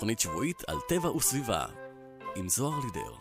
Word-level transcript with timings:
תוכנית 0.00 0.20
שבועית 0.20 0.62
על 0.66 0.76
טבע 0.88 1.10
וסביבה, 1.10 1.64
עם 2.36 2.48
זוהר 2.48 2.78
לידר. 2.78 3.14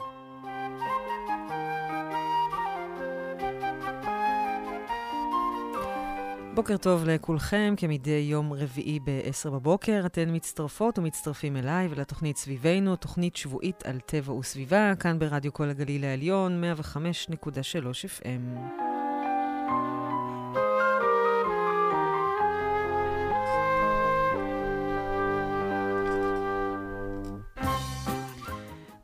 בוקר 6.54 6.78
טוב 6.78 7.04
לכולכם, 7.06 7.74
כמדי 7.78 8.28
יום 8.32 8.54
רביעי 8.54 9.00
ב-10 9.00 9.50
בבוקר, 9.50 10.04
אתן 10.06 10.36
מצטרפות 10.36 11.00
ומצטרפים 11.00 11.58
אליי 11.58 11.88
ולתוכנית 11.88 12.38
סביבנו, 12.38 12.96
תוכנית 12.96 13.36
שבועית 13.36 13.84
על 13.86 14.00
טבע 14.00 14.34
וסביבה, 14.34 14.94
כאן 15.00 15.20
ברדיו 15.20 15.54
כל 15.54 15.70
הגליל 15.70 16.04
העליון, 16.04 16.64
105.3 16.64 17.46
FM. 18.06 18.60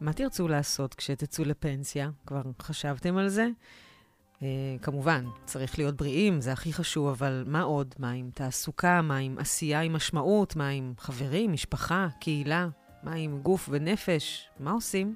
מה 0.05 0.13
תרצו 0.13 0.47
לעשות 0.47 0.93
כשתצאו 0.93 1.45
לפנסיה? 1.45 2.09
כבר 2.25 2.41
חשבתם 2.61 3.17
על 3.17 3.29
זה? 3.29 3.47
Uh, 4.35 4.43
כמובן, 4.81 5.25
צריך 5.45 5.79
להיות 5.79 5.95
בריאים, 5.95 6.41
זה 6.41 6.51
הכי 6.53 6.73
חשוב, 6.73 7.07
אבל 7.07 7.43
מה 7.47 7.61
עוד? 7.61 7.95
מה 7.99 8.11
עם 8.11 8.29
תעסוקה? 8.33 9.01
מה 9.01 9.17
עם 9.17 9.37
עשייה 9.39 9.81
עם 9.81 9.93
משמעות? 9.93 10.55
מה 10.55 10.69
עם 10.69 10.93
חברים, 10.97 11.53
משפחה, 11.53 12.07
קהילה? 12.19 12.67
מה 13.03 13.13
עם 13.13 13.39
גוף 13.41 13.69
ונפש? 13.71 14.49
מה 14.59 14.71
עושים? 14.71 15.15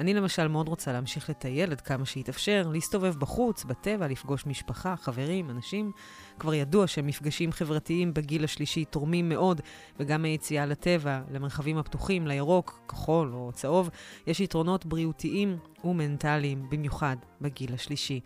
אני 0.00 0.14
למשל 0.14 0.48
מאוד 0.48 0.68
רוצה 0.68 0.92
להמשיך 0.92 1.30
לטייל 1.30 1.72
עד 1.72 1.80
כמה 1.80 2.06
שיתאפשר, 2.06 2.68
להסתובב 2.72 3.14
בחוץ, 3.16 3.64
בטבע, 3.64 4.08
לפגוש 4.08 4.46
משפחה, 4.46 4.96
חברים, 4.96 5.50
אנשים. 5.50 5.92
כבר 6.38 6.54
ידוע 6.54 6.86
שמפגשים 6.86 7.52
חברתיים 7.52 8.14
בגיל 8.14 8.44
השלישי 8.44 8.84
תורמים 8.84 9.28
מאוד, 9.28 9.60
וגם 10.00 10.24
היציאה 10.24 10.66
לטבע, 10.66 11.20
למרחבים 11.30 11.78
הפתוחים, 11.78 12.26
לירוק, 12.26 12.80
כחול 12.88 13.34
או 13.34 13.50
צהוב, 13.52 13.90
יש 14.26 14.40
יתרונות 14.40 14.86
בריאותיים 14.86 15.58
ומנטליים, 15.84 16.66
במיוחד 16.70 17.16
בגיל 17.40 17.74
השלישי. 17.74 18.20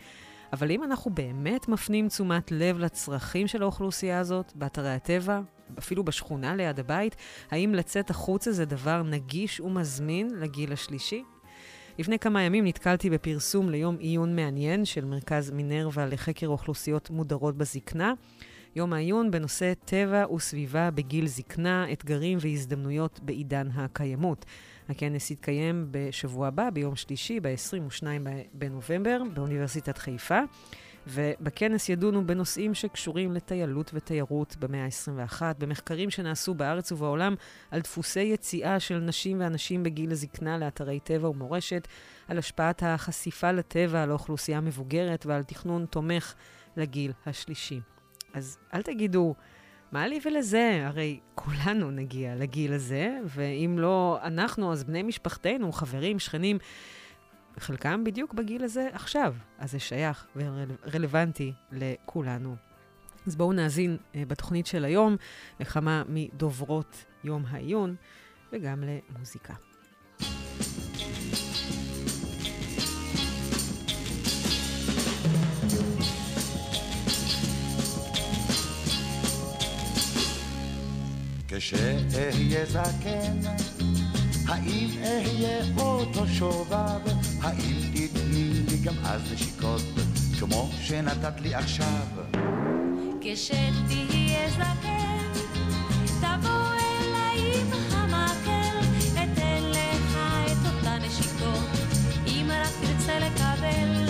אבל 0.53 0.71
אם 0.71 0.85
אנחנו 0.85 1.11
באמת 1.11 1.69
מפנים 1.69 2.09
תשומת 2.09 2.53
לב 2.53 2.79
לצרכים 2.79 3.47
של 3.47 3.63
האוכלוסייה 3.63 4.19
הזאת, 4.19 4.53
באתרי 4.55 4.91
הטבע, 4.91 5.41
אפילו 5.79 6.05
בשכונה 6.05 6.55
ליד 6.57 6.81
הבית, 6.81 7.17
האם 7.51 7.75
לצאת 7.75 8.11
החוצה 8.11 8.53
זה 8.53 8.65
דבר 8.65 9.03
נגיש 9.03 9.61
ומזמין 9.61 10.31
לגיל 10.37 10.73
השלישי? 10.73 11.25
לפני 11.99 12.19
כמה 12.19 12.43
ימים 12.43 12.67
נתקלתי 12.67 13.11
בפרסום 13.11 13.71
ליום 13.71 13.97
עיון 13.99 14.37
מעניין 14.37 14.85
של 14.85 15.05
מרכז 15.05 15.51
מינרווה 15.51 16.07
לחקר 16.07 16.47
אוכלוסיות 16.47 17.11
מודרות 17.11 17.57
בזקנה. 17.57 18.13
יום 18.77 18.93
העיון 18.93 19.31
בנושא 19.31 19.73
טבע 19.85 20.33
וסביבה 20.33 20.91
בגיל 20.91 21.27
זקנה, 21.27 21.93
אתגרים 21.93 22.39
והזדמנויות 22.41 23.21
בעידן 23.23 23.69
הקיימות. 23.75 24.45
הכנס 24.89 25.31
יתקיים 25.31 25.87
בשבוע 25.91 26.49
הבא, 26.49 26.71
ביום 26.71 26.97
שלישי, 26.97 27.41
ב-22 27.41 28.07
בנובמבר, 28.53 29.23
באוניברסיטת 29.35 29.99
חיפה. 29.99 30.41
ובכנס 31.09 31.89
ידונו 31.89 32.27
בנושאים 32.27 32.75
שקשורים 32.75 33.33
לטיילות 33.33 33.91
ותיירות 33.95 34.57
במאה 34.57 34.85
ה-21, 34.85 35.43
במחקרים 35.59 36.11
שנעשו 36.11 36.55
בארץ 36.55 36.93
ובעולם 36.93 37.35
על 37.71 37.81
דפוסי 37.81 38.21
יציאה 38.21 38.81
של 38.81 38.99
נשים 38.99 39.41
ואנשים 39.41 39.83
בגיל 39.83 40.11
הזקנה 40.11 40.59
לאתרי 40.59 41.01
טבע 41.01 41.29
ומורשת, 41.29 41.89
על 42.29 42.39
השפעת 42.39 42.83
החשיפה 42.87 43.53
לטבע 43.53 44.03
על 44.03 44.11
האוכלוסייה 44.11 44.59
המבוגרת 44.59 45.27
ועל 45.27 45.43
תכנון 45.43 45.87
תומך 45.87 46.35
לגיל 46.77 47.13
השלישי. 47.27 47.81
אז 48.35 48.59
אל 48.75 48.83
תגידו, 48.83 49.35
מה 49.93 50.07
לי 50.07 50.21
ולזה? 50.25 50.83
הרי 50.85 51.21
כולנו 51.35 51.91
נגיע 51.91 52.35
לגיל 52.35 52.73
הזה, 52.73 53.19
ואם 53.25 53.77
לא 53.79 54.19
אנחנו, 54.23 54.73
אז 54.73 54.85
בני 54.85 55.03
משפחתנו, 55.03 55.73
חברים, 55.73 56.19
שכנים, 56.19 56.59
חלקם 57.61 58.05
בדיוק 58.05 58.35
בגיל 58.35 58.65
הזה 58.65 58.89
עכשיו, 58.93 59.35
אז 59.59 59.71
זה 59.71 59.79
שייך 59.79 60.27
ורלוונטי 60.37 61.53
לכולנו. 61.73 62.57
אז 63.27 63.37
בואו 63.37 63.53
נאזין 63.53 63.97
uh, 63.97 64.17
בתוכנית 64.29 64.67
של 64.67 64.85
היום 64.85 65.17
לכמה 65.61 66.03
מדוברות 66.09 67.05
יום 67.25 67.45
העיון 67.49 67.95
וגם 68.53 68.85
למוזיקה. 68.85 69.55
כשאהיה 81.49 82.67
זקן 82.67 83.41
האם 84.49 84.89
אהיה 85.03 85.65
אותו 85.77 86.27
שובב? 86.27 87.01
האם 87.43 87.77
תתני 87.95 88.51
לי 88.69 88.77
גם 88.85 88.95
אז 89.05 89.33
נשיקות, 89.33 89.83
כמו 90.39 90.71
שנתת 90.83 91.41
לי 91.41 91.55
עכשיו? 91.55 92.07
כשתהיה 93.21 94.51
זקן, 94.51 95.33
תבוא 96.21 96.73
אליי 96.75 97.61
עם 97.61 97.73
המקל, 97.91 98.79
אתן 99.13 99.63
לך 99.63 100.19
את 100.47 100.67
אותן 100.67 100.99
נשיקות, 101.07 101.69
אם 102.27 102.51
רק 102.51 102.73
תרצה 102.81 103.19
לקבל. 103.19 104.09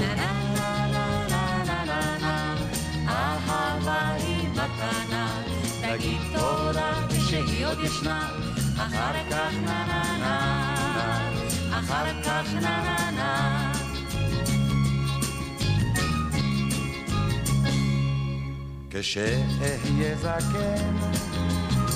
נה 0.00 0.14
נה 0.14 0.32
נה 0.54 0.86
נה 0.92 1.24
נה 1.28 1.64
נה 1.64 1.84
נה 1.84 2.18
נה, 2.20 2.56
אהבה 3.08 4.14
היא 4.14 4.48
מתנה, 4.48 5.42
תגיד 5.80 6.18
תודה 6.32 6.92
כשהיא 7.08 7.66
עוד 7.66 7.78
ישנה. 7.84 8.51
אחר 8.86 9.12
כך 9.30 9.52
נה 9.64 9.84
נה 9.86 10.02
נה, 10.18 11.20
אחר 11.78 12.22
כך 12.24 12.54
נה 12.54 12.60
נה 12.60 13.10
נה. 13.10 13.72
כשאהיה 18.90 20.16
זקן 20.16 20.96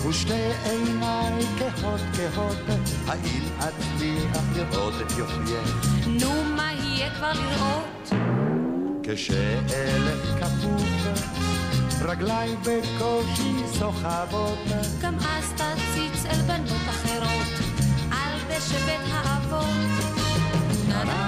ושתי 0.08 0.32
עיניי 0.64 1.44
כהות 1.58 2.00
כהות, 2.16 2.56
האם 3.06 3.42
אצליח 3.58 4.42
לראות 4.54 4.94
את 5.00 5.18
יופייך? 5.18 5.86
נו, 6.06 6.44
מה 6.56 6.72
יהיה 6.72 7.10
כבר 7.10 7.32
לראות? 7.32 8.10
כשאלך 9.02 10.44
כפוף 10.44 11.55
רגליי 12.08 12.56
בקושי 12.56 13.52
סוחבות. 13.78 14.58
גם 15.00 15.14
אז 15.18 15.52
תציץ 15.52 16.26
אל 16.26 16.42
בנות 16.46 16.88
אחרות, 16.88 17.48
על 18.10 18.38
דשא 18.48 18.78
בית 18.78 19.12
האבות. 19.12 19.66
נה 20.88 21.26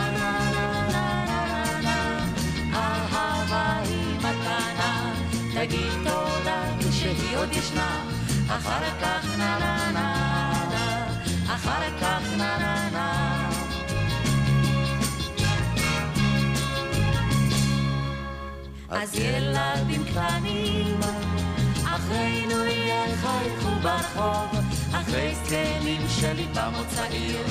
תגיד 5.55 5.93
תודה 6.05 6.63
כשהיא 6.81 7.37
עוד 7.37 7.49
ישנה, 7.53 8.01
אחר 8.49 8.91
כך 9.03 9.39
נה 9.39 9.59
נה 9.59 9.91
נה 9.93 11.07
אחר 11.55 11.99
כך 12.01 12.23
נה 12.37 12.59
נה 12.59 12.91
נה 12.93 13.18
אז 18.91 19.15
ילדים 19.15 20.05
קטנים, 20.05 21.01
אחרינו 21.85 22.65
יחייכו 22.65 23.69
ברחוב, 23.83 24.61
אחרי 24.93 25.35
זקנים 25.45 26.03
שליבם 26.09 26.73
עוד 26.77 26.87
צעיר, 26.89 27.47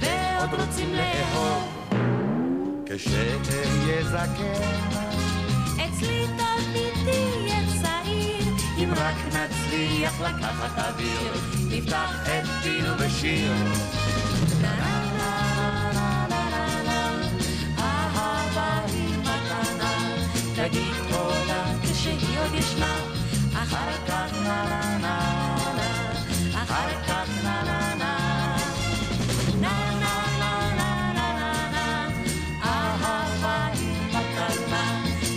ועוד 0.00 0.60
רוצים 0.60 0.94
לאהוב. 0.94 1.88
כשאהיה 2.86 4.04
זקן, 4.04 4.62
אצלי 5.74 6.26
תמיד 6.26 6.94
תהיה 7.04 7.60
צעיר, 7.82 8.54
אם 8.78 8.90
רק 8.96 9.16
נצליח 9.26 10.20
לקחת 10.20 10.78
אוויר, 10.78 11.32
נפתח 11.68 12.10
את 12.22 12.46
פינו 12.62 12.94
בשיר. 12.94 13.52
עוד 22.48 22.56
ישנה, 22.56 22.96
אחר 23.54 23.92
כך 24.08 24.32
נה 24.42 24.64
נה 24.68 24.98
נה 24.98 25.18
נה, 25.76 26.62
אחר 26.62 26.90
כך 27.08 27.28
נה 27.44 27.62
נה 27.64 27.94
נה. 27.94 28.56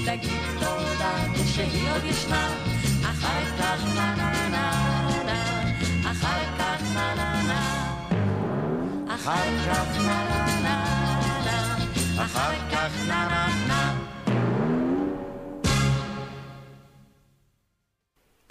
תגיד 0.06 0.42
תודה 0.60 1.13
כשהיא 1.34 1.92
עוד 1.92 2.04
ישנה, 2.06 2.48
אחר 3.04 3.44
כך 3.60 3.84
נה 3.96 4.16
נה 4.16 4.50
נה 4.50 4.72
נה, 5.25 5.64
אחר 6.12 6.44
כך 6.60 6.81
נה 6.94 7.16
נה 7.16 7.42
נה. 7.48 7.62
אחר 9.16 9.50
כך 9.68 9.98
נה 9.98 10.24
נה 10.64 10.80
נה, 11.46 11.75
אחר 12.25 12.54
כך 12.72 12.92
נה 13.07 13.28
נה 13.28 13.48
נה. 13.68 14.00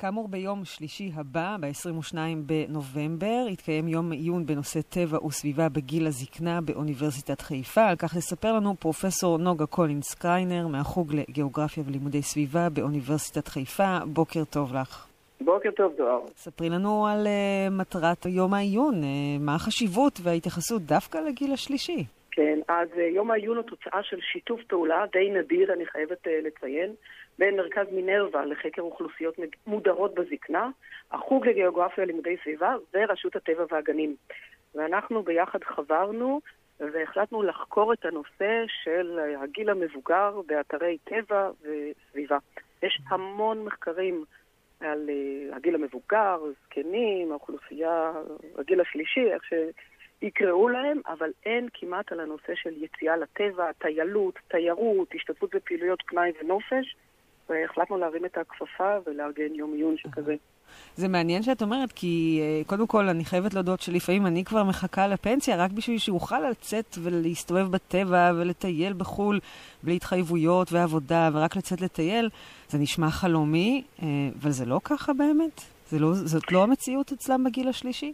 כאמור, 0.00 0.28
ביום 0.28 0.64
שלישי 0.64 1.10
הבא, 1.14 1.56
ב-22 1.60 2.16
בנובמבר, 2.46 3.46
יתקיים 3.48 3.88
יום 3.88 4.12
עיון 4.12 4.46
בנושא 4.46 4.80
טבע 4.80 5.24
וסביבה 5.26 5.68
בגיל 5.68 6.06
הזקנה 6.06 6.60
באוניברסיטת 6.60 7.40
חיפה. 7.40 7.86
על 7.86 7.96
כך 7.96 8.16
יספר 8.16 8.52
לנו 8.52 8.74
פרופסור 8.74 9.38
נוגה 9.38 9.66
קולינס 9.66 10.14
קריינר 10.14 10.66
מהחוג 10.66 11.14
לגיאוגרפיה 11.14 11.82
ולימודי 11.86 12.22
סביבה 12.22 12.68
באוניברסיטת 12.68 13.48
חיפה. 13.48 13.98
בוקר 14.06 14.44
טוב 14.44 14.74
לך. 14.74 15.06
בוקר 15.40 15.70
טוב, 15.70 15.92
זוהר. 15.96 16.20
ספרי 16.36 16.68
לנו 16.68 17.06
על 17.06 17.26
אה, 17.26 17.70
מטרת 17.70 18.26
יום 18.26 18.54
העיון, 18.54 18.94
אה, 19.02 19.06
מה 19.40 19.54
החשיבות 19.54 20.18
וההתייחסות 20.22 20.82
דווקא 20.82 21.18
לגיל 21.18 21.52
השלישי. 21.52 22.04
כן, 22.30 22.58
אז 22.68 22.88
uh, 22.92 23.00
יום 23.00 23.30
העיון 23.30 23.56
הוא 23.56 23.64
תוצאה 23.64 24.02
של 24.02 24.18
שיתוף 24.32 24.60
פעולה 24.68 25.04
די 25.12 25.30
נדיר, 25.30 25.72
אני 25.72 25.86
חייבת 25.86 26.26
uh, 26.26 26.30
לציין, 26.46 26.90
בין 27.40 27.56
מרכז 27.56 27.86
מינרווה 27.92 28.44
לחקר 28.44 28.82
אוכלוסיות 28.82 29.34
מודרות 29.66 30.14
בזקנה, 30.14 30.70
החוג 31.10 31.46
לגיאוגרפיה 31.46 32.04
ולימודי 32.04 32.36
סביבה 32.42 32.74
ורשות 32.94 33.36
הטבע 33.36 33.64
והגנים. 33.70 34.16
ואנחנו 34.74 35.22
ביחד 35.22 35.64
חברנו 35.64 36.40
והחלטנו 36.80 37.42
לחקור 37.42 37.92
את 37.92 38.04
הנושא 38.04 38.64
של 38.82 39.18
הגיל 39.42 39.70
המבוגר 39.70 40.40
באתרי 40.46 40.98
טבע 41.04 41.50
וסביבה. 41.60 42.38
יש 42.82 43.00
המון 43.08 43.64
מחקרים 43.64 44.24
על 44.80 45.08
uh, 45.08 45.56
הגיל 45.56 45.74
המבוגר, 45.74 46.38
זקנים, 46.64 47.30
האוכלוסייה, 47.30 48.12
הגיל 48.58 48.80
השלישי, 48.80 49.32
איך 49.32 49.42
שיקראו 50.20 50.68
להם, 50.68 51.00
אבל 51.06 51.30
אין 51.46 51.68
כמעט 51.74 52.12
על 52.12 52.20
הנושא 52.20 52.54
של 52.54 52.82
יציאה 52.82 53.16
לטבע, 53.16 53.72
טיילות, 53.72 54.38
תיירות, 54.48 55.08
השתתפות 55.14 55.54
בפעילויות 55.54 56.02
פנאי 56.06 56.32
ונופש, 56.40 56.96
והחלטנו 57.50 57.98
להרים 57.98 58.24
את 58.24 58.38
הכפפה 58.38 58.96
ולארגן 59.06 59.54
יום 59.54 59.72
עיון 59.72 59.96
שכזה. 59.96 60.34
זה 60.96 61.08
מעניין 61.08 61.42
שאת 61.42 61.62
אומרת, 61.62 61.92
כי 61.92 62.40
uh, 62.40 62.68
קודם 62.68 62.86
כל 62.86 63.08
אני 63.08 63.24
חייבת 63.24 63.54
להודות 63.54 63.80
שלפעמים 63.80 64.26
אני 64.26 64.44
כבר 64.44 64.64
מחכה 64.64 65.06
לפנסיה 65.06 65.64
רק 65.64 65.70
בשביל 65.70 65.98
שאוכל 65.98 66.40
לצאת 66.50 66.96
ולהסתובב 67.02 67.70
בטבע 67.70 68.32
ולטייל 68.36 68.92
בחו"ל 68.92 69.40
בלי 69.82 69.96
התחייבויות 69.96 70.72
ועבודה 70.72 71.28
ורק 71.32 71.56
לצאת 71.56 71.80
לטייל. 71.80 72.28
זה 72.68 72.78
נשמע 72.78 73.10
חלומי, 73.10 73.84
uh, 73.98 74.02
אבל 74.42 74.50
זה 74.50 74.66
לא 74.66 74.80
ככה 74.84 75.12
באמת? 75.12 75.60
זה 75.86 75.98
לא, 75.98 76.12
זאת 76.14 76.52
לא 76.52 76.62
המציאות 76.62 77.12
אצלם 77.12 77.44
בגיל 77.44 77.68
השלישי? 77.68 78.12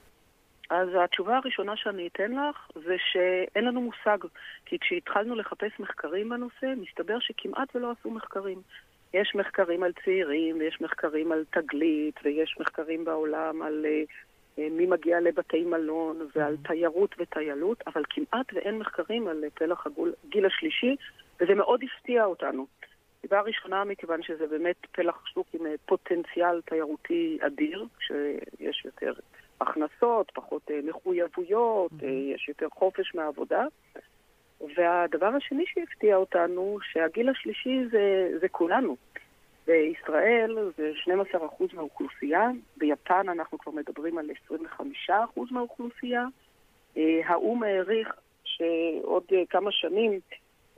אז 0.71 0.89
התשובה 1.05 1.37
הראשונה 1.37 1.77
שאני 1.77 2.07
אתן 2.07 2.33
לך 2.33 2.71
זה 2.75 2.97
שאין 3.13 3.65
לנו 3.65 3.81
מושג. 3.81 4.19
כי 4.67 4.79
כשהתחלנו 4.79 5.35
לחפש 5.35 5.81
מחקרים 5.81 6.29
בנושא, 6.29 6.67
מסתבר 6.77 7.19
שכמעט 7.21 7.77
ולא 7.77 7.93
עשו 8.01 8.11
מחקרים. 8.11 8.63
יש 9.21 9.35
מחקרים 9.35 9.83
על 9.83 9.93
צעירים, 10.05 10.57
ויש 10.59 10.81
מחקרים 10.81 11.33
על 11.33 11.45
תגלית, 11.51 12.15
ויש 12.25 12.57
מחקרים 12.61 13.05
בעולם 13.05 13.63
על 13.63 13.87
uh, 13.87 14.61
מי 14.71 14.87
מגיע 14.87 15.21
לבתי 15.21 15.65
מלון, 15.65 16.29
ועל 16.37 16.55
mm-hmm. 16.55 16.69
תיירות 16.69 17.15
וטיילות, 17.19 17.83
אבל 17.87 18.03
כמעט 18.11 18.47
ואין 18.53 18.79
מחקרים 18.79 19.29
על 19.29 19.45
פלח 19.55 19.87
הגיל 20.25 20.47
השלישי, 20.47 20.97
וזה 21.41 21.55
מאוד 21.55 21.81
הפתיע 21.85 22.25
אותנו. 22.25 22.67
סיבה 23.21 23.41
ראשונה, 23.41 23.85
מכיוון 23.85 24.23
שזה 24.23 24.47
באמת 24.47 24.77
פלח 24.93 25.27
שוק 25.27 25.47
עם 25.53 25.61
פוטנציאל 25.87 26.61
תיירותי 26.61 27.39
אדיר, 27.47 27.85
שיש 28.01 28.85
יותר 28.85 29.13
הכנסות, 29.61 30.31
פחות 30.35 30.71
מחויבויות, 30.85 31.93
mm-hmm. 31.93 32.07
יש 32.35 32.49
יותר 32.49 32.69
חופש 32.75 33.15
מהעבודה. 33.15 33.65
והדבר 34.61 35.27
השני 35.27 35.65
שהפתיע 35.67 36.17
אותנו, 36.17 36.79
שהגיל 36.93 37.29
השלישי 37.29 37.87
זה, 37.91 38.29
זה 38.41 38.49
כולנו. 38.49 38.97
בישראל 39.67 40.57
זה 40.77 40.93
12% 41.35 41.37
מהאוכלוסייה, 41.73 42.51
ביפן 42.77 43.29
אנחנו 43.29 43.59
כבר 43.59 43.73
מדברים 43.73 44.19
על 44.19 44.31
25% 45.09 45.13
מהאוכלוסייה. 45.51 46.25
אה, 46.97 47.21
האו"ם 47.25 47.63
העריך 47.63 48.09
שעוד 48.45 49.25
אה, 49.33 49.43
כמה 49.51 49.73
שנים 49.73 50.21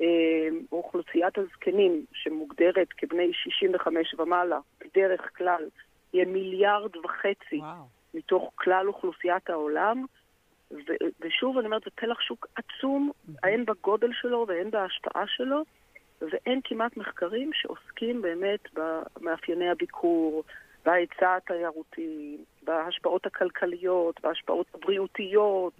אה, 0.00 0.48
אוכלוסיית 0.72 1.38
הזקנים, 1.38 2.04
שמוגדרת 2.12 2.88
כבני 2.96 3.30
65 3.32 4.14
ומעלה, 4.18 4.58
בדרך 4.80 5.36
כלל, 5.36 5.68
יהיה 6.12 6.24
מיליארד 6.24 6.96
וחצי 6.96 7.58
וואו. 7.58 7.98
מתוך 8.14 8.52
כלל 8.54 8.88
אוכלוסיית 8.88 9.50
העולם. 9.50 10.04
ו- 10.70 11.08
ושוב, 11.20 11.58
אני 11.58 11.66
אומרת, 11.66 11.82
זה 11.84 11.90
פלח 11.94 12.20
שוק 12.20 12.46
עצום, 12.56 13.10
הן 13.42 13.64
בגודל 13.64 14.10
שלו 14.20 14.44
והן 14.48 14.70
בהשפעה 14.70 15.24
שלו, 15.26 15.62
ואין 16.20 16.60
כמעט 16.64 16.96
מחקרים 16.96 17.50
שעוסקים 17.54 18.22
באמת 18.22 18.60
במאפייני 18.74 19.70
הביקור, 19.70 20.44
בהיצע 20.84 21.36
התיירותי, 21.36 22.36
בהשפעות 22.62 23.26
הכלכליות, 23.26 24.20
בהשפעות 24.22 24.66
הבריאותיות. 24.74 25.72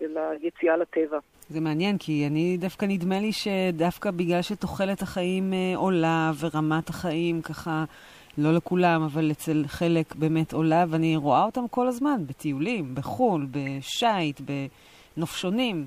של 0.00 0.18
היציאה 0.18 0.76
לטבע. 0.76 1.18
זה 1.48 1.60
מעניין, 1.60 1.98
כי 1.98 2.26
אני 2.26 2.56
דווקא 2.56 2.86
נדמה 2.88 3.20
לי 3.20 3.32
שדווקא 3.32 4.10
בגלל 4.10 4.42
שתוחלת 4.42 5.02
החיים 5.02 5.52
אה, 5.52 5.76
עולה 5.76 6.30
ורמת 6.40 6.88
החיים 6.88 7.42
ככה 7.42 7.84
לא 8.38 8.52
לכולם, 8.52 9.02
אבל 9.02 9.30
אצל 9.30 9.62
חלק 9.66 10.14
באמת 10.14 10.52
עולה, 10.52 10.84
ואני 10.88 11.16
רואה 11.16 11.42
אותם 11.44 11.68
כל 11.68 11.86
הזמן, 11.86 12.26
בטיולים, 12.26 12.94
בחו"ל, 12.94 13.46
בשייט, 13.50 14.40
בנופשונים, 15.16 15.86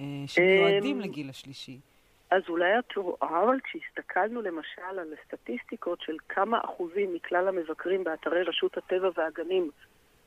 אה, 0.00 0.04
שמיועדים 0.26 0.96
אמ, 0.96 1.02
לגיל 1.02 1.30
השלישי. 1.30 1.78
אז 2.30 2.42
אולי 2.48 2.78
את 2.78 2.96
רואה, 2.96 3.16
אבל 3.20 3.56
כשהסתכלנו 3.64 4.42
למשל 4.42 4.82
על 5.00 5.12
הסטטיסטיקות 5.20 6.00
של 6.00 6.16
כמה 6.28 6.58
אחוזים 6.64 7.14
מכלל 7.14 7.48
המבקרים 7.48 8.04
באתרי 8.04 8.42
רשות 8.42 8.76
הטבע 8.78 9.08
והגנים 9.16 9.70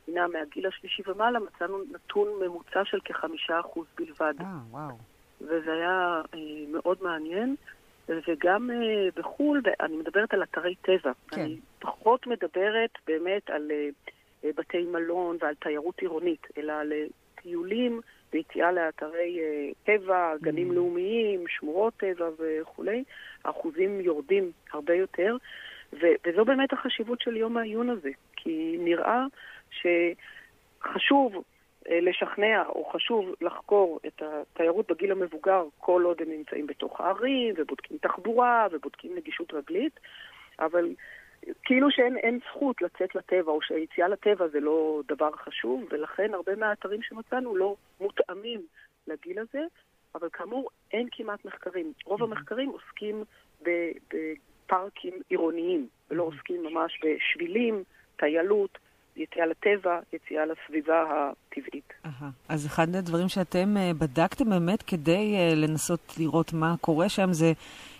הינה 0.07 0.27
מהגיל 0.27 0.67
השלישי 0.67 1.01
ומעלה, 1.07 1.39
מצאנו 1.39 1.77
נתון 1.91 2.27
ממוצע 2.41 2.85
של 2.85 2.99
כחמישה 3.05 3.59
אחוז 3.59 3.87
בלבד. 3.97 4.33
אה, 4.39 4.45
וואו. 4.69 4.97
וזה 5.41 5.73
היה 5.73 6.21
אה, 6.33 6.39
מאוד 6.71 6.97
מעניין. 7.01 7.55
וגם 8.09 8.69
uh, 8.69 9.19
בחו"ל, 9.19 9.61
אני 9.79 9.97
מדברת 9.97 10.33
על 10.33 10.43
אתרי 10.43 10.75
טבע. 10.75 11.11
כן. 11.31 11.41
אני 11.41 11.57
פחות 11.79 12.27
מדברת 12.27 12.89
באמת 13.07 13.49
על 13.49 13.71
uh, 13.71 14.47
בתי 14.57 14.83
מלון 14.83 15.37
ועל 15.41 15.55
תיירות 15.55 15.99
עירונית, 15.99 16.47
אלא 16.57 16.73
על 16.73 16.93
טיולים 17.41 18.01
ויציאה 18.33 18.71
לאתרי 18.71 19.39
טבע, 19.83 20.33
גנים 20.41 20.71
mm. 20.71 20.73
לאומיים, 20.73 21.43
שמורות 21.47 21.93
טבע 21.97 22.29
וכולי. 22.39 23.03
האחוזים 23.45 24.01
יורדים 24.01 24.51
הרבה 24.73 24.93
יותר, 24.93 25.37
ו- 25.93 26.15
וזו 26.27 26.45
באמת 26.45 26.73
החשיבות 26.73 27.21
של 27.21 27.37
יום 27.37 27.57
העיון 27.57 27.89
הזה, 27.89 28.09
כי 28.35 28.77
נראה 28.79 29.25
שחשוב 29.71 31.35
אה, 31.35 31.39
לשכנע 31.87 32.63
או 32.69 32.85
חשוב 32.85 33.35
לחקור 33.41 33.99
את 34.07 34.21
התיירות 34.21 34.91
בגיל 34.91 35.11
המבוגר 35.11 35.63
כל 35.77 36.03
עוד 36.05 36.21
הם 36.21 36.29
נמצאים 36.29 36.67
בתוך 36.67 37.01
הערים 37.01 37.53
ובודקים 37.57 37.97
תחבורה 37.97 38.67
ובודקים 38.71 39.15
נגישות 39.15 39.53
רגלית, 39.53 39.99
אבל 40.59 40.95
כאילו 41.63 41.91
שאין 41.91 42.39
זכות 42.49 42.81
לצאת 42.81 43.15
לטבע 43.15 43.51
או 43.51 43.61
שהיציאה 43.61 44.07
לטבע 44.07 44.47
זה 44.47 44.59
לא 44.59 45.01
דבר 45.07 45.31
חשוב, 45.31 45.83
ולכן 45.91 46.33
הרבה 46.33 46.55
מהאתרים 46.55 47.01
שמצאנו 47.01 47.55
לא 47.55 47.75
מותאמים 48.01 48.61
לגיל 49.07 49.39
הזה, 49.39 49.61
אבל 50.15 50.29
כאמור 50.33 50.69
אין 50.93 51.07
כמעט 51.11 51.45
מחקרים. 51.45 51.93
רוב 52.05 52.23
המחקרים 52.23 52.69
עוסקים 52.69 53.23
בפארקים 53.61 55.13
עירוניים, 55.29 55.87
ולא 56.09 56.23
עוסקים 56.23 56.63
ממש 56.63 56.99
בשבילים, 57.03 57.83
טיילות, 58.15 58.77
יציאה 59.17 59.45
לטבע, 59.45 59.99
יציאה 60.13 60.45
לסביבה 60.45 61.03
הטבעית. 61.09 61.93
Aha. 62.05 62.25
אז 62.49 62.65
אחד 62.65 62.95
הדברים 62.95 63.27
שאתם 63.27 63.75
uh, 63.77 63.93
בדקתם 63.93 64.49
באמת 64.49 64.81
כדי 64.81 65.35
uh, 65.35 65.55
לנסות 65.55 66.15
לראות 66.19 66.53
מה 66.53 66.75
קורה 66.81 67.09
שם 67.09 67.33
זה 67.33 67.51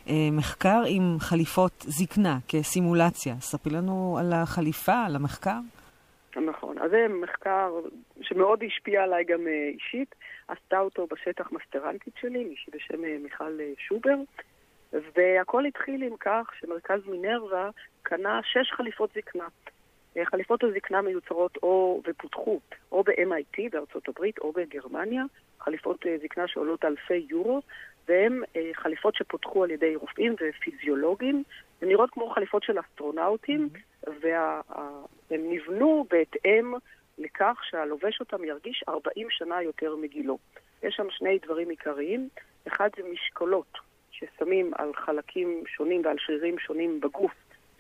uh, 0.05 0.09
מחקר 0.31 0.81
עם 0.87 1.19
חליפות 1.19 1.85
זקנה 1.87 2.37
כסימולציה. 2.47 3.35
ספרי 3.39 3.73
לנו 3.73 4.17
על 4.19 4.33
החליפה, 4.33 5.05
על 5.05 5.15
המחקר. 5.15 5.59
נכון. 6.45 6.77
אז 6.79 6.91
זה 6.91 7.05
מחקר 7.21 7.71
שמאוד 8.21 8.63
השפיע 8.63 9.03
עליי 9.03 9.23
גם 9.23 9.39
אישית. 9.73 10.15
עשתה 10.47 10.79
אותו 10.79 11.07
בשטח 11.11 11.51
מסטרנטית 11.51 12.13
שלי, 12.21 12.43
מישהי 12.43 12.73
בשם 12.73 13.23
מיכל 13.23 13.59
שובר. 13.77 14.15
והכל 14.93 15.65
התחיל 15.65 16.03
עם 16.03 16.17
כך 16.19 16.51
שמרכז 16.59 16.99
מינרווה 17.05 17.69
קנה 18.03 18.39
שש 18.43 18.71
חליפות 18.71 19.09
זקנה. 19.15 19.47
חליפות 20.25 20.63
הזקנה 20.63 21.01
מיוצרות 21.01 21.57
או 21.63 22.01
ופותחו 22.07 22.59
או 22.91 23.03
ב-MIT 23.03 23.61
בארצות 23.71 24.07
הברית 24.09 24.39
או 24.39 24.51
בגרמניה, 24.51 25.23
חליפות 25.59 26.05
אה, 26.05 26.17
זקנה 26.23 26.47
שעולות 26.47 26.85
אלפי 26.85 27.25
יורו, 27.29 27.61
והן 28.07 28.41
אה, 28.55 28.69
חליפות 28.73 29.15
שפותחו 29.15 29.63
על 29.63 29.71
ידי 29.71 29.95
רופאים 29.95 30.35
ופיזיולוגים, 30.41 31.43
הן 31.81 31.87
נראות 31.87 32.09
כמו 32.09 32.29
חליפות 32.29 32.63
של 32.63 32.79
אסטרונאוטים, 32.79 33.69
mm-hmm. 33.73 34.09
והן 34.21 35.41
נבנו 35.49 36.05
בהתאם 36.09 36.73
לכך 37.17 37.61
שהלובש 37.69 38.19
אותם 38.19 38.43
ירגיש 38.43 38.83
40 38.89 39.27
שנה 39.29 39.61
יותר 39.61 39.95
מגילו. 39.95 40.37
יש 40.83 40.95
שם 40.95 41.07
שני 41.09 41.39
דברים 41.45 41.69
עיקריים, 41.69 42.29
אחד 42.67 42.89
זה 42.97 43.03
משקולות 43.11 43.77
ששמים 44.11 44.71
על 44.75 44.93
חלקים 44.93 45.63
שונים 45.67 46.01
ועל 46.05 46.15
שרירים 46.19 46.59
שונים 46.59 46.99
בגוף 46.99 47.31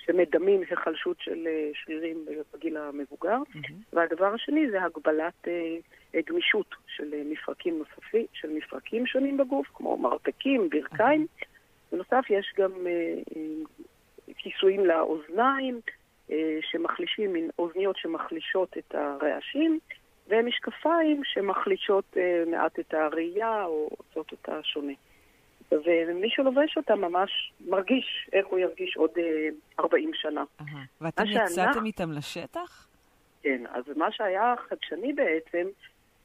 שמדמים 0.07 0.61
היחלשות 0.69 1.17
של 1.19 1.47
אה, 1.47 1.69
שרירים 1.73 2.25
בגיל 2.53 2.77
המבוגר. 2.77 3.37
והדבר 3.93 4.33
השני 4.33 4.69
זה 4.71 4.83
הגבלת 4.83 5.47
אה, 5.47 6.19
גמישות 6.27 6.75
של 6.87 7.13
אה, 7.13 7.21
מפרקים 7.25 7.77
נוספים, 7.77 8.25
של 8.33 8.49
מפרקים 8.49 9.05
שונים 9.05 9.37
בגוף, 9.37 9.67
כמו 9.73 9.97
מרפקים, 9.97 10.69
ברכיים. 10.69 11.27
בנוסף, 11.91 12.23
יש 12.29 12.53
גם 12.57 12.71
אה, 12.87 12.91
אה, 13.35 13.43
כיסויים 14.37 14.85
לאוזניים, 14.85 15.79
אה, 16.31 16.57
שמחלישים, 16.61 17.33
מין 17.33 17.49
אוזניות 17.59 17.97
שמחלישות 17.97 18.77
את 18.77 18.95
הרעשים, 18.95 19.79
ומשקפיים 20.27 21.21
שמחלישות 21.23 22.05
אה, 22.17 22.43
מעט 22.47 22.79
את 22.79 22.93
הראייה 22.93 23.65
או 23.65 23.89
עושות 23.97 24.31
אותה 24.31 24.63
שונה. 24.63 24.93
ומי 25.71 26.29
שלובש 26.29 26.77
אותה 26.77 26.95
ממש 26.95 27.53
מרגיש 27.67 28.29
איך 28.33 28.47
הוא 28.47 28.59
ירגיש 28.59 28.97
עוד 28.97 29.09
אה, 29.17 29.49
40 29.79 30.11
שנה. 30.13 30.43
אהה. 30.61 30.83
ואתם 31.01 31.23
יצאתם 31.27 31.85
איתם 31.85 32.11
לשטח? 32.11 32.87
כן, 33.43 33.63
אז 33.69 33.83
מה 33.97 34.11
שהיה 34.11 34.53
חדשני 34.69 35.13
בעצם, 35.13 35.67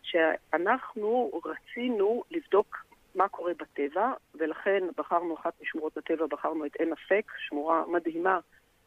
שאנחנו 0.02 1.40
רצינו 1.44 2.22
לבדוק 2.30 2.76
מה 3.14 3.28
קורה 3.28 3.52
בטבע, 3.54 4.12
ולכן 4.34 4.82
בחרנו 4.96 5.34
אחת 5.34 5.52
משמורות 5.62 5.96
הטבע, 5.96 6.26
בחרנו 6.26 6.66
את 6.66 6.76
עין 6.76 6.92
אפק, 6.92 7.32
שמורה 7.38 7.84
מדהימה 7.86 8.38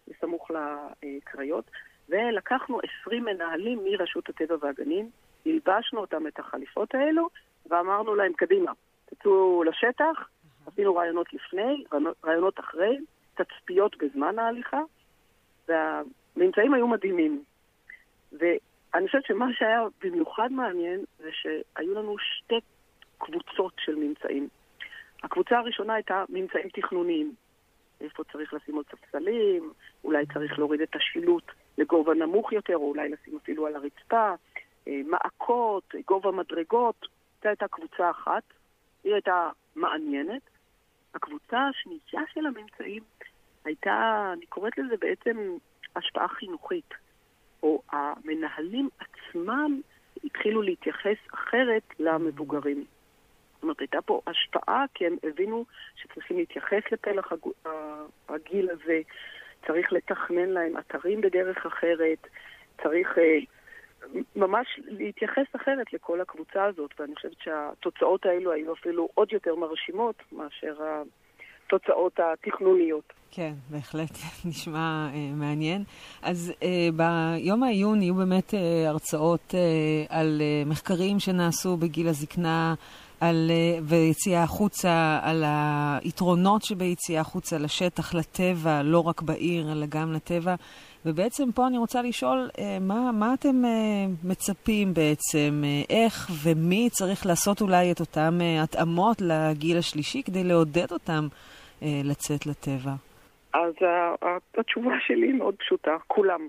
בסמוך 0.07 0.51
לקריות, 1.03 1.71
ולקחנו 2.09 2.79
20 3.01 3.25
מנהלים 3.25 3.79
מרשות 3.85 4.29
הטבע 4.29 4.55
והגנים, 4.61 5.09
הלבשנו 5.45 5.99
אותם 5.99 6.27
את 6.27 6.39
החליפות 6.39 6.95
האלו, 6.95 7.29
ואמרנו 7.69 8.15
להם, 8.15 8.33
קדימה, 8.33 8.71
תצאו 9.05 9.63
לשטח, 9.63 10.29
עשינו 10.67 10.95
רעיונות 10.95 11.33
לפני, 11.33 11.83
רעיונות 12.25 12.59
אחרי, 12.59 12.97
תצפיות 13.35 13.97
בזמן 13.97 14.39
ההליכה, 14.39 14.81
והממצאים 15.67 16.73
היו 16.73 16.87
מדהימים. 16.87 17.43
ואני 18.31 19.07
חושבת 19.07 19.25
שמה 19.25 19.45
שהיה 19.53 19.81
במיוחד 20.03 20.51
מעניין 20.51 20.99
זה 21.17 21.29
שהיו 21.31 21.93
לנו 21.93 22.15
שתי 22.17 22.59
קבוצות 23.17 23.73
של 23.79 23.95
ממצאים. 23.95 24.47
הקבוצה 25.23 25.57
הראשונה 25.57 25.93
הייתה 25.93 26.23
ממצאים 26.29 26.69
תכנוניים. 26.69 27.33
איפה 28.01 28.23
צריך 28.23 28.53
לשים 28.53 28.75
עוד 28.75 28.85
ספסלים, 28.91 29.73
אולי 30.03 30.25
צריך 30.33 30.59
להוריד 30.59 30.81
את 30.81 30.95
השילוט 30.95 31.51
לגובה 31.77 32.13
נמוך 32.13 32.53
יותר, 32.53 32.77
או 32.77 32.89
אולי 32.89 33.09
לשים 33.09 33.37
אפילו 33.37 33.67
על 33.67 33.75
הרצפה, 33.75 34.33
אה, 34.87 35.01
מעקות, 35.05 35.95
גובה 36.07 36.31
מדרגות. 36.31 37.07
זו 37.43 37.49
הייתה 37.49 37.67
קבוצה 37.67 38.09
אחת, 38.09 38.43
היא 39.03 39.13
הייתה 39.13 39.49
מעניינת. 39.75 40.41
הקבוצה 41.15 41.67
השנייה 41.67 42.27
של 42.33 42.45
הממצאים 42.45 43.03
הייתה, 43.65 44.29
אני 44.33 44.45
קוראת 44.45 44.77
לזה 44.77 44.95
בעצם 44.97 45.57
השפעה 45.95 46.27
חינוכית. 46.27 46.93
או 47.65 47.81
המנהלים 47.91 48.89
עצמם 48.99 49.81
התחילו 50.23 50.61
להתייחס 50.61 51.17
אחרת 51.33 51.83
למבוגרים. 51.99 52.85
זאת 53.53 53.63
אומרת, 53.63 53.79
הייתה 53.79 54.01
פה 54.01 54.21
השפעה, 54.27 54.85
כי 54.93 55.05
הם 55.05 55.17
הבינו 55.23 55.65
שצריכים 55.95 56.37
להתייחס 56.37 56.81
לפלח 56.91 57.31
הגו- 57.31 57.53
ה- 57.65 58.05
הגיל 58.29 58.69
הזה, 58.69 59.01
צריך 59.67 59.93
לתכנן 59.93 60.49
להם 60.49 60.77
אתרים 60.77 61.21
בדרך 61.21 61.65
אחרת, 61.65 62.27
צריך 62.83 63.17
אה, 63.17 63.39
ממש 64.35 64.67
להתייחס 64.87 65.55
אחרת 65.55 65.93
לכל 65.93 66.21
הקבוצה 66.21 66.65
הזאת, 66.65 66.91
ואני 66.99 67.15
חושבת 67.15 67.37
שהתוצאות 67.43 68.25
האלו 68.25 68.51
היו 68.51 68.73
אפילו 68.73 69.09
עוד 69.13 69.33
יותר 69.33 69.55
מרשימות 69.55 70.15
מאשר 70.31 70.75
התוצאות 71.65 72.19
התכנוניות. 72.19 73.13
כן, 73.31 73.53
בהחלט 73.69 74.11
נשמע 74.45 75.09
אה, 75.13 75.31
מעניין. 75.35 75.83
אז 76.21 76.53
אה, 76.63 76.89
ביום 76.95 77.63
העיון 77.63 78.01
יהיו 78.01 78.15
באמת 78.15 78.53
אה, 78.53 78.89
הרצאות 78.89 79.55
אה, 79.55 80.19
על 80.19 80.41
אה, 80.41 80.63
מחקרים 80.65 81.19
שנעשו 81.19 81.77
בגיל 81.77 82.07
הזקנה, 82.07 82.73
על, 83.19 83.51
אה, 83.51 83.79
ויציאה 83.83 84.43
החוצה, 84.43 85.19
על 85.21 85.43
היתרונות 85.45 86.63
שביציאה 86.63 87.21
החוצה 87.21 87.57
לשטח, 87.57 88.13
לטבע, 88.13 88.83
לא 88.83 88.99
רק 88.99 89.21
בעיר, 89.21 89.71
אלא 89.71 89.85
גם 89.89 90.13
לטבע. 90.13 90.55
ובעצם 91.05 91.51
פה 91.55 91.67
אני 91.67 91.77
רוצה 91.77 92.01
לשאול, 92.01 92.49
אה, 92.59 92.77
מה, 92.81 93.11
מה 93.11 93.33
אתם 93.33 93.65
אה, 93.65 94.05
מצפים 94.23 94.93
בעצם? 94.93 95.63
אה, 95.63 95.81
איך 95.89 96.29
ומי 96.43 96.89
צריך 96.91 97.25
לעשות 97.25 97.61
אולי 97.61 97.91
את 97.91 97.99
אותן 97.99 98.37
התאמות 98.63 99.17
לגיל 99.21 99.77
השלישי 99.77 100.23
כדי 100.23 100.43
לעודד 100.43 100.91
אותם 100.91 101.27
לצאת 101.81 102.45
לטבע? 102.45 102.91
אז 103.53 103.73
התשובה 104.57 104.93
שלי 105.07 105.31
מאוד 105.31 105.55
פשוטה, 105.55 105.97
כולם. 106.07 106.47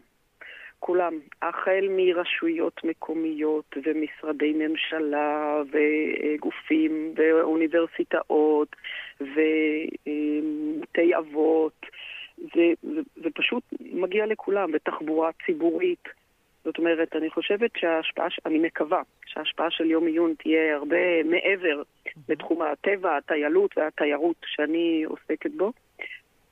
כולם, 0.79 1.13
החל 1.43 1.85
מרשויות 1.91 2.81
מקומיות 2.85 3.77
ומשרדי 3.85 4.53
ממשלה 4.53 5.63
וגופים 5.73 7.15
ואוניברסיטאות 7.17 8.77
ובתי 9.21 11.17
אבות, 11.19 11.87
זה, 12.39 12.73
זה, 12.83 13.01
זה 13.17 13.29
פשוט 13.35 13.63
מגיע 13.81 14.27
לכולם, 14.27 14.71
ותחבורה 14.73 15.31
ציבורית. 15.47 16.09
זאת 16.65 16.79
אומרת, 16.79 17.17
אני 17.17 17.31
חושבת 17.31 17.71
שההשפעה, 17.77 18.27
אני 18.47 18.59
מקווה 18.59 19.03
שההשפעה 19.27 19.71
של 19.71 19.91
יום 19.91 20.07
עיון 20.07 20.35
תהיה 20.39 20.77
הרבה 20.77 21.23
מעבר 21.23 21.83
לתחום 22.29 22.63
הטבע, 22.63 23.17
הטיילות 23.17 23.79
והתיירות 23.79 24.37
שאני 24.47 25.05
עוסקת 25.05 25.51
בו. 25.51 25.73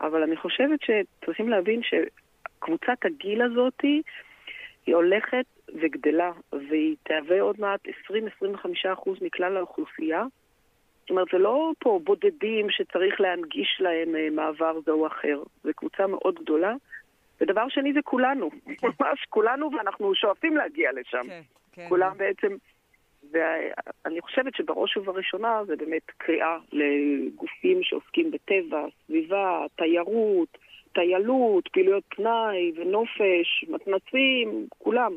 אבל 0.00 0.22
אני 0.22 0.36
חושבת 0.36 0.80
שצריכים 0.82 1.48
להבין 1.48 1.80
שקבוצת 1.82 3.04
הגיל 3.04 3.42
הזאת 3.42 3.80
היא 4.86 4.94
הולכת 4.94 5.44
וגדלה, 5.74 6.32
והיא 6.52 6.96
תהווה 7.02 7.40
עוד 7.40 7.56
מעט 7.60 7.80
20-25% 7.86 8.10
מכלל 9.20 9.56
האוכלוסייה. 9.56 10.24
זאת 11.04 11.11
אומרת, 11.11 11.26
זה 11.32 11.38
לא 11.38 11.73
פה 11.78 12.00
בודדים 12.04 12.70
שצריך 12.70 13.20
להנגיש 13.20 13.76
להם 13.80 14.16
אה, 14.16 14.28
מעבר 14.30 14.80
זה 14.84 14.90
או 14.90 15.06
אחר. 15.06 15.42
זו 15.64 15.70
קבוצה 15.76 16.06
מאוד 16.06 16.34
גדולה. 16.34 16.75
ודבר 17.40 17.68
שני 17.68 17.92
זה 17.92 18.02
כולנו, 18.04 18.50
ממש 18.82 19.25
כולנו, 19.28 19.70
ואנחנו 19.73 20.14
שואפים 20.14 20.56
להגיע 20.56 20.90
לשם. 20.92 21.23
כן, 21.28 21.40
כן. 21.73 21.87
כולם 21.88 22.12
בעצם, 22.16 22.56
ואני 23.32 24.20
חושבת 24.20 24.54
שבראש 24.54 24.96
ובראשונה 24.96 25.64
זה 25.66 25.76
באמת 25.76 26.11
קריאה 26.16 26.56
לגופים 26.73 27.82
שעוסקים 27.82 28.30
בטבע, 28.30 28.87
סביבה, 29.06 29.66
תיירות, 29.76 30.58
טיילות, 30.92 31.68
פעילויות 31.68 32.04
פנאי 32.08 32.73
ונופש, 32.76 33.64
מתנ"סים, 33.68 34.66
כולם. 34.78 35.12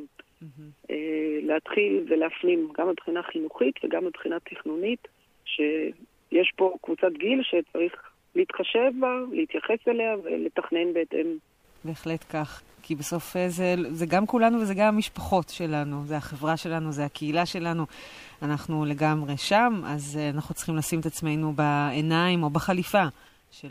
אה, 0.92 1.40
להתחיל 1.42 2.06
ולהפנים 2.10 2.70
גם 2.78 2.90
מבחינה 2.90 3.24
חינוכית 3.24 3.76
וגם 3.84 4.06
מבחינה 4.06 4.40
תכנונית, 4.40 5.08
שיש 5.48 6.52
פה 6.56 6.76
קבוצת 6.82 7.12
גיל 7.18 7.42
שצריך 7.44 7.94
להתחשב 8.36 8.92
בה, 9.00 9.16
להתייחס 9.32 9.88
אליה 9.88 10.16
ולתכנן 10.24 10.94
בהתאם. 10.94 11.38
בהחלט 11.84 12.26
כך. 12.30 12.62
כי 12.84 12.96
בסוף 12.96 13.36
אה, 13.38 13.50
זה, 13.50 13.76
זה 13.92 14.06
גם 14.06 14.26
כולנו 14.26 14.60
וזה 14.60 14.74
גם 14.74 14.88
המשפחות 14.88 15.50
שלנו, 15.50 16.06
זה 16.06 16.18
החברה 16.18 16.58
שלנו, 16.58 16.92
זה 16.92 17.06
הקהילה 17.06 17.46
שלנו. 17.46 17.86
אנחנו 18.42 18.86
לגמרי 18.86 19.38
שם, 19.38 19.82
אז 19.86 20.18
אה, 20.20 20.30
אנחנו 20.30 20.56
צריכים 20.56 20.76
לשים 20.76 21.00
את 21.00 21.06
עצמנו 21.06 21.54
בעיניים 21.54 22.44
או 22.44 22.50
בחליפה 22.50 23.04
של. 23.52 23.68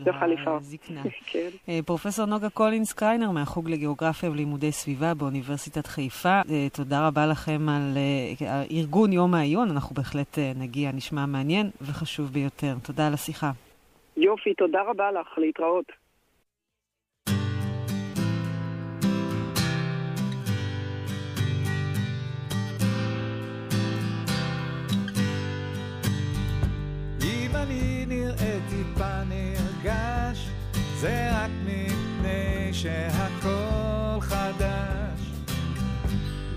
הזקנה. 0.47 1.02
כן. 1.33 1.49
אה, 1.68 1.78
פרופסור 1.87 2.26
נוגה 2.26 2.50
קולינס 2.50 2.92
קריינר 2.92 3.30
מהחוג 3.30 3.71
לגיאוגרפיה 3.71 4.30
ולימודי 4.30 4.73
סביבה 4.73 5.14
באוניברסיטת 5.14 5.87
חיפה, 5.87 6.40
אה, 6.50 6.66
תודה 6.73 7.06
רבה 7.06 7.26
לכם 7.26 7.68
על 7.68 7.97
אה, 7.97 8.62
ארגון 8.71 9.12
יום 9.12 9.35
העיון, 9.35 9.71
אנחנו 9.71 9.95
בהחלט 9.95 10.38
נגיע, 10.56 10.92
נשמע 10.92 11.26
מעניין 11.26 11.71
וחשוב 11.80 12.26
ביותר. 12.33 12.75
תודה 12.87 13.06
על 13.06 13.14
השיחה. 13.14 13.50
יופי, 14.16 14.54
תודה 14.54 14.83
רבה 14.83 15.12
לך, 15.12 15.38
להתראות. 15.38 16.05
זה 31.06 31.28
רק 31.32 31.50
מפני 31.64 32.70
שהכל 32.72 34.20
חדש. 34.20 35.20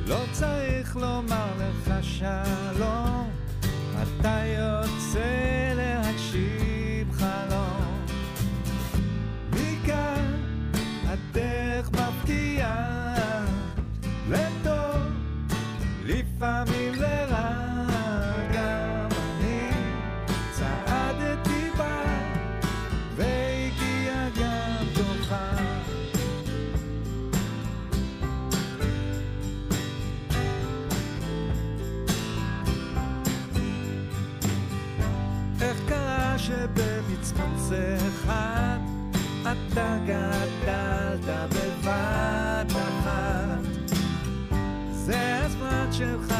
לא 0.08 0.20
צריך 0.32 0.96
לומר 0.96 1.48
לך 1.60 1.94
שלום, 2.02 2.99
שבמצמוץ 37.70 38.00
אחד 38.08 38.80
אתה 39.42 39.98
גדלת 40.06 41.50
בבת 41.50 42.72
אחת. 42.72 43.94
זה 44.92 45.46
הזמן 45.46 45.88
שלך 45.92 46.34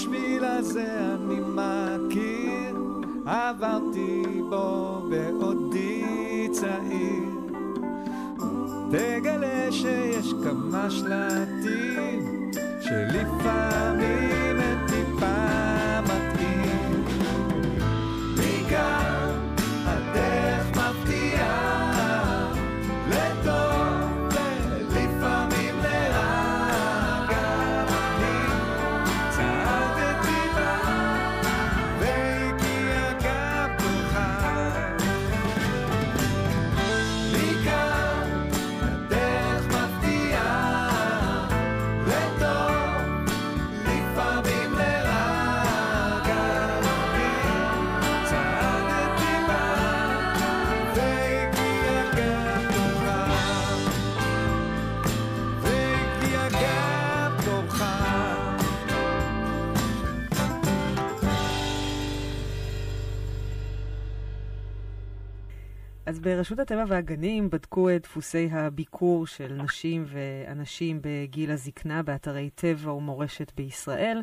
השביל 0.00 0.44
הזה 0.44 0.98
אני 1.14 1.40
מכיר, 1.40 2.76
עברתי 3.26 4.22
בו 4.50 5.00
בעודי 5.10 6.48
צעיר. 6.52 7.24
תגלה 8.90 9.72
שיש 9.72 10.34
כמה 10.44 10.90
שלטים 10.90 12.50
שלפעמים 12.80 13.59
ברשות 66.30 66.58
הטבע 66.58 66.84
והגנים 66.88 67.50
בדקו 67.50 67.90
את 67.90 68.02
דפוסי 68.02 68.48
הביקור 68.52 69.26
של 69.26 69.52
נשים 69.52 70.04
ואנשים 70.06 70.98
בגיל 71.02 71.50
הזקנה 71.50 72.02
באתרי 72.02 72.50
טבע 72.50 72.92
ומורשת 72.92 73.52
בישראל. 73.56 74.22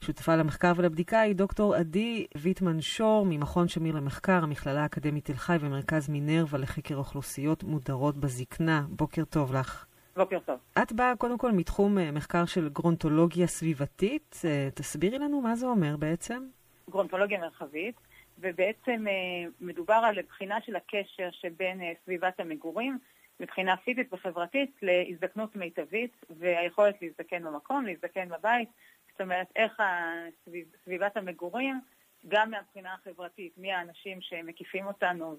שותפה 0.00 0.36
למחקר 0.36 0.72
ולבדיקה 0.76 1.20
היא 1.20 1.34
דוקטור 1.34 1.74
עדי 1.74 2.26
ויטמן 2.36 2.80
שור 2.80 3.26
ממכון 3.28 3.68
שמיר 3.68 3.96
למחקר, 3.96 4.42
המכללה 4.42 4.82
האקדמית 4.82 5.24
תל 5.24 5.34
חי 5.34 5.56
ומרכז 5.60 6.08
מינרווה 6.08 6.58
לחקר 6.58 6.96
אוכלוסיות 6.96 7.64
מודרות 7.64 8.16
בזקנה. 8.16 8.82
בוקר 8.88 9.24
טוב 9.24 9.54
לך. 9.54 9.86
בוקר 10.16 10.38
טוב. 10.46 10.58
את 10.82 10.92
באה 10.92 11.16
קודם 11.16 11.38
כל 11.38 11.52
מתחום 11.52 11.98
אה, 11.98 12.10
מחקר 12.10 12.44
של 12.44 12.68
גרונטולוגיה 12.68 13.46
סביבתית. 13.46 14.40
אה, 14.44 14.68
תסבירי 14.74 15.18
לנו 15.18 15.40
מה 15.40 15.56
זה 15.56 15.66
אומר 15.66 15.96
בעצם. 15.96 16.42
גרונטולוגיה 16.90 17.40
מרחבית, 17.40 18.00
ובעצם 18.46 19.04
אה, 19.08 19.48
מדובר 19.60 20.00
על 20.04 20.22
בחינה 20.22 20.60
של 20.60 20.76
הקשר 20.76 21.28
שבין 21.30 21.82
אה, 21.82 21.92
סביבת 22.04 22.40
המגורים, 22.40 22.98
מבחינה 23.40 23.76
פיזית 23.76 24.12
וחברתית, 24.12 24.70
להזדקנות 24.82 25.56
מיטבית, 25.56 26.12
והיכולת 26.30 27.02
להזדקן 27.02 27.42
במקום, 27.44 27.86
להזדקן 27.86 28.28
בבית. 28.28 28.68
זאת 29.12 29.20
אומרת, 29.20 29.46
איך 29.56 29.80
הסביב, 29.80 30.66
סביבת 30.84 31.16
המגורים, 31.16 31.80
גם 32.28 32.50
מהבחינה 32.50 32.94
החברתית, 32.94 33.58
מי 33.58 33.72
האנשים 33.72 34.20
שמקיפים 34.20 34.86
אותנו 34.86 35.36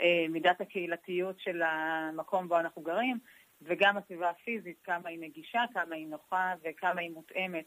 ומידת 0.00 0.60
הקהילתיות 0.60 1.40
של 1.40 1.62
המקום 1.62 2.48
בו 2.48 2.58
אנחנו 2.58 2.82
גרים, 2.82 3.18
וגם 3.62 3.96
הסביבה 3.96 4.30
הפיזית, 4.30 4.76
כמה 4.84 5.08
היא 5.08 5.18
נגישה, 5.20 5.64
כמה 5.74 5.94
היא 5.94 6.06
נוחה 6.06 6.54
וכמה 6.64 7.00
היא 7.00 7.10
מותאמת 7.10 7.64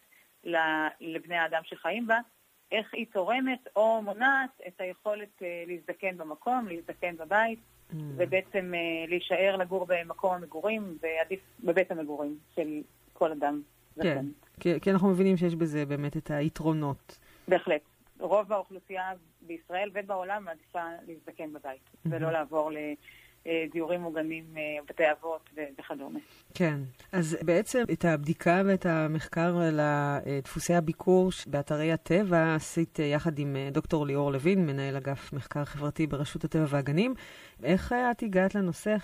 לבני 1.02 1.38
האדם 1.38 1.62
שחיים 1.64 2.08
בה. 2.08 2.20
איך 2.72 2.94
היא 2.94 3.06
תורמת 3.14 3.68
או 3.76 4.02
מונעת 4.02 4.62
את 4.68 4.82
היכולת 4.82 5.42
אה, 5.42 5.64
להזדקן 5.68 6.18
במקום, 6.18 6.68
להזדקן 6.68 7.18
בבית, 7.18 7.60
Mm. 7.90 7.96
ובעצם 8.16 8.74
אה, 8.74 9.06
להישאר 9.08 9.56
לגור 9.56 9.86
במקום 9.90 10.34
המגורים, 10.34 10.98
ועדיף 11.02 11.40
בבית 11.64 11.92
המגורים 11.92 12.38
של 12.56 12.82
כל 13.14 13.32
אדם. 13.32 13.62
כן, 13.96 14.02
זקן. 14.02 14.26
כי, 14.60 14.80
כי 14.80 14.92
אנחנו 14.92 15.10
מבינים 15.10 15.38
שיש 15.38 15.56
בזה 15.56 15.86
באמת 15.86 16.18
את 16.18 16.32
היתרונות. 16.32 17.20
בהחלט. 17.48 17.82
רוב 18.20 18.54
האוכלוסייה 18.54 19.12
בישראל 19.42 19.90
ובעולם 19.94 20.44
מעדיפה 20.44 20.84
להזדקן 21.08 21.54
בבית, 21.54 21.82
ולא 22.06 22.32
לעבור 22.32 22.72
לדיורים 23.46 24.02
מוגנים, 24.02 24.44
אה, 24.58 24.62
בתי 24.90 25.12
אבות 25.12 25.50
וכדומה. 25.80 26.20
כן. 26.54 26.80
אז 27.12 27.38
בעצם 27.46 27.84
את 27.94 28.06
הבדיקה 28.06 28.62
ואת 28.66 28.86
המחקר 28.86 29.58
על 29.58 29.80
אה, 29.80 30.20
דפוסי 30.44 30.74
הביקור 30.74 31.30
באתרי 31.48 31.92
הטבע 31.92 32.56
עשית 32.56 33.00
אה, 33.00 33.06
יחד 33.06 33.40
עם 33.40 33.56
אה, 33.56 33.70
דוקטור 33.72 34.06
ליאור 34.06 34.32
לוין, 34.32 34.66
מנהל 34.66 34.96
אגף 34.96 35.34
מחקר 35.34 35.66
חברתי 35.66 36.08
ברשות 36.08 36.44
הטבע 36.44 36.66
והגנים. 36.70 37.14
איך 37.64 37.94
אה, 37.94 38.12
את 38.12 38.24
הגעת 38.24 38.56
לנושא? 38.56 38.96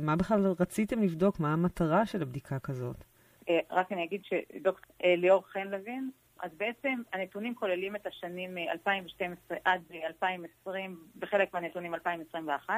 מה 0.00 0.16
בכלל 0.16 0.54
רציתם 0.60 1.02
לבדוק? 1.02 1.40
מה 1.40 1.52
המטרה 1.52 2.06
של 2.06 2.22
הבדיקה 2.22 2.58
כזאת? 2.58 3.04
אה, 3.48 3.58
רק 3.70 3.92
אני 3.92 4.04
אגיד 4.04 4.20
שדוקטור 4.24 4.94
אה, 5.04 5.16
ליאור 5.16 5.42
חן 5.46 5.68
לוין, 5.68 6.10
אז 6.42 6.50
בעצם 6.56 7.02
הנתונים 7.12 7.54
כוללים 7.54 7.96
את 7.96 8.06
השנים 8.06 8.58
אה, 8.58 8.72
2012 8.72 9.56
עד 9.64 9.82
אה, 9.94 10.06
2020, 10.06 10.98
בחלק 11.18 11.54
מהנתונים 11.54 11.94
2021, 11.94 12.74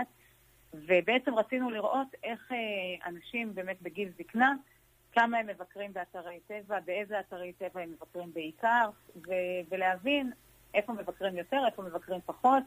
ובעצם 0.74 1.34
רצינו 1.34 1.70
לראות 1.70 2.06
איך 2.22 2.52
אה, 2.52 3.08
אנשים 3.08 3.54
באמת 3.54 3.82
בגיל 3.82 4.08
זקנה, 4.18 4.54
כמה 5.12 5.38
הם 5.38 5.46
מבקרים 5.46 5.92
באתרי 5.92 6.40
טבע, 6.46 6.80
באיזה 6.80 7.20
אתרי 7.20 7.52
טבע 7.52 7.80
הם 7.80 7.90
מבקרים 7.90 8.32
בעיקר, 8.32 8.90
ו- 9.16 9.60
ולהבין 9.70 10.32
איפה 10.74 10.92
מבקרים 10.92 11.36
יותר, 11.36 11.62
איפה 11.66 11.82
מבקרים 11.82 12.20
פחות, 12.26 12.62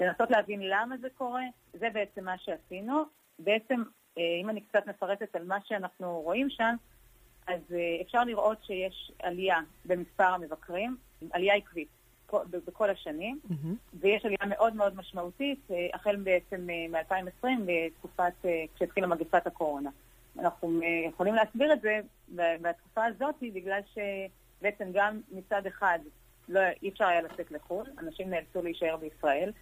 לנסות 0.00 0.30
להבין 0.30 0.60
למה 0.62 0.96
זה 0.96 1.08
קורה, 1.18 1.44
זה 1.72 1.90
בעצם 1.92 2.24
מה 2.24 2.38
שעשינו. 2.38 3.02
בעצם, 3.38 3.82
אה, 4.18 4.22
אם 4.42 4.50
אני 4.50 4.60
קצת 4.60 4.86
מפרטת 4.86 5.36
על 5.36 5.44
מה 5.44 5.58
שאנחנו 5.64 6.20
רואים 6.20 6.50
שם, 6.50 6.74
אז 7.46 7.60
uh, 7.70 8.02
אפשר 8.02 8.24
לראות 8.24 8.64
שיש 8.64 9.12
עלייה 9.22 9.58
במספר 9.84 10.24
המבקרים, 10.24 10.96
עלייה 11.32 11.54
עקבית 11.54 11.88
כל- 12.30 12.44
ב- 12.50 12.56
בכל 12.66 12.90
השנים, 12.90 13.40
מהמם. 13.50 13.74
ויש 14.00 14.24
עלייה 14.24 14.46
מאוד 14.48 14.74
מאוד 14.76 14.96
משמעותית, 14.96 15.58
uh, 15.70 15.74
החל 15.94 16.16
בעצם 16.16 16.66
uh, 16.68 16.92
מ-2020, 16.92 17.46
בתקופת, 17.66 18.32
uh, 18.44 18.48
כשהתחילה 18.74 19.06
מגפת 19.06 19.46
הקורונה. 19.46 19.90
אנחנו 20.38 20.80
יכולים 21.08 21.34
להסביר 21.34 21.72
את 21.72 21.80
זה 21.80 22.00
בתקופה 22.34 23.04
הזאת, 23.04 23.34
בגלל 23.54 23.80
שבעצם 23.94 24.84
גם 24.92 25.20
מצד 25.32 25.66
אחד 25.66 25.98
לא, 26.48 26.60
אי 26.82 26.88
אפשר 26.88 27.04
היה 27.06 27.22
לצאת 27.22 27.50
לחו"ל, 27.50 27.86
אנשים 27.98 28.30
נאלצו 28.30 28.62
להישאר 28.62 28.96
בישראל, 28.96 29.52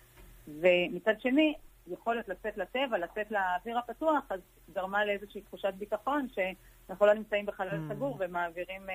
ומצד 0.61 1.21
שני, 1.21 1.55
יכולת 1.93 2.29
לצאת 2.29 2.57
לטבע, 2.59 2.99
לצאת 2.99 3.31
לאוויר 3.31 3.79
הפתוח, 3.79 4.25
אז 4.31 4.41
גרמה 4.75 5.05
לאיזושהי 5.05 5.41
תחושת 5.41 5.75
ביטחון 5.79 6.27
שאנחנו 6.35 7.07
לא 7.07 7.15
נמצאים 7.15 7.47
בחלל 7.47 7.69
Mm. 7.69 7.95
סגור 7.95 8.17
ומעבירים 8.21 8.91
אה, 8.91 8.95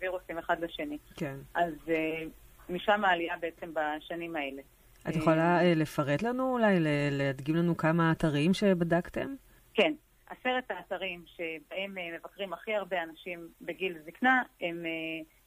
וירוסים 0.00 0.38
אחד 0.38 0.60
לשני. 0.60 0.98
כן. 1.16 1.36
אז 1.54 1.72
אה, 1.88 2.22
משם 2.70 3.04
העלייה 3.04 3.34
בעצם 3.40 3.74
בשנים 3.74 4.36
האלה. 4.36 4.62
את 5.08 5.16
יכולה 5.16 5.60
אה, 5.62 5.74
לפרט 5.74 6.22
לנו 6.22 6.52
אולי, 6.52 6.76
להדגים 7.10 7.56
לנו 7.56 7.76
כמה 7.76 8.12
אתרים 8.12 8.54
שבדקתם? 8.54 9.34
כן, 9.74 9.92
עשרת 10.26 10.70
האתרים 10.70 11.24
שבהם 11.26 11.98
אה, 11.98 12.18
מבקרים 12.18 12.52
הכי 12.52 12.74
הרבה 12.74 13.02
אנשים 13.02 13.48
בגיל 13.60 13.98
זקנה 14.06 14.42
הם 14.60 14.86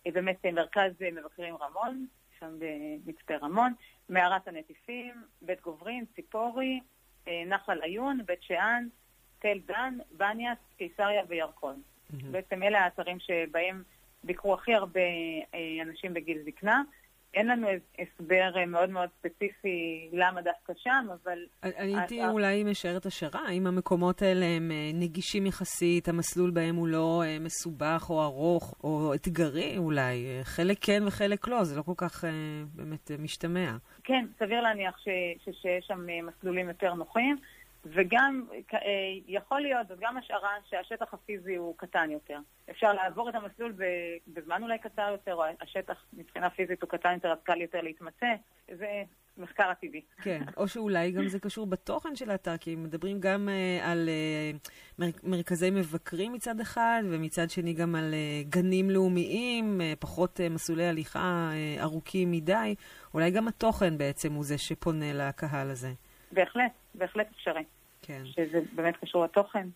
אה, 0.05 0.11
באמת 0.11 0.45
מרכז 0.45 0.91
מבקרים 1.13 1.55
רמון, 1.55 2.05
שם 2.39 2.55
במצפה 2.59 3.35
רמון, 3.35 3.73
מערת 4.09 4.47
הנטיפים, 4.47 5.13
בית 5.41 5.61
גוברין, 5.61 6.05
ציפורי, 6.15 6.79
נחל 7.27 7.81
עיון, 7.81 8.19
בית 8.25 8.43
שאן, 8.43 8.87
תל 9.39 9.57
דן, 9.65 9.97
בניאס, 10.11 10.57
קיסריה 10.77 11.23
וירקון. 11.27 11.81
Mm-hmm. 11.81 12.15
בעצם 12.31 12.63
אלה 12.63 12.83
האתרים 12.83 13.19
שבהם 13.19 13.83
ביקרו 14.23 14.53
הכי 14.53 14.73
הרבה 14.73 15.01
אנשים 15.81 16.13
בגיל 16.13 16.37
זקנה. 16.45 16.81
אין 17.33 17.47
לנו 17.47 17.67
הסבר 17.99 18.57
אה, 18.57 18.65
מאוד 18.65 18.89
מאוד 18.89 19.09
ספציפי 19.19 20.09
למה 20.13 20.41
דווקא 20.41 20.73
שם, 20.77 21.07
אבל... 21.23 21.39
הייתי 21.61 22.25
אולי 22.25 22.63
משערת 22.63 23.05
השערה, 23.05 23.41
האם 23.47 23.67
המקומות 23.67 24.21
האלה 24.21 24.45
הם 24.45 24.71
אה, 24.71 24.91
נגישים 24.93 25.45
יחסית, 25.45 26.07
המסלול 26.07 26.51
בהם 26.51 26.75
הוא 26.75 26.87
לא 26.87 27.23
אה, 27.25 27.37
מסובך 27.39 28.05
או 28.09 28.23
ארוך 28.23 28.75
או 28.83 29.13
אתגרי 29.13 29.77
אולי, 29.77 30.25
חלק 30.43 30.77
כן 30.81 31.03
וחלק 31.07 31.47
לא, 31.47 31.63
זה 31.63 31.77
לא 31.77 31.81
כל 31.81 31.93
כך 31.97 32.23
באמת 32.75 33.11
משתמע. 33.19 33.77
כן, 34.03 34.25
סביר 34.39 34.61
להניח 34.61 34.97
שיש 34.97 35.65
שם 35.87 36.05
מסלולים 36.23 36.67
יותר 36.67 36.93
נוחים. 36.93 37.37
וגם 37.85 38.45
אה, 38.73 38.79
יכול 39.27 39.61
להיות, 39.61 39.87
זאת 39.87 39.99
גם 39.99 40.17
השערה 40.17 40.49
שהשטח 40.69 41.13
הפיזי 41.13 41.55
הוא 41.55 41.77
קטן 41.77 42.11
יותר. 42.11 42.39
אפשר 42.69 42.93
לעבור 42.93 43.29
את 43.29 43.35
המסלול 43.35 43.73
בזמן 44.27 44.63
אולי 44.63 44.79
קצר 44.79 45.09
יותר, 45.11 45.33
או 45.35 45.43
השטח 45.61 46.05
מבחינה 46.13 46.49
פיזית 46.49 46.81
הוא 46.81 46.89
קטן 46.89 47.13
יותר, 47.13 47.31
אז 47.31 47.37
קל 47.43 47.61
יותר 47.61 47.81
להתמצא. 47.81 48.33
זה 48.77 49.03
מחקר 49.37 49.63
עתידי. 49.63 50.01
כן, 50.21 50.41
או 50.57 50.67
שאולי 50.67 51.11
גם 51.11 51.27
זה 51.27 51.39
קשור 51.39 51.65
בתוכן 51.65 52.15
של 52.15 52.29
האתר, 52.29 52.57
כי 52.57 52.75
מדברים 52.75 53.19
גם 53.19 53.49
uh, 53.49 53.85
על 53.85 54.09
uh, 54.09 54.69
מר, 54.99 55.07
מרכזי 55.23 55.69
מבקרים 55.69 56.33
מצד 56.33 56.59
אחד, 56.59 57.03
ומצד 57.11 57.49
שני 57.49 57.73
גם 57.73 57.95
על 57.95 58.13
uh, 58.13 58.49
גנים 58.49 58.89
לאומיים, 58.89 59.81
uh, 59.81 59.99
פחות 59.99 60.39
uh, 60.39 60.53
מסלולי 60.53 60.87
הליכה 60.87 61.51
uh, 61.51 61.81
ארוכים 61.81 62.31
מדי. 62.31 62.75
אולי 63.13 63.31
גם 63.31 63.47
התוכן 63.47 63.97
בעצם 63.97 64.33
הוא 64.33 64.43
זה 64.43 64.57
שפונה 64.57 65.13
לקהל 65.13 65.69
הזה. 65.69 65.93
בהחלט, 66.33 66.71
בהחלט 66.95 67.27
אפשרי. 67.31 67.63
כן. 68.01 68.21
שזה 68.25 68.59
באמת 68.75 68.97
קשור 68.97 69.23
לתוכן, 69.23 69.67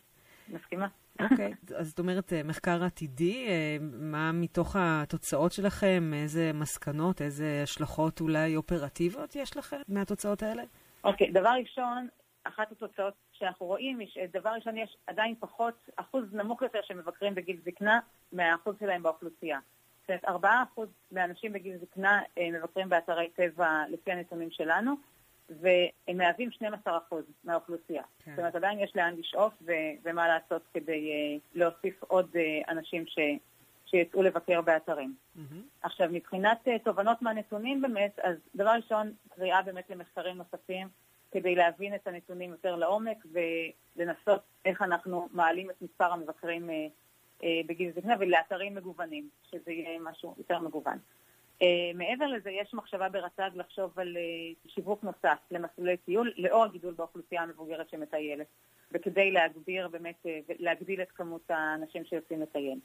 מסכימה. 0.50 0.88
אוקיי, 1.22 1.54
okay. 1.54 1.76
אז 1.80 1.90
זאת 1.90 2.00
אומרת, 2.00 2.34
אה, 2.34 2.44
מחקר 2.44 2.84
עתידי, 2.84 3.48
אה, 3.48 3.78
מה 3.82 4.32
מתוך 4.32 4.76
התוצאות 4.80 5.52
שלכם, 5.52 6.12
איזה 6.14 6.52
מסקנות, 6.54 7.22
איזה 7.22 7.60
השלכות 7.64 8.22
אולי 8.22 8.56
אופרטיביות 8.56 9.36
יש 9.36 9.58
לכם 9.58 9.78
מהתוצאות 9.88 10.44
האלה? 10.44 10.64
אוקיי, 11.04 11.28
okay, 11.28 11.32
דבר 11.34 11.54
ראשון, 11.60 12.08
אחת 12.44 12.72
התוצאות 12.72 13.14
שאנחנו 13.34 13.66
רואים 13.66 14.00
היא 14.00 14.08
שדבר 14.08 14.50
ראשון 14.50 14.78
יש 14.78 14.98
עדיין 15.08 15.36
פחות, 15.40 15.90
אחוז 15.96 16.34
נמוך 16.34 16.62
יותר 16.62 16.80
של 16.84 16.94
מבקרים 16.94 17.36
בגיל 17.36 17.58
זקנה 17.66 18.00
מהאחוז 18.32 18.76
שלהם 18.80 19.04
באוכלוסייה. 19.04 19.60
זאת 20.02 20.24
אומרת, 20.26 20.44
4% 20.78 20.80
מהאנשים 21.12 21.54
בגיל 21.54 21.78
זקנה 21.78 22.22
אה, 22.38 22.50
מבקרים 22.52 22.90
באתרי 22.90 23.30
טבע 23.30 23.84
לפי 23.90 24.12
הנתונים 24.12 24.52
שלנו, 24.52 24.96
והם 25.50 26.18
מהווים 26.18 26.50
12% 26.86 26.88
מהאוכלוסייה. 27.44 28.04
כן. 28.24 28.32
זאת 28.32 28.40
אומרת, 28.40 28.56
עדיין 28.56 28.80
יש 28.80 28.92
לאן 28.96 29.16
לשאוף 29.18 29.54
ו- 29.62 29.72
ומה 30.04 30.28
לעשות 30.28 30.62
כדי 30.74 31.12
uh, 31.12 31.42
להוסיף 31.56 32.04
עוד 32.04 32.30
uh, 32.34 32.72
אנשים 32.72 33.06
ש- 33.08 33.40
שיצאו 33.86 34.24
לבקר 34.24 34.62
באתרים. 34.62 35.16
Mm-hmm. 35.36 35.42
עכשיו, 35.82 36.08
מבחינת 36.12 36.58
uh, 36.68 36.72
תובנות 36.84 37.22
מהנתונים 37.22 37.82
באמת, 37.82 38.20
אז 38.24 38.36
דבר 38.56 38.70
ראשון, 38.70 39.12
קריאה 39.36 39.62
באמת 39.62 39.90
למחקרים 39.90 40.38
נוספים 40.38 40.88
כדי 41.32 41.56
להבין 41.56 41.96
את 41.96 42.08
הנתונים 42.08 42.52
יותר 42.52 42.76
לעומק 42.76 43.26
ולנסות 43.96 44.42
איך 44.66 44.82
אנחנו 44.82 45.28
מעלים 45.32 45.70
את 45.70 45.82
מספר 45.82 46.14
המבקרים 46.14 46.70
uh, 46.70 46.74
uh, 47.42 47.46
בגיל 47.68 47.92
זקנה 47.96 48.16
ולאתרים 48.20 48.76
מגוונים, 48.76 49.30
שזה 49.52 49.72
יהיה 49.72 50.00
משהו 50.00 50.36
יותר 50.38 50.60
מגוון. 50.60 50.98
Uh, 51.62 51.66
מעבר 51.96 52.28
לזה, 52.28 52.52
יש 52.52 52.74
מחשבה 52.74 53.10
ברצ"ג 53.10 53.50
לחשוב 53.56 54.00
על 54.00 54.18
uh, 54.18 54.70
שיווק 54.74 55.04
נוסף 55.04 55.38
למסלולי 55.52 55.98
טיול, 55.98 56.34
לאור 56.38 56.64
הגידול 56.64 56.94
באוכלוסייה 56.94 57.42
המבוגרת 57.42 57.90
שמטיילת, 57.90 58.48
וכדי 58.92 59.32
להגביר 59.32 59.88
באמת, 59.88 60.16
uh, 60.26 60.54
להגדיל 60.60 61.02
את 61.02 61.12
כמות 61.12 61.42
האנשים 61.50 62.06
שיוצאים 62.06 62.42
לטייל. 62.42 62.80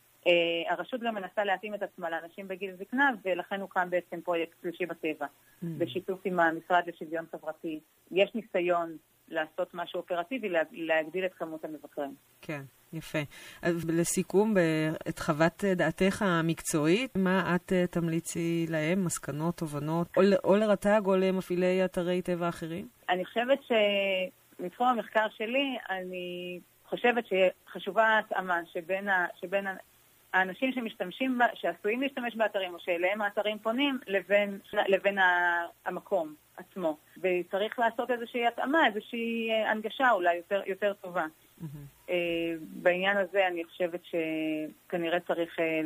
הרשות 0.68 1.00
גם 1.00 1.14
מנסה 1.14 1.44
להתאים 1.44 1.74
את 1.74 1.82
עצמה 1.82 2.10
לאנשים 2.10 2.48
בגיל 2.48 2.76
זקנה, 2.76 3.10
ולכן 3.24 3.60
הוקם 3.60 3.90
בעצם 3.90 4.20
פרויקט 4.20 4.60
שלישי 4.62 4.86
בטבע, 4.86 5.26
mm. 5.26 5.66
בשיתוף 5.78 6.20
עם 6.24 6.40
המשרד 6.40 6.82
לשוויון 6.86 7.24
חברתי. 7.32 7.80
יש 8.10 8.34
ניסיון 8.34 8.96
לעשות 9.28 9.74
משהו 9.74 10.00
אופרטיבי, 10.00 10.48
להגדיל 10.72 11.24
את 11.24 11.34
כמות 11.34 11.64
המבקרים. 11.64 12.14
כן. 12.40 12.62
יפה. 12.92 13.18
אז 13.62 13.90
לסיכום, 13.90 14.54
את 15.08 15.18
חוות 15.18 15.64
דעתך 15.64 16.22
המקצועית, 16.22 17.16
מה 17.16 17.54
את 17.54 17.72
אה, 17.72 17.86
תמליצי 17.86 18.66
להם, 18.68 19.04
מסקנות, 19.04 19.56
תובנות, 19.56 20.16
או, 20.16 20.22
או 20.44 20.56
לרט"ג 20.56 21.00
או 21.06 21.16
למפעילי 21.16 21.84
אתרי 21.84 22.22
טבע 22.22 22.48
אחרים? 22.48 22.88
אני 23.08 23.24
חושבת 23.24 23.58
שמתחום 24.58 24.86
המחקר 24.86 25.26
שלי, 25.36 25.76
אני 25.90 26.60
חושבת 26.84 27.24
שחשובה 27.26 28.04
ההתאמה 28.04 28.60
שבין, 28.72 29.08
ה, 29.08 29.26
שבין 29.40 29.66
האנשים 30.32 30.72
שמשתמשים, 30.72 31.38
שעשויים 31.54 32.02
להשתמש 32.02 32.36
באתרים, 32.36 32.74
או 32.74 32.80
שאליהם 32.80 33.22
האתרים 33.22 33.58
פונים, 33.58 33.98
לבין, 34.06 34.58
לבין 34.88 35.18
המקום 35.86 36.34
עצמו. 36.56 36.96
וצריך 37.18 37.78
לעשות 37.78 38.10
איזושהי 38.10 38.46
התאמה, 38.46 38.86
איזושהי 38.86 39.50
אה, 39.50 39.70
הנגשה 39.70 40.10
אולי 40.10 40.36
יותר, 40.36 40.62
יותר 40.66 40.92
טובה. 40.92 41.26
Mm-hmm. 41.62 42.12
בעניין 42.60 43.16
הזה 43.16 43.46
אני 43.46 43.64
חושבת 43.64 44.00
שכנראה 44.04 45.20
צריך 45.20 45.60
אה, 45.60 45.80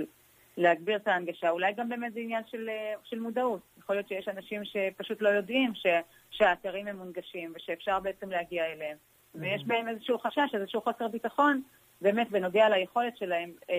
להגביר 0.56 0.96
את 0.96 1.08
ההנגשה. 1.08 1.50
אולי 1.50 1.72
גם 1.72 1.88
באמת 1.88 2.12
זה 2.12 2.20
עניין 2.20 2.42
של, 2.50 2.68
אה, 2.68 2.94
של 3.04 3.20
מודעות. 3.20 3.60
יכול 3.78 3.96
להיות 3.96 4.08
שיש 4.08 4.28
אנשים 4.28 4.62
שפשוט 4.64 5.22
לא 5.22 5.28
יודעים 5.28 5.74
ש, 5.74 5.86
שהאתרים 6.30 6.86
הם 6.86 6.96
מונגשים 6.96 7.52
ושאפשר 7.56 8.00
בעצם 8.00 8.30
להגיע 8.30 8.66
אליהם. 8.66 8.96
Mm-hmm. 8.96 9.38
ויש 9.40 9.64
בהם 9.64 9.88
איזשהו 9.88 10.18
חשש, 10.18 10.54
איזשהו 10.54 10.80
חוסר 10.80 11.08
ביטחון, 11.08 11.62
באמת 12.00 12.30
בנוגע 12.30 12.68
ליכולת 12.68 13.16
שלהם 13.16 13.50
אה, 13.70 13.76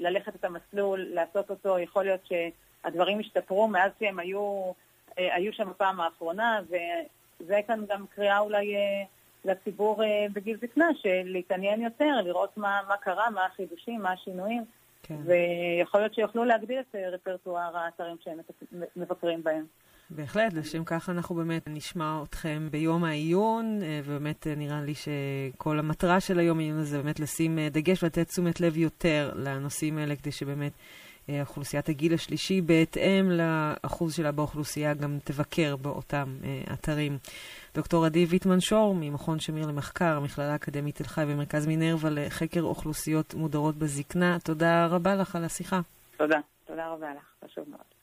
ללכת 0.00 0.34
את 0.34 0.44
המסלול, 0.44 1.00
לעשות 1.00 1.50
אותו. 1.50 1.78
יכול 1.78 2.04
להיות 2.04 2.20
שהדברים 2.26 3.18
השתפרו 3.18 3.68
מאז 3.68 3.90
שהם 4.00 4.18
היו, 4.18 4.40
אה, 4.40 4.72
היו 5.16 5.52
שם 5.52 5.70
בפעם 5.70 6.00
האחרונה, 6.00 6.60
וזה 7.40 7.60
כאן 7.66 7.84
גם 7.88 8.06
קריאה 8.14 8.38
אולי... 8.38 8.76
אה, 8.76 9.04
לציבור 9.44 10.04
אה, 10.04 10.26
בגיל 10.32 10.56
זקנה, 10.62 10.88
של 11.02 11.22
להתעניין 11.24 11.80
יותר, 11.80 12.20
לראות 12.24 12.56
מה, 12.56 12.80
מה 12.88 12.96
קרה, 12.96 13.30
מה 13.30 13.46
החידושים, 13.46 14.02
מה 14.02 14.12
השינויים, 14.12 14.64
כן. 15.02 15.16
ויכול 15.24 16.00
להיות 16.00 16.14
שיוכלו 16.14 16.44
להגדיל 16.44 16.80
את 16.80 16.94
אה, 16.94 17.08
רפרטואר 17.08 17.76
האתרים 17.76 18.16
שהם 18.24 18.38
מבקרים 18.96 19.42
בהם. 19.42 19.64
בהחלט, 20.10 20.52
לשם 20.52 20.84
כך 20.84 21.10
אנחנו 21.10 21.34
באמת 21.34 21.62
נשמע 21.66 22.22
אתכם 22.22 22.68
ביום 22.70 23.04
העיון, 23.04 23.78
אה, 23.82 24.00
ובאמת 24.04 24.46
נראה 24.46 24.80
לי 24.82 24.94
שכל 24.94 25.78
המטרה 25.78 26.20
של 26.20 26.38
היום 26.38 26.58
העיון 26.58 26.78
הזה 26.78 27.02
באמת 27.02 27.20
לשים 27.20 27.58
דגש 27.70 28.02
ולתת 28.02 28.28
תשומת 28.28 28.60
לב 28.60 28.76
יותר 28.76 29.32
לנושאים 29.34 29.98
האלה, 29.98 30.16
כדי 30.16 30.32
שבאמת 30.32 30.72
אוכלוסיית 31.40 31.88
הגיל 31.88 32.14
השלישי, 32.14 32.60
בהתאם 32.60 33.30
לאחוז 33.30 34.14
שלה 34.14 34.32
באוכלוסייה, 34.32 34.94
גם 34.94 35.18
תבקר 35.24 35.76
באותם 35.76 36.36
אתרים. 36.72 37.18
דוקטור 37.74 38.04
עדי 38.04 38.24
ויטמן 38.24 38.60
שור, 38.60 38.94
ממכון 38.94 39.40
שמיר 39.40 39.66
למחקר, 39.66 40.16
המכללה 40.16 40.52
האקדמית 40.52 40.96
תל 40.96 41.04
חי 41.04 41.24
ומרכז 41.26 41.66
מינרווה 41.66 42.10
לחקר 42.10 42.62
אוכלוסיות 42.62 43.34
מודרות 43.34 43.76
בזקנה. 43.76 44.38
תודה 44.44 44.86
רבה 44.86 45.14
לך 45.14 45.36
על 45.36 45.44
השיחה. 45.44 45.80
תודה, 46.16 46.38
תודה 46.66 46.88
רבה 46.88 47.14
לך, 47.14 47.44
חשוב 47.44 47.64
מאוד. 47.68 47.99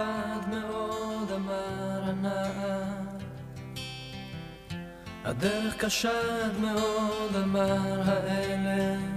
לבד 0.00 0.48
מאוד, 0.50 1.32
אמר 1.36 2.02
הנער. 2.02 3.00
הדרך 5.24 5.76
קשה 5.76 6.44
עד 6.44 6.60
מאוד, 6.60 7.36
אמר 7.44 8.00
האלם. 8.04 9.16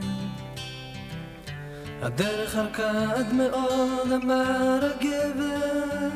הדרך 2.02 2.56
ארכה 2.56 3.13
עד 3.15 3.34
מאוד, 3.34 4.12
אמר 4.24 4.80
הגבר. 4.96 6.10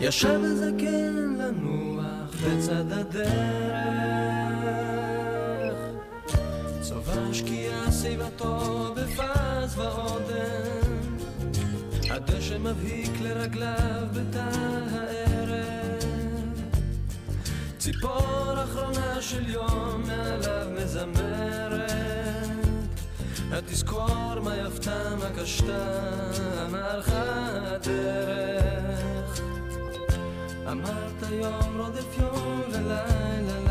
ישב 0.00 0.40
הזקן 0.44 1.36
לנוח 1.38 2.34
בצד 2.44 2.92
הדרך. 2.92 4.28
צובע 6.80 7.20
משקיע 7.30 7.72
שיבתו 8.02 8.94
בפז 8.94 9.78
ועודן, 9.78 10.67
הדשא 12.28 12.58
מבהיק 12.58 13.20
לרגליו 13.20 14.06
בתא 14.12 14.50
הערב, 14.90 16.60
ציפור 17.78 18.64
אחרונה 18.64 19.22
של 19.22 19.48
יום 19.48 20.02
מעליו 20.06 20.66
מזמרת, 20.76 21.92
התזכור 23.52 24.40
מה 24.42 24.56
יפתה 24.56 25.16
מה 25.18 25.42
קשתה, 25.42 26.08
הלכה 26.98 27.48
הדרך. 27.66 29.40
אמרת 30.72 31.22
יום 31.30 31.80
רודף 31.80 32.18
יום 32.18 32.62
ולילה 32.68 33.67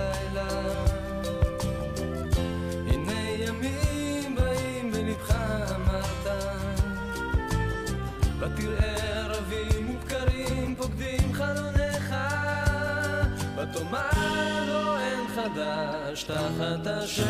חדש 15.53 16.23
תחת 16.23 16.87
השמש. 16.87 17.23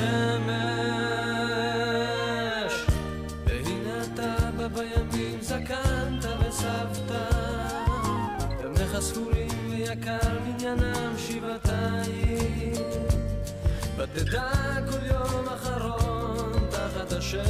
והנה 3.46 4.04
אתה 4.04 4.36
בא 4.58 4.68
בימים 4.68 5.42
זקנת 5.42 6.26
וסבת 6.40 7.12
ימיך 8.64 9.00
ספורים 9.00 9.70
ויקר 9.70 10.40
מניינם 10.46 11.16
שבעתיים. 11.18 12.74
ותדע 13.98 14.52
כל 14.92 15.06
יום 15.06 15.48
אחרון 15.48 16.68
תחת 16.70 17.12
השמש. 17.12 17.48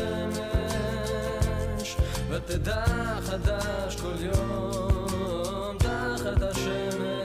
ותדע 2.29 2.85
חדש 3.21 3.95
כל 3.95 4.15
יום 4.19 5.77
תחת 5.77 6.41
השמש 6.41 7.16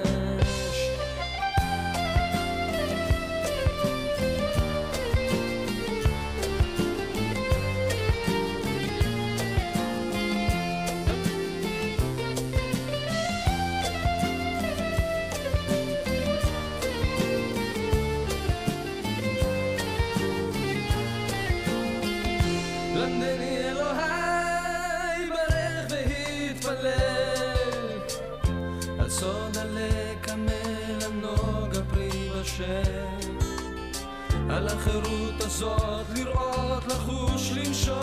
על 34.62 34.68
החירות 34.68 35.40
הזאת 35.40 36.06
לראות, 36.14 36.86
לחוש, 36.86 37.52
לנשום 37.52 37.96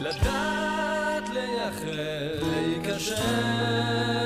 לדעת, 0.00 1.28
לייחל, 1.32 2.00
להיכשל 2.42 4.25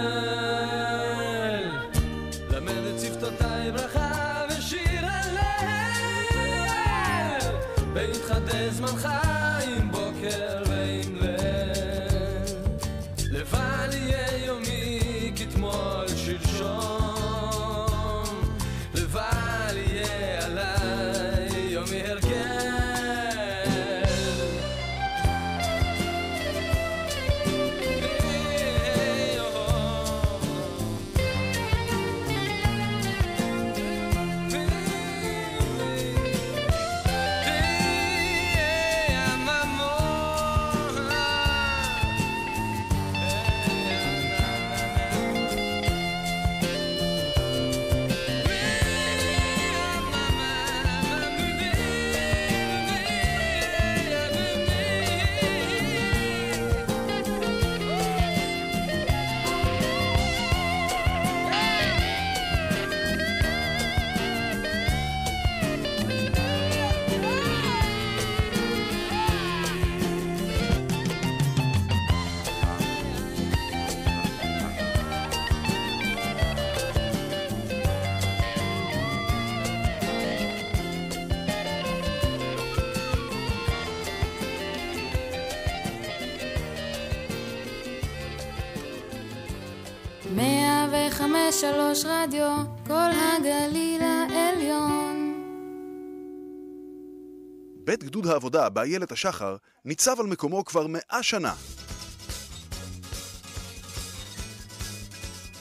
העבודה 98.55 98.69
באיילת 98.69 99.13
השחר 99.13 99.57
ניצב 99.85 100.21
על 100.21 100.27
מקומו 100.27 100.65
כבר 100.65 100.87
מאה 100.87 101.23
שנה. 101.23 101.55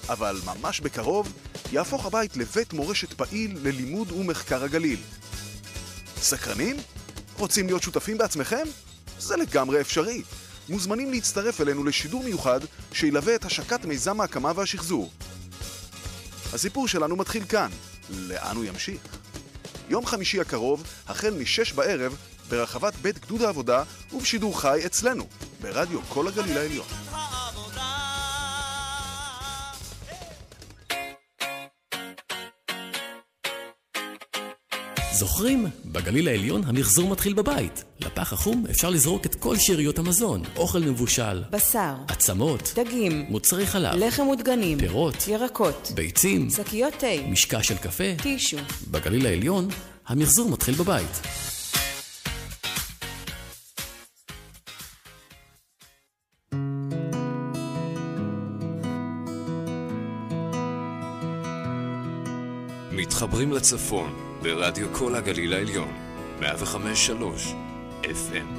אבל 0.10 0.40
ממש 0.46 0.80
בקרוב 0.80 1.34
יהפוך 1.72 2.06
הבית 2.06 2.38
לבית 2.38 2.74
מורשת 2.74 3.14
פעיל 3.14 3.58
ללימוד 3.64 4.12
ומחקר 4.12 4.64
הגליל. 4.64 5.00
סקרנים? 6.18 6.78
רוצים 7.38 7.68
להיות 7.68 7.84
שותפים 7.84 8.18
בעצמכם? 8.18 8.64
זה 9.20 9.38
לגמרי 9.38 9.82
אפשרי. 9.82 10.24
מוזמנים 10.70 11.12
להצטרף 11.12 11.62
אלינו 11.62 11.84
לשידור 11.84 12.24
מיוחד 12.24 12.60
שילווה 12.94 13.36
את 13.36 13.46
השקת 13.46 13.86
מיזם 13.86 14.22
ההקמה 14.22 14.52
והשחזור. 14.56 15.12
הסיפור 16.54 16.88
שלנו 16.88 17.16
מתחיל 17.16 17.46
כאן. 17.46 17.70
לאן 18.10 18.56
הוא 18.56 18.66
ימשיך? 18.66 19.02
יום 19.90 20.06
חמישי 20.06 20.42
הקרוב, 20.42 20.84
החל 21.08 21.34
משש 21.34 21.74
בערב, 21.74 22.16
ברחבת 22.50 22.96
בית 22.96 23.20
גדוד 23.20 23.42
העבודה 23.42 23.84
ובשידור 24.14 24.62
חי 24.62 24.80
אצלנו, 24.86 25.28
ברדיו 25.62 26.00
כל 26.10 26.28
הגליל 26.28 26.58
העליון. 26.58 26.86
זוכרים? 35.20 35.68
בגליל 35.86 36.28
העליון 36.28 36.64
המחזור 36.66 37.10
מתחיל 37.10 37.34
בבית. 37.34 37.84
לפח 38.00 38.34
החום 38.34 38.66
אפשר 38.70 38.90
לזרוק 38.90 39.26
את 39.26 39.36
כל 39.36 39.56
שאריות 39.58 40.00
המזון, 40.00 40.44
אוכל 40.56 40.80
מבושל, 40.80 41.44
בשר, 41.50 41.94
עצמות, 42.08 42.74
דגים, 42.76 43.26
מוצרי 43.30 43.68
חלב, 43.68 43.96
לחם 43.96 44.28
ודגנים, 44.28 44.80
פירות, 44.80 45.28
ירקות, 45.28 45.92
ביצים, 45.96 46.50
שקיות 46.50 46.94
תה, 46.94 47.08
משקע 47.28 47.64
של 47.64 47.78
קפה. 47.78 48.04
טישו. 48.22 48.58
בגליל 48.92 49.26
העליון 49.26 49.68
המחזור 50.08 50.50
מתחיל 50.50 50.76
בבית. 50.76 51.22
מתחברים 63.20 63.52
לצפון 63.52 64.14
ברדיו 64.42 64.94
כל 64.94 65.16
הגליל 65.16 65.54
העליון, 65.54 65.88
105.3 66.40 66.44
FM. 68.04 68.50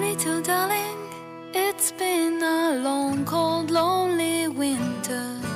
Little 0.00 0.40
darling, 0.46 1.00
it's 1.54 1.92
been 1.92 2.42
a 2.42 2.82
long, 2.86 3.24
cold, 3.24 3.70
lonely 3.70 4.58
winter. 4.58 5.48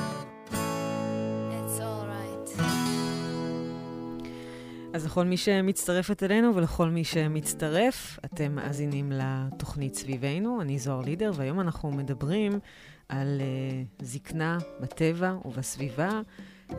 אז 4.93 5.05
לכל 5.05 5.25
מי 5.25 5.37
שמצטרפת 5.37 6.23
אלינו 6.23 6.55
ולכל 6.55 6.89
מי 6.89 7.03
שמצטרף, 7.03 8.19
אתם 8.25 8.55
מאזינים 8.55 9.11
לתוכנית 9.11 9.95
סביבנו. 9.95 10.61
אני 10.61 10.79
זוהר 10.79 11.01
לידר, 11.01 11.31
והיום 11.35 11.59
אנחנו 11.59 11.91
מדברים 11.91 12.59
על 13.09 13.41
uh, 13.41 14.03
זקנה 14.05 14.57
בטבע 14.79 15.35
ובסביבה 15.45 16.21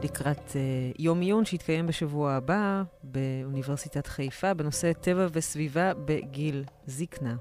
לקראת 0.03 0.51
uh, 0.51 0.55
יום 0.99 1.21
עיון 1.21 1.45
שיתקיים 1.45 1.87
בשבוע 1.87 2.33
הבא 2.33 2.83
באוניברסיטת 3.03 4.07
חיפה 4.07 4.55
בנושא 4.55 4.93
טבע 4.93 5.27
וסביבה 5.33 5.93
בגיל 5.95 6.65
זקנה. 6.87 7.35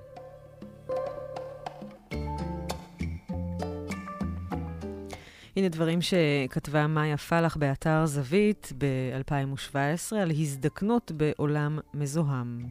הנה 5.55 5.69
דברים 5.69 5.99
שכתבה 6.01 6.87
מאיה 6.87 7.17
פלח 7.17 7.57
באתר 7.57 8.05
זווית 8.05 8.71
ב-2017 8.77 10.15
על 10.15 10.31
הזדקנות 10.31 11.11
בעולם 11.11 11.79
מזוהם. 11.93 12.65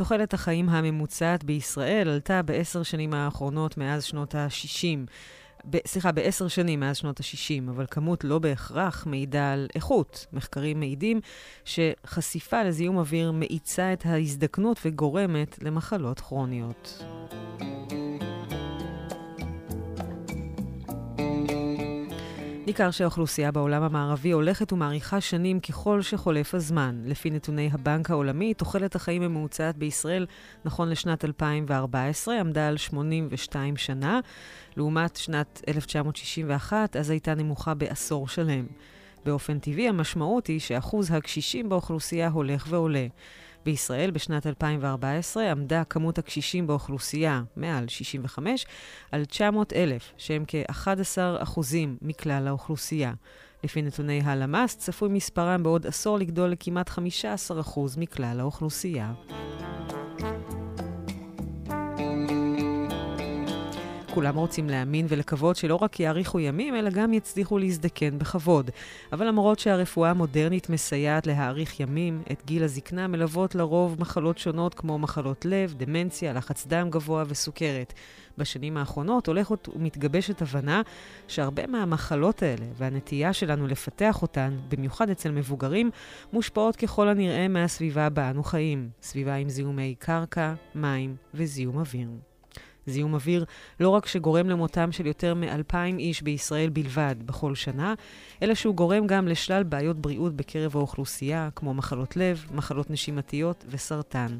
תוחלת 0.00 0.34
החיים 0.34 0.68
הממוצעת 0.68 1.44
בישראל 1.44 2.08
עלתה 2.08 2.42
בעשר 2.42 2.82
שנים 2.82 3.14
האחרונות 3.14 3.76
מאז 3.76 4.04
שנות 4.04 4.34
ה-60. 4.34 5.10
ב- 5.70 5.86
סליחה, 5.86 6.12
בעשר 6.12 6.48
שנים 6.48 6.80
מאז 6.80 6.96
שנות 6.96 7.20
ה-60, 7.20 7.70
אבל 7.70 7.86
כמות 7.90 8.24
לא 8.24 8.38
בהכרח 8.38 9.06
מעידה 9.06 9.52
על 9.52 9.66
איכות. 9.74 10.26
מחקרים 10.32 10.80
מעידים 10.80 11.20
שחשיפה 11.64 12.62
לזיהום 12.62 12.98
אוויר 12.98 13.32
מאיצה 13.32 13.92
את 13.92 14.06
ההזדקנות 14.06 14.80
וגורמת 14.84 15.62
למחלות 15.62 16.20
כרוניות. 16.20 17.04
ניכר 22.70 22.90
שהאוכלוסייה 22.90 23.52
בעולם 23.52 23.82
המערבי 23.82 24.30
הולכת 24.30 24.72
ומאריכה 24.72 25.20
שנים 25.20 25.60
ככל 25.60 26.02
שחולף 26.02 26.54
הזמן. 26.54 27.02
לפי 27.04 27.30
נתוני 27.30 27.70
הבנק 27.72 28.10
העולמי, 28.10 28.54
תוחלת 28.54 28.94
החיים 28.94 29.22
הממוצעת 29.22 29.76
בישראל, 29.76 30.26
נכון 30.64 30.88
לשנת 30.88 31.24
2014, 31.24 32.40
עמדה 32.40 32.68
על 32.68 32.76
82 32.76 33.76
שנה, 33.76 34.20
לעומת 34.76 35.16
שנת 35.16 35.62
1961, 35.68 36.96
אז 36.96 37.10
הייתה 37.10 37.34
נמוכה 37.34 37.74
בעשור 37.74 38.28
שלם. 38.28 38.66
באופן 39.24 39.58
טבעי, 39.58 39.88
המשמעות 39.88 40.46
היא 40.46 40.60
שאחוז 40.60 41.10
הקשישים 41.10 41.68
באוכלוסייה 41.68 42.28
הולך 42.28 42.66
ועולה. 42.68 43.06
בישראל 43.64 44.10
בשנת 44.10 44.46
2014 44.46 45.50
עמדה 45.50 45.84
כמות 45.84 46.18
הקשישים 46.18 46.66
באוכלוסייה 46.66 47.42
מעל 47.56 47.88
65 47.88 48.66
על 49.12 49.24
900 49.24 49.72
אלף, 49.72 50.12
שהם 50.16 50.44
כ-11% 50.48 51.60
מכלל 52.02 52.48
האוכלוסייה. 52.48 53.12
לפי 53.64 53.82
נתוני 53.82 54.20
הלמ"ס, 54.24 54.76
צפוי 54.76 55.08
מספרם 55.08 55.62
בעוד 55.62 55.86
עשור 55.86 56.18
לגדול 56.18 56.50
לכמעט 56.50 56.90
15% 56.90 56.92
מכלל 57.96 58.40
האוכלוסייה. 58.40 59.12
כולם 64.14 64.36
רוצים 64.36 64.68
להאמין 64.68 65.06
ולקוות 65.08 65.56
שלא 65.56 65.74
רק 65.74 66.00
יאריכו 66.00 66.40
ימים, 66.40 66.74
אלא 66.74 66.90
גם 66.90 67.12
יצליחו 67.12 67.58
להזדקן 67.58 68.18
בכבוד. 68.18 68.70
אבל 69.12 69.26
למרות 69.26 69.58
שהרפואה 69.58 70.10
המודרנית 70.10 70.70
מסייעת 70.70 71.26
להאריך 71.26 71.80
ימים, 71.80 72.22
את 72.32 72.42
גיל 72.46 72.64
הזקנה 72.64 73.06
מלוות 73.06 73.54
לרוב 73.54 73.96
מחלות 74.00 74.38
שונות 74.38 74.74
כמו 74.74 74.98
מחלות 74.98 75.44
לב, 75.44 75.74
דמנציה, 75.76 76.32
לחץ 76.32 76.66
דם 76.66 76.90
גבוה 76.90 77.24
וסוכרת. 77.28 77.92
בשנים 78.38 78.76
האחרונות 78.76 79.26
הולכת 79.26 79.68
ומתגבשת 79.68 80.42
הבנה 80.42 80.82
שהרבה 81.28 81.66
מהמחלות 81.66 82.42
האלה 82.42 82.66
והנטייה 82.74 83.32
שלנו 83.32 83.66
לפתח 83.66 84.22
אותן, 84.22 84.58
במיוחד 84.68 85.10
אצל 85.10 85.30
מבוגרים, 85.30 85.90
מושפעות 86.32 86.76
ככל 86.76 87.08
הנראה 87.08 87.48
מהסביבה 87.48 88.08
בה 88.08 88.30
אנו 88.30 88.42
חיים. 88.42 88.88
סביבה 89.02 89.34
עם 89.34 89.48
זיהומי 89.48 89.94
קרקע, 89.98 90.54
מים 90.74 91.16
וזיהום 91.34 91.78
אוויר. 91.78 92.29
זיהום 92.86 93.14
אוויר 93.14 93.44
לא 93.80 93.88
רק 93.88 94.06
שגורם 94.06 94.48
למותם 94.48 94.92
של 94.92 95.06
יותר 95.06 95.34
מ-2,000 95.34 95.98
איש 95.98 96.22
בישראל 96.22 96.68
בלבד 96.68 97.14
בכל 97.26 97.54
שנה, 97.54 97.94
אלא 98.42 98.54
שהוא 98.54 98.74
גורם 98.74 99.06
גם 99.06 99.28
לשלל 99.28 99.62
בעיות 99.62 99.96
בריאות 99.96 100.36
בקרב 100.36 100.76
האוכלוסייה, 100.76 101.48
כמו 101.56 101.74
מחלות 101.74 102.16
לב, 102.16 102.46
מחלות 102.54 102.90
נשימתיות 102.90 103.64
וסרטן. 103.68 104.38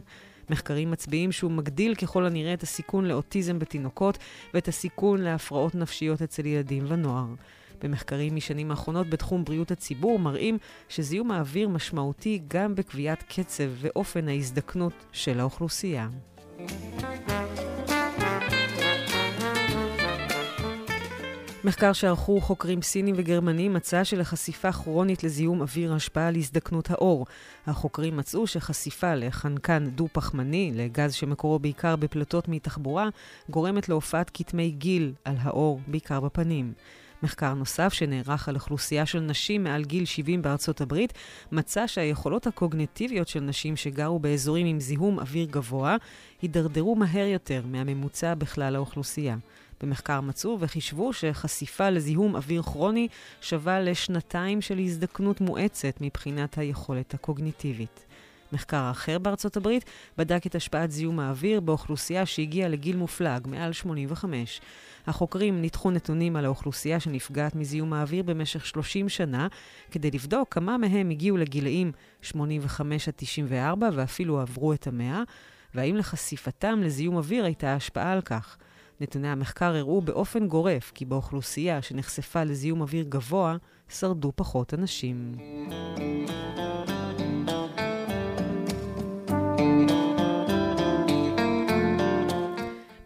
מחקרים 0.51 0.91
מצביעים 0.91 1.33
שהוא 1.33 1.51
מגדיל 1.51 1.95
ככל 1.95 2.27
הנראה 2.27 2.55
את 2.55 2.63
הסיכון 2.63 3.05
לאוטיזם 3.05 3.59
בתינוקות 3.59 4.19
ואת 4.55 4.69
הסיכון 4.69 5.21
להפרעות 5.21 5.75
נפשיות 5.75 6.23
אצל 6.23 6.47
ילדים 6.47 6.85
ונוער. 6.89 7.27
במחקרים 7.83 8.37
משנים 8.37 8.71
האחרונות 8.71 9.11
בתחום 9.11 9.45
בריאות 9.45 9.71
הציבור 9.71 10.19
מראים 10.19 10.59
שזיהום 10.89 11.31
האוויר 11.31 11.69
משמעותי 11.69 12.41
גם 12.49 12.75
בקביעת 12.75 13.23
קצב 13.23 13.71
ואופן 13.77 14.29
ההזדקנות 14.29 14.93
של 15.13 15.41
האוכלוסייה. 15.41 16.09
מחקר 21.65 21.93
שערכו 21.93 22.41
חוקרים 22.41 22.83
סינים 22.83 23.15
וגרמנים 23.19 23.75
מצא 23.75 24.05
שלחשיפה 24.05 24.73
כרונית 24.73 25.25
לזיהום 25.25 25.61
אוויר 25.61 25.95
השפעה 25.95 26.29
על 26.29 26.37
הזדקנות 26.37 26.91
העור. 26.91 27.27
החוקרים 27.67 28.17
מצאו 28.17 28.47
שחשיפה 28.47 29.15
לחנקן 29.15 29.87
דו-פחמני, 29.95 30.73
לגז 30.75 31.15
שמקורו 31.15 31.59
בעיקר 31.59 31.97
בפלטות 31.97 32.49
מתחבורה, 32.49 33.09
גורמת 33.51 33.89
להופעת 33.89 34.31
כתמי 34.35 34.71
גיל 34.71 35.13
על 35.25 35.35
העור, 35.41 35.81
בעיקר 35.87 36.21
בפנים. 36.21 36.73
מחקר 37.23 37.55
נוסף 37.55 37.93
שנערך 37.93 38.49
על 38.49 38.55
אוכלוסייה 38.55 39.07
של 39.07 39.21
נשים 39.21 39.65
מעל 39.65 39.85
גיל 39.85 40.05
70 40.05 40.43
בארצות 40.43 40.81
הברית, 40.81 41.13
מצא 41.53 41.87
שהיכולות 41.87 42.47
הקוגנטיביות 42.47 43.29
של 43.29 43.41
נשים 43.41 43.77
שגרו 43.77 44.19
באזורים 44.19 44.67
עם 44.67 44.81
זיהום 44.81 45.19
אוויר 45.19 45.47
גבוה, 45.51 45.97
הידרדרו 46.43 46.97
מהר 46.97 47.27
יותר 47.27 47.63
מהממוצע 47.67 48.35
בכלל 48.35 48.77
האוכלוסייה. 48.77 49.37
במחקר 49.83 50.21
מצאו 50.21 50.57
וחישבו 50.61 51.13
שחשיפה 51.13 51.91
לזיהום 51.91 52.37
אוויר 52.37 52.63
כרוני 52.63 53.09
שווה 53.41 53.81
לשנתיים 53.81 54.61
של 54.61 54.79
הזדקנות 54.79 55.41
מואצת 55.41 55.95
מבחינת 56.01 56.59
היכולת 56.59 57.15
הקוגניטיבית. 57.15 58.07
מחקר 58.53 58.91
אחר 58.91 59.19
בארצות 59.19 59.57
הברית 59.57 59.85
בדק 60.19 60.47
את 60.47 60.55
השפעת 60.55 60.91
זיהום 60.91 61.21
האוויר 61.21 61.61
באוכלוסייה 61.61 62.27
שהגיעה 62.27 62.69
לגיל 62.69 62.97
מופלג, 62.97 63.47
מעל 63.47 63.73
85. 63.73 64.61
החוקרים 65.07 65.61
ניתחו 65.61 65.91
נתונים 65.91 66.37
על 66.37 66.45
האוכלוסייה 66.45 67.01
שנפגעת 67.01 67.55
מזיהום 67.57 67.93
האוויר 67.93 68.23
במשך 68.23 68.67
30 68.67 69.09
שנה, 69.09 69.49
כדי 69.91 70.11
לבדוק 70.11 70.55
כמה 70.55 70.79
מהם 70.79 71.11
הגיעו 71.11 71.37
לגילאים 71.37 71.93
85 72.23 73.09
עד 73.09 73.15
94 73.17 73.89
ואפילו 73.93 74.41
עברו 74.41 74.73
את 74.73 74.87
המאה, 74.87 75.23
והאם 75.75 75.97
לחשיפתם 75.97 76.81
לזיהום 76.83 77.17
אוויר 77.17 77.45
הייתה 77.45 77.75
השפעה 77.75 78.13
על 78.13 78.21
כך. 78.21 78.57
נתוני 79.01 79.29
המחקר 79.29 79.75
הראו 79.77 80.01
באופן 80.01 80.49
גורף 80.49 80.93
כי 80.95 81.05
באוכלוסייה 81.05 81.83
שנחשפה 81.83 82.45
לזיהום 82.45 82.81
אוויר 82.81 83.05
גבוה, 83.09 83.57
שרדו 83.89 84.33
פחות 84.37 84.75
אנשים. 84.75 85.35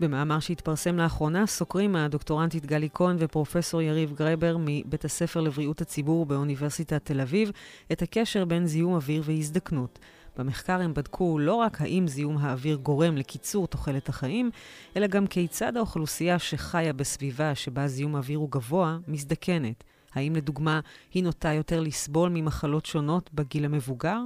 במאמר 0.01 0.41
שהתפרסם 0.41 0.97
לאחרונה, 0.97 1.47
סוקרים 1.47 1.97
הדוקטורנטית 1.97 2.66
גלי 2.66 2.89
כהן 2.95 3.16
ופרופסור 3.19 3.83
יריב 3.83 4.12
גרבר 4.12 4.57
מבית 4.61 5.05
הספר 5.05 5.41
לבריאות 5.41 5.81
הציבור 5.81 6.27
באוניברסיטת 6.27 7.05
תל 7.05 7.21
אביב 7.21 7.51
את 7.93 8.03
הקשר 8.03 8.45
בין 8.45 8.66
זיהום 8.66 8.95
אוויר 8.95 9.23
והזדקנות. 9.27 9.99
במחקר 10.37 10.80
הם 10.80 10.95
בדקו 10.95 11.39
לא 11.39 11.55
רק 11.55 11.80
האם 11.80 12.09
זיהום 12.09 12.39
האוויר 12.39 12.76
גורם 12.76 13.16
לקיצור 13.16 13.66
תוחלת 13.66 14.09
החיים, 14.09 14.51
אלא 14.97 15.07
גם 15.07 15.26
כיצד 15.26 15.76
האוכלוסייה 15.76 16.39
שחיה 16.39 16.93
בסביבה 16.93 17.55
שבה 17.55 17.89
זיהום 17.89 18.14
האוויר 18.16 18.39
הוא 18.39 18.51
גבוה, 18.51 18.99
מזדקנת. 19.09 19.85
האם 20.14 20.37
לדוגמה 20.37 20.80
היא 21.14 21.24
נוטה 21.24 21.53
יותר 21.53 21.80
לסבול 21.80 22.30
ממחלות 22.32 22.87
שונות 22.87 23.30
בגיל 23.35 23.64
המבוגר? 23.64 24.18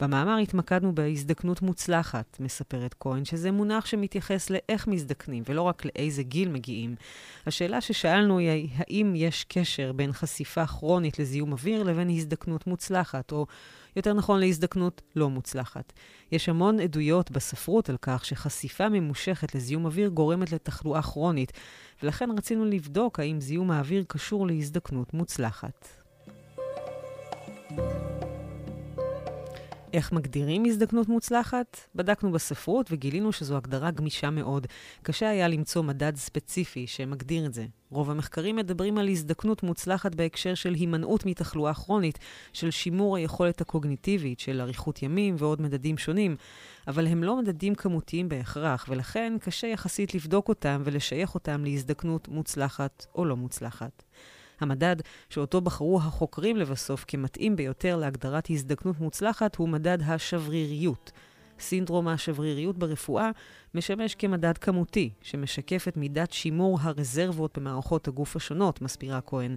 במאמר 0.00 0.36
התמקדנו 0.36 0.94
בהזדקנות 0.94 1.62
מוצלחת, 1.62 2.36
מספרת 2.40 2.94
כהן, 3.00 3.24
שזה 3.24 3.50
מונח 3.50 3.86
שמתייחס 3.86 4.50
לאיך 4.50 4.86
מזדקנים 4.86 5.42
ולא 5.46 5.62
רק 5.62 5.84
לאיזה 5.84 6.22
גיל 6.22 6.48
מגיעים. 6.48 6.94
השאלה 7.46 7.80
ששאלנו 7.80 8.38
היא 8.38 8.68
האם 8.76 9.12
יש 9.16 9.44
קשר 9.48 9.92
בין 9.92 10.12
חשיפה 10.12 10.66
כרונית 10.66 11.18
לזיהום 11.18 11.52
אוויר 11.52 11.82
לבין 11.82 12.10
הזדקנות 12.10 12.66
מוצלחת, 12.66 13.32
או 13.32 13.46
יותר 13.96 14.12
נכון 14.12 14.40
להזדקנות 14.40 15.02
לא 15.16 15.30
מוצלחת. 15.30 15.92
יש 16.32 16.48
המון 16.48 16.80
עדויות 16.80 17.30
בספרות 17.30 17.90
על 17.90 17.96
כך 18.02 18.24
שחשיפה 18.24 18.88
ממושכת 18.88 19.54
לזיהום 19.54 19.84
אוויר 19.84 20.08
גורמת 20.08 20.52
לתחלואה 20.52 21.02
כרונית, 21.02 21.52
ולכן 22.02 22.30
רצינו 22.38 22.64
לבדוק 22.64 23.20
האם 23.20 23.40
זיהום 23.40 23.70
האוויר 23.70 24.04
קשור 24.08 24.46
להזדקנות 24.46 25.14
מוצלחת. 25.14 25.88
איך 29.92 30.12
מגדירים 30.12 30.64
הזדקנות 30.64 31.08
מוצלחת? 31.08 31.80
בדקנו 31.94 32.32
בספרות 32.32 32.86
וגילינו 32.92 33.32
שזו 33.32 33.56
הגדרה 33.56 33.90
גמישה 33.90 34.30
מאוד. 34.30 34.66
קשה 35.02 35.28
היה 35.28 35.48
למצוא 35.48 35.82
מדד 35.82 36.16
ספציפי 36.16 36.86
שמגדיר 36.86 37.46
את 37.46 37.54
זה. 37.54 37.66
רוב 37.90 38.10
המחקרים 38.10 38.56
מדברים 38.56 38.98
על 38.98 39.08
הזדקנות 39.08 39.62
מוצלחת 39.62 40.14
בהקשר 40.14 40.54
של 40.54 40.74
הימנעות 40.74 41.26
מתחלואה 41.26 41.74
כרונית, 41.74 42.18
של 42.52 42.70
שימור 42.70 43.16
היכולת 43.16 43.60
הקוגניטיבית, 43.60 44.40
של 44.40 44.60
אריכות 44.60 45.02
ימים 45.02 45.34
ועוד 45.38 45.62
מדדים 45.62 45.98
שונים, 45.98 46.36
אבל 46.88 47.06
הם 47.06 47.24
לא 47.24 47.36
מדדים 47.36 47.74
כמותיים 47.74 48.28
בהכרח, 48.28 48.86
ולכן 48.88 49.36
קשה 49.40 49.66
יחסית 49.66 50.14
לבדוק 50.14 50.48
אותם 50.48 50.82
ולשייך 50.84 51.34
אותם 51.34 51.64
להזדקנות 51.64 52.28
מוצלחת 52.28 53.06
או 53.14 53.24
לא 53.24 53.36
מוצלחת. 53.36 54.02
המדד 54.62 54.96
שאותו 55.30 55.60
בחרו 55.60 55.98
החוקרים 55.98 56.56
לבסוף 56.56 57.04
כמתאים 57.08 57.56
ביותר 57.56 57.96
להגדרת 57.96 58.50
הזדקנות 58.50 59.00
מוצלחת 59.00 59.56
הוא 59.56 59.68
מדד 59.68 59.98
השבריריות. 60.06 61.12
סינדרום 61.60 62.08
השבריריות 62.08 62.78
ברפואה 62.78 63.30
משמש 63.74 64.14
כמדד 64.14 64.58
כמותי, 64.58 65.10
שמשקף 65.22 65.88
את 65.88 65.96
מידת 65.96 66.32
שימור 66.32 66.78
הרזרבות 66.82 67.58
במערכות 67.58 68.08
הגוף 68.08 68.36
השונות, 68.36 68.82
מסבירה 68.82 69.20
כהן, 69.20 69.56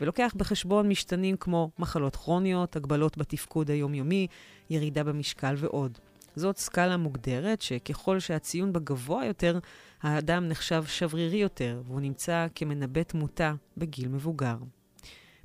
ולוקח 0.00 0.32
בחשבון 0.36 0.88
משתנים 0.88 1.36
כמו 1.36 1.70
מחלות 1.78 2.16
כרוניות, 2.16 2.76
הגבלות 2.76 3.18
בתפקוד 3.18 3.70
היומיומי, 3.70 4.26
ירידה 4.70 5.04
במשקל 5.04 5.54
ועוד. 5.58 5.98
זאת 6.36 6.58
סקאלה 6.58 6.96
מוגדרת 6.96 7.62
שככל 7.62 8.20
שהציון 8.20 8.72
בה 8.72 8.80
גבוה 8.80 9.24
יותר, 9.24 9.58
האדם 10.02 10.48
נחשב 10.48 10.84
שברירי 10.86 11.36
יותר, 11.36 11.82
והוא 11.86 12.00
נמצא 12.00 12.46
כמנבא 12.54 13.02
תמותה 13.02 13.54
בגיל 13.76 14.08
מבוגר. 14.08 14.56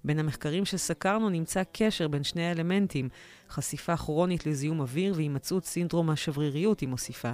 בין 0.03 0.19
המחקרים 0.19 0.65
שסקרנו 0.65 1.29
נמצא 1.29 1.63
קשר 1.71 2.07
בין 2.07 2.23
שני 2.23 2.43
האלמנטים, 2.43 3.09
חשיפה 3.49 3.97
כרונית 3.97 4.45
לזיהום 4.45 4.79
אוויר 4.79 5.13
והימצאות 5.15 5.65
סינדרום 5.65 6.09
השבריריות, 6.09 6.79
היא 6.79 6.89
מוסיפה. 6.89 7.33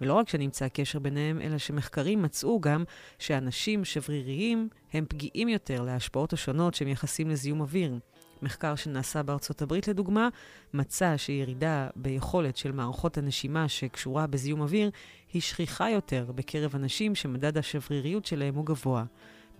ולא 0.00 0.14
רק 0.14 0.28
שנמצא 0.28 0.68
קשר 0.68 0.98
ביניהם, 0.98 1.40
אלא 1.40 1.58
שמחקרים 1.58 2.22
מצאו 2.22 2.60
גם 2.60 2.84
שאנשים 3.18 3.84
שבריריים 3.84 4.68
הם 4.92 5.04
פגיעים 5.08 5.48
יותר 5.48 5.82
להשפעות 5.82 6.32
השונות 6.32 6.74
שמייחסים 6.74 7.30
לזיהום 7.30 7.60
אוויר. 7.60 7.98
מחקר 8.42 8.74
שנעשה 8.74 9.22
בארצות 9.22 9.62
הברית 9.62 9.88
לדוגמה, 9.88 10.28
מצא 10.74 11.16
שירידה 11.16 11.88
ביכולת 11.96 12.56
של 12.56 12.72
מערכות 12.72 13.18
הנשימה 13.18 13.68
שקשורה 13.68 14.26
בזיהום 14.26 14.60
אוויר 14.60 14.90
היא 15.32 15.42
שכיחה 15.42 15.90
יותר 15.90 16.32
בקרב 16.34 16.74
אנשים 16.74 17.14
שמדד 17.14 17.58
השבריריות 17.58 18.26
שלהם 18.26 18.54
הוא 18.54 18.66
גבוה. 18.66 19.04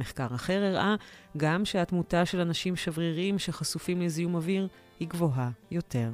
מחקר 0.00 0.26
אחר 0.34 0.62
הראה 0.64 0.94
גם 1.36 1.64
שהתמותה 1.64 2.26
של 2.26 2.40
אנשים 2.40 2.76
שבריריים 2.76 3.38
שחשופים 3.38 4.00
לזיהום 4.00 4.34
אוויר 4.34 4.68
היא 5.00 5.08
גבוהה 5.08 5.50
יותר. 5.70 6.10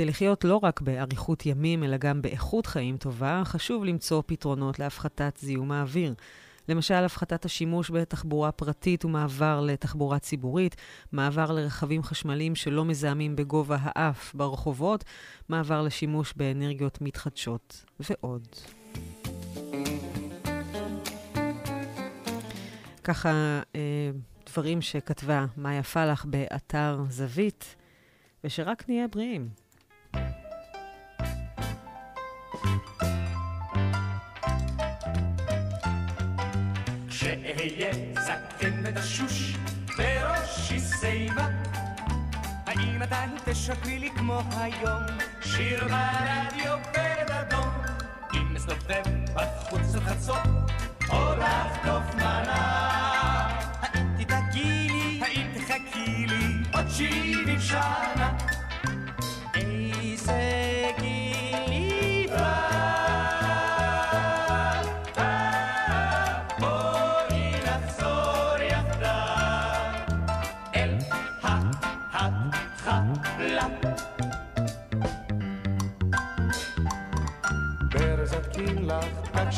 כדי 0.00 0.04
לחיות 0.08 0.44
לא 0.44 0.60
רק 0.62 0.80
באריכות 0.80 1.46
ימים, 1.46 1.84
אלא 1.84 1.96
גם 1.96 2.22
באיכות 2.22 2.66
חיים 2.66 2.96
טובה, 2.96 3.42
חשוב 3.44 3.84
למצוא 3.84 4.22
פתרונות 4.26 4.78
להפחתת 4.78 5.36
זיהום 5.40 5.72
האוויר. 5.72 6.14
למשל, 6.70 6.94
הפחתת 6.94 7.44
השימוש 7.44 7.90
בתחבורה 7.90 8.52
פרטית 8.52 9.04
ומעבר 9.04 9.60
לתחבורה 9.60 10.18
ציבורית, 10.18 10.76
מעבר 11.12 11.52
לרכבים 11.52 12.02
חשמליים 12.02 12.54
שלא 12.54 12.84
מזהמים 12.84 13.36
בגובה 13.36 13.76
האף 13.80 14.34
ברחובות, 14.34 15.04
מעבר 15.48 15.82
לשימוש 15.82 16.34
באנרגיות 16.36 17.00
מתחדשות 17.00 17.84
ועוד. 18.00 18.48
ככה 23.04 23.60
אה, 23.76 24.10
דברים 24.46 24.82
שכתבה 24.82 25.46
מאיה 25.56 25.82
פלח 25.82 26.24
באתר 26.24 27.04
זווית, 27.08 27.76
ושרק 28.44 28.84
נהיה 28.88 29.08
בריאים. 29.08 29.48
כשאהיה 37.60 37.92
זקן 38.14 38.82
ותשוש 38.84 39.56
בראשי 39.98 40.80
שיבה 40.80 41.46
האם 42.66 43.02
עדיין 43.02 43.30
תשקרי 43.44 43.98
לי 43.98 44.10
כמו 44.10 44.42
היום? 44.56 45.02
שיר 45.42 45.84
ברדיו 45.84 46.76
פרד 46.92 47.30
אדום. 47.30 47.70
אם 48.34 48.56
אסתובב 48.56 49.02
בחוץ 49.34 49.94
עד 49.94 50.00
חצות 50.00 50.48
או 51.08 51.34
לחטוף 51.36 52.14
מנה. 52.14 52.60
האם 53.82 54.24
תדאגי 54.24 54.88
לי, 54.90 55.20
האם 55.22 55.46
תחכי 55.54 56.26
לי? 56.26 56.54
עוד 56.72 56.88
שבעים 56.90 57.60
שנה 57.60 58.38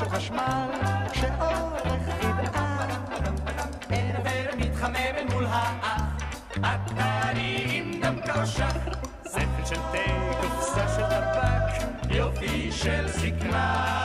של 0.05 0.11
חשמל, 0.11 0.71
שאורך 1.13 2.09
ידעה. 2.23 2.87
אין 3.91 4.17
עובר 4.17 4.51
מתחמם 4.57 4.97
אל 4.97 5.27
מול 5.33 5.47
האף, 5.47 6.03
הקטני 6.63 7.67
עם 7.69 8.01
דם 8.01 8.15
קרשך, 8.27 8.77
זפל 9.25 9.65
של 9.65 9.81
תה, 9.93 10.39
קופסה 10.41 10.89
של 10.89 11.03
טבק, 11.03 11.87
יופי 12.11 12.73
של 12.73 13.09
זקנה. 13.09 14.03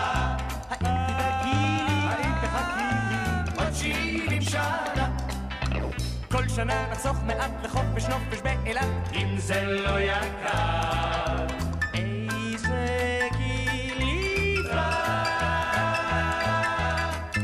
שנה 6.58 6.88
נחסוך 6.92 7.18
מעט 7.26 7.52
לחופש 7.64 8.06
נופש 8.06 8.42
באילת, 8.42 8.86
אם 9.14 9.38
זה 9.38 9.64
לא 9.66 10.00
יקר. 10.00 11.17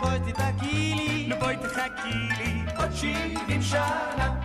בואי 0.00 0.18
תדאגי 0.18 0.94
לי, 0.94 1.26
נו 1.28 1.36
בואי 1.40 1.56
תחכי 1.56 2.08
לי, 2.38 2.62
עוד 2.76 2.92
שבעים 2.92 3.62
שנה. 3.62 4.40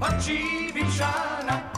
עוד 0.00 0.20
שבעים 0.20 0.90
שנה. 0.90 1.70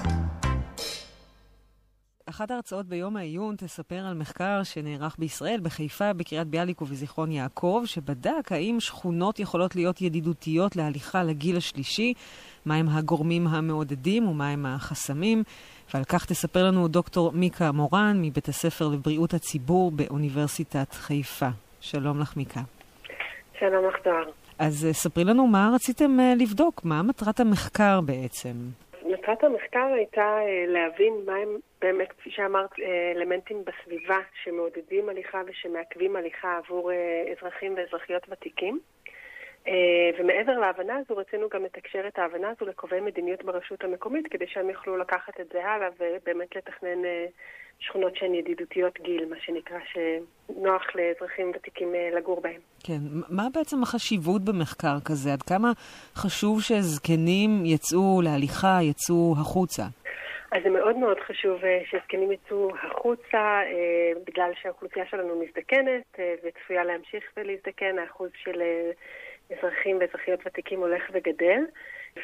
אחת 2.27 2.51
ההרצאות 2.51 2.87
ביום 2.87 3.17
העיון 3.17 3.57
תספר 3.57 4.07
על 4.07 4.15
מחקר 4.15 4.63
שנערך 4.63 5.17
בישראל, 5.19 5.61
בחיפה, 5.63 6.13
בקריית 6.13 6.49
ביאליק 6.49 6.83
ובזיכרון 6.83 7.33
יעקב, 7.33 7.83
שבדק 7.85 8.53
האם 8.53 8.81
שכונות 8.81 9.41
יכולות 9.41 9.77
להיות 9.77 10.03
ידידותיות 10.03 10.77
להליכה 10.77 11.23
לגיל 11.23 11.57
השלישי, 11.57 12.15
מהם 12.67 12.89
הגורמים 12.89 13.47
המעודדים 13.47 14.29
ומהם 14.29 14.67
החסמים, 14.67 15.43
ועל 15.95 16.05
כך 16.05 16.27
תספר 16.27 16.65
לנו 16.65 16.89
דוקטור 16.89 17.33
מיקה 17.35 17.73
מורן 17.73 18.17
מבית 18.23 18.49
הספר 18.49 18.89
לבריאות 18.89 19.35
הציבור 19.35 19.91
באוניברסיטת 19.91 20.93
חיפה. 20.93 21.49
שלום 21.81 22.21
לך, 22.21 22.37
מיקה. 22.37 22.61
שלום 23.59 23.87
לך, 23.89 23.95
דואר. 24.05 24.31
אז 24.59 24.87
אה, 24.87 24.93
ספרי 24.93 25.25
לנו 25.25 25.47
מה 25.47 25.71
רציתם 25.75 26.21
אה, 26.21 26.33
לבדוק, 26.41 26.85
מה 26.85 27.03
מטרת 27.03 27.41
המחקר 27.41 28.01
בעצם? 28.01 28.55
מטרת 29.07 29.45
המחקר 29.45 29.87
הייתה 29.97 30.21
אה, 30.21 30.65
להבין 30.67 31.15
מהם 31.27 31.49
באמת, 31.81 32.09
כפי 32.09 32.31
שאמרת, 32.31 32.71
אלמנטים 33.17 33.65
בסביבה 33.65 34.19
שמעודדים 34.45 35.09
הליכה 35.09 35.41
ושמעכבים 35.47 36.17
הליכה 36.17 36.59
עבור 36.65 36.91
אזרחים 37.33 37.75
ואזרחיות 37.77 38.23
ותיקים. 38.29 38.81
אה, 39.69 40.11
ומעבר 40.19 40.59
להבנה 40.59 40.95
הזו, 40.97 41.17
רצינו 41.17 41.49
גם 41.49 41.65
לתקשר 41.65 42.09
את 42.09 42.19
ההבנה 42.19 42.49
הזו 42.49 42.71
לקובעי 42.71 43.01
מדיניות 43.01 43.45
ברשות 43.45 43.85
המקומית, 43.85 44.27
כדי 44.31 44.47
שהם 44.49 44.71
יוכלו 44.71 44.97
לקחת 44.97 45.41
את 45.41 45.47
זה 45.53 45.65
הלאה 45.65 45.89
ובאמת 45.99 46.57
לתכנן 46.57 47.05
אה, 47.05 47.27
שכונות 47.79 48.17
שהן 48.17 48.35
ידידותיות 48.35 49.01
גיל, 49.01 49.27
מה 49.31 49.37
שנקרא, 49.41 49.79
שנוח 49.93 50.83
לאזרחים 50.95 51.53
ותיקים 51.55 51.95
אה, 51.95 52.11
לגור 52.17 52.41
בהם. 52.41 52.61
כן, 52.87 52.99
מה 53.29 53.43
בעצם 53.55 53.83
החשיבות 53.83 54.45
במחקר 54.45 54.97
כזה? 55.05 55.33
עד 55.33 55.43
כמה 55.43 55.73
חשוב 56.15 56.63
שזקנים 56.63 57.51
יצאו 57.65 58.21
להליכה, 58.25 58.79
יצאו 58.83 59.35
החוצה? 59.41 59.83
אז 60.53 60.63
זה 60.65 60.71
מאוד 60.71 60.97
מאוד 60.97 61.21
חשוב 61.21 61.61
שזקנים 61.85 62.33
יצאו 62.33 62.71
החוצה, 62.83 63.61
בגלל 64.27 64.51
שהאוכלוסייה 64.63 65.07
שלנו 65.07 65.43
מזדקנת 65.43 66.19
וצפויה 66.45 66.85
להמשיך 66.85 67.25
ולהזדקן, 67.37 67.99
האחוז 67.99 68.31
של 68.45 68.63
אזרחים 69.51 69.99
ואזרחיות 70.01 70.41
ותיקים 70.47 70.81
הולך 70.81 71.03
וגדל. 71.13 71.61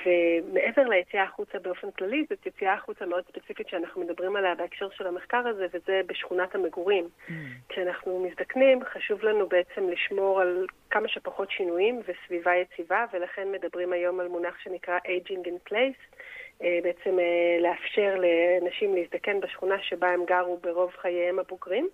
ומעבר 0.07 0.83
ליציאה 0.83 1.23
החוצה 1.23 1.59
באופן 1.59 1.91
כללי, 1.91 2.25
זאת 2.31 2.47
יציאה 2.47 2.75
החוצה 2.75 3.07
מאוד 3.07 3.25
ספציפית 3.29 3.69
שאנחנו 3.69 4.01
מדברים 4.01 4.37
עליה 4.37 4.55
בהקשר 4.55 4.91
של 4.91 5.07
המחקר 5.07 5.49
הזה, 5.49 5.67
וזה 5.73 6.01
בשכונת 6.07 6.55
המגורים. 6.55 7.09
Mm. 7.29 7.33
כשאנחנו 7.69 8.27
מזדקנים, 8.27 8.85
חשוב 8.85 9.25
לנו 9.25 9.49
בעצם 9.49 9.89
לשמור 9.89 10.41
על 10.41 10.67
כמה 10.91 11.09
שפחות 11.09 11.51
שינויים 11.51 12.01
וסביבה 12.07 12.57
יציבה, 12.57 13.05
ולכן 13.13 13.53
מדברים 13.53 13.93
היום 13.93 14.21
על 14.21 14.29
מונח 14.29 14.59
שנקרא 14.59 14.99
aging 14.99 15.47
in 15.47 15.71
place. 15.71 16.17
אה, 16.63 16.79
בעצם 16.83 17.19
אה, 17.19 17.59
לאפשר 17.61 18.15
לאנשים 18.19 18.95
להזדקן 18.95 19.41
בשכונה 19.41 19.77
שבה 19.83 20.09
הם 20.11 20.25
גרו 20.25 20.59
ברוב 20.63 20.91
חייהם 20.97 21.39
הבוגרים. 21.39 21.89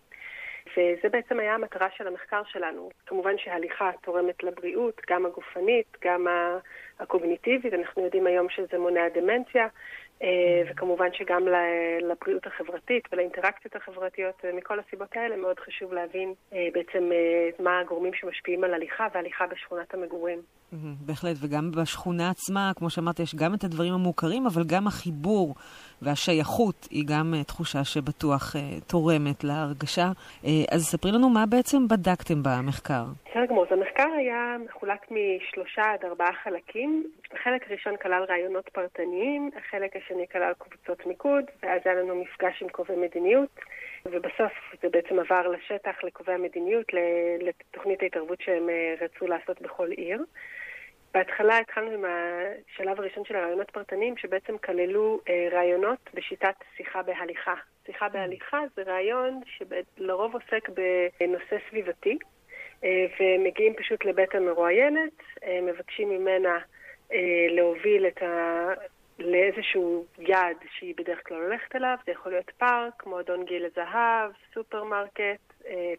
וזה 0.72 1.08
בעצם 1.08 1.40
היה 1.40 1.54
המטרה 1.54 1.88
של 1.96 2.06
המחקר 2.06 2.42
שלנו. 2.52 2.90
כמובן 3.06 3.38
שהליכה 3.38 3.90
תורמת 4.00 4.42
לבריאות, 4.42 5.00
גם 5.10 5.26
הגופנית, 5.26 5.96
גם 6.04 6.26
הקוגניטיבית. 7.00 7.74
אנחנו 7.74 8.04
יודעים 8.04 8.26
היום 8.26 8.48
שזה 8.48 8.78
מונע 8.78 9.08
דמנציה, 9.14 9.66
אה, 10.22 10.62
וכמובן 10.70 11.08
שגם 11.12 11.48
לבריאות 12.02 12.46
החברתית 12.46 13.08
ולאינטראקציות 13.12 13.76
החברתיות, 13.76 14.44
מכל 14.54 14.78
הסיבות 14.78 15.16
האלה 15.16 15.36
מאוד 15.36 15.60
חשוב 15.60 15.92
להבין 15.92 16.34
בעצם 16.52 17.10
מה 17.58 17.80
הגורמים 17.80 18.14
שמשפיעים 18.14 18.64
על 18.64 18.74
הליכה 18.74 19.06
והליכה 19.14 19.46
בשכונת 19.46 19.94
המגורים. 19.94 20.38
בהחלט, 20.72 21.36
וגם 21.42 21.70
בשכונה 21.70 22.30
עצמה, 22.30 22.72
כמו 22.76 22.90
שאמרת, 22.90 23.20
יש 23.20 23.34
גם 23.34 23.54
את 23.54 23.64
הדברים 23.64 23.94
המוכרים, 23.94 24.46
אבל 24.46 24.62
גם 24.72 24.86
החיבור 24.86 25.54
והשייכות 26.02 26.88
היא 26.90 27.04
גם 27.06 27.34
uh, 27.34 27.44
תחושה 27.44 27.84
שבטוח 27.84 28.56
uh, 28.56 28.58
תורמת 28.90 29.44
להרגשה. 29.44 30.08
Uh, 30.42 30.46
אז 30.74 30.80
ספרי 30.84 31.12
לנו 31.12 31.28
מה 31.28 31.46
בעצם 31.46 31.88
בדקתם 31.88 32.42
במחקר. 32.42 33.04
בסדר 33.30 33.44
גמור, 33.46 33.64
אז 33.66 33.72
המחקר 33.72 34.08
היה 34.18 34.56
מחולק 34.64 35.06
משלושה 35.10 35.82
עד 35.82 36.04
ארבעה 36.04 36.32
חלקים. 36.44 37.04
החלק 37.32 37.70
הראשון 37.70 37.96
כלל 38.02 38.24
רעיונות 38.28 38.68
פרטניים, 38.68 39.50
החלק 39.56 39.96
השני 39.96 40.26
כלל 40.32 40.52
קבוצות 40.58 41.06
מיקוד, 41.06 41.44
ואז 41.62 41.80
היה 41.84 41.94
לנו 41.94 42.22
מפגש 42.22 42.62
עם 42.62 42.68
קובעי 42.68 42.96
מדיניות. 42.96 43.60
ובסוף 44.06 44.52
זה 44.82 44.88
בעצם 44.92 45.18
עבר 45.18 45.48
לשטח, 45.48 46.04
לקובעי 46.04 46.34
המדיניות, 46.34 46.86
לתוכנית 47.40 48.02
ההתערבות 48.02 48.40
שהם 48.40 48.66
רצו 49.00 49.26
לעשות 49.26 49.62
בכל 49.62 49.90
עיר. 49.90 50.24
בהתחלה 51.18 51.58
התחלנו 51.58 51.90
עם 51.90 52.04
השלב 52.04 53.00
הראשון 53.00 53.24
של 53.24 53.36
הרעיונות 53.36 53.70
פרטניים, 53.70 54.16
שבעצם 54.16 54.58
כללו 54.58 55.20
אה, 55.28 55.48
רעיונות 55.52 55.98
בשיטת 56.14 56.54
שיחה 56.76 57.02
בהליכה. 57.02 57.54
שיחה 57.86 58.08
בהליכה 58.08 58.60
זה 58.76 58.82
רעיון 58.82 59.40
שלרוב 59.46 60.34
עוסק 60.34 60.68
בנושא 60.68 61.56
סביבתי, 61.70 62.18
אה, 62.84 63.06
ומגיעים 63.20 63.74
פשוט 63.74 64.04
לבית 64.04 64.34
המרואיינת, 64.34 65.12
אה, 65.44 65.60
מבקשים 65.62 66.08
ממנה 66.08 66.58
אה, 67.12 67.46
להוביל 67.50 68.06
את 68.06 68.22
ה... 68.22 68.68
לאיזשהו 69.18 70.06
יעד 70.18 70.56
שהיא 70.78 70.94
בדרך 70.96 71.28
כלל 71.28 71.36
הולכת 71.36 71.76
אליו, 71.76 71.96
זה 72.06 72.12
יכול 72.12 72.32
להיות 72.32 72.50
פארק, 72.58 73.06
מועדון 73.06 73.44
גיל 73.44 73.66
לזהב, 73.66 74.30
סופרמרקט, 74.54 75.47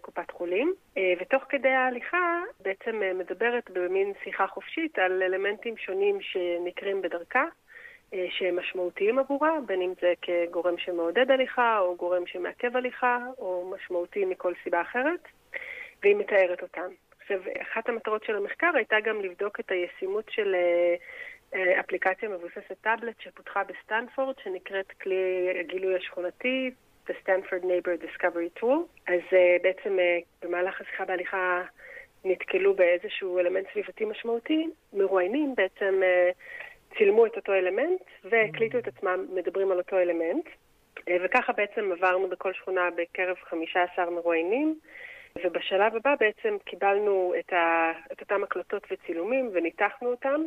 קופת 0.02 0.32
חולים, 0.32 0.74
אה, 0.98 1.14
ותוך 1.22 1.44
כדי 1.50 1.70
ההליכה 1.70 2.42
בעצם 2.60 3.04
אה, 3.04 3.14
מדברת 3.14 3.70
במין 3.70 4.14
שיחה 4.24 4.48
חופשית 4.48 5.00
על 5.00 5.24
אלמנטים 5.24 5.78
שונים 5.78 6.22
שנקרים 6.22 7.02
בדרכה. 7.02 7.46
שהם 8.30 8.60
משמעותיים 8.60 9.20
עבורה, 9.20 9.52
בין 9.66 9.82
אם 9.82 9.94
זה 10.02 10.14
כגורם 10.22 10.78
שמעודד 10.78 11.32
הליכה, 11.32 11.80
או 11.80 11.96
גורם 11.96 12.28
שמעכב 12.28 12.78
הליכה, 12.78 13.20
או 13.38 13.74
משמעותי 13.76 14.26
מכל 14.26 14.54
סיבה 14.64 14.82
אחרת, 14.82 15.20
והיא 16.04 16.16
מתארת 16.16 16.62
אותם. 16.62 16.90
עכשיו, 17.22 17.40
אחת 17.62 17.90
המטרות 17.90 18.24
של 18.24 18.36
המחקר 18.36 18.72
הייתה 18.76 18.96
גם 19.00 19.22
לבדוק 19.22 19.60
את 19.60 19.72
הישימות 19.72 20.26
של 20.30 20.56
אפליקציה 21.80 22.30
מבוססת 22.30 22.78
טאבלט 22.82 23.20
שפותחה 23.20 23.64
בסטנפורד, 23.64 24.36
שנקראת 24.44 24.92
כלי 24.92 25.50
הגילוי 25.60 25.96
השכונתי, 25.96 26.72
The 27.10 27.14
Stanford 27.24 27.64
Neighborhood 27.64 27.96
Discovery 28.06 28.62
Tool. 28.62 28.80
אז 29.08 29.22
אה, 29.30 29.64
בעצם 29.64 29.98
אה, 30.00 30.46
במהלך 30.46 30.82
השיחה 30.82 31.06
בהליכה 31.06 31.64
נתקלו 32.26 32.74
באיזשהו 32.74 33.40
אלמנט 33.40 33.66
סביבתי 33.74 34.06
משמעותי, 34.06 34.68
מרואיינים 34.94 35.56
בעצם 35.56 36.02
אה, 36.02 36.98
צילמו 36.98 37.26
את 37.26 37.36
אותו 37.36 37.54
אלמנט 37.54 38.02
והקליטו 38.24 38.78
את 38.78 38.88
עצמם 38.88 39.26
מדברים 39.34 39.72
על 39.72 39.78
אותו 39.78 39.98
אלמנט. 40.00 40.46
אה, 41.00 41.12
וככה 41.24 41.54
בעצם 41.54 41.92
עברנו 41.92 42.30
בכל 42.30 42.54
שכונה 42.54 42.90
בקרב 42.98 43.36
15 43.50 44.10
מרואיינים. 44.10 44.80
ובשלב 45.44 45.96
הבא 45.96 46.16
בעצם 46.20 46.58
קיבלנו 46.66 47.34
את, 47.40 47.54
ה, 47.54 47.92
את 48.12 48.22
אותם 48.22 48.44
הקלטות 48.44 48.84
וצילומים 48.92 49.50
וניתחנו 49.54 50.10
אותם. 50.10 50.42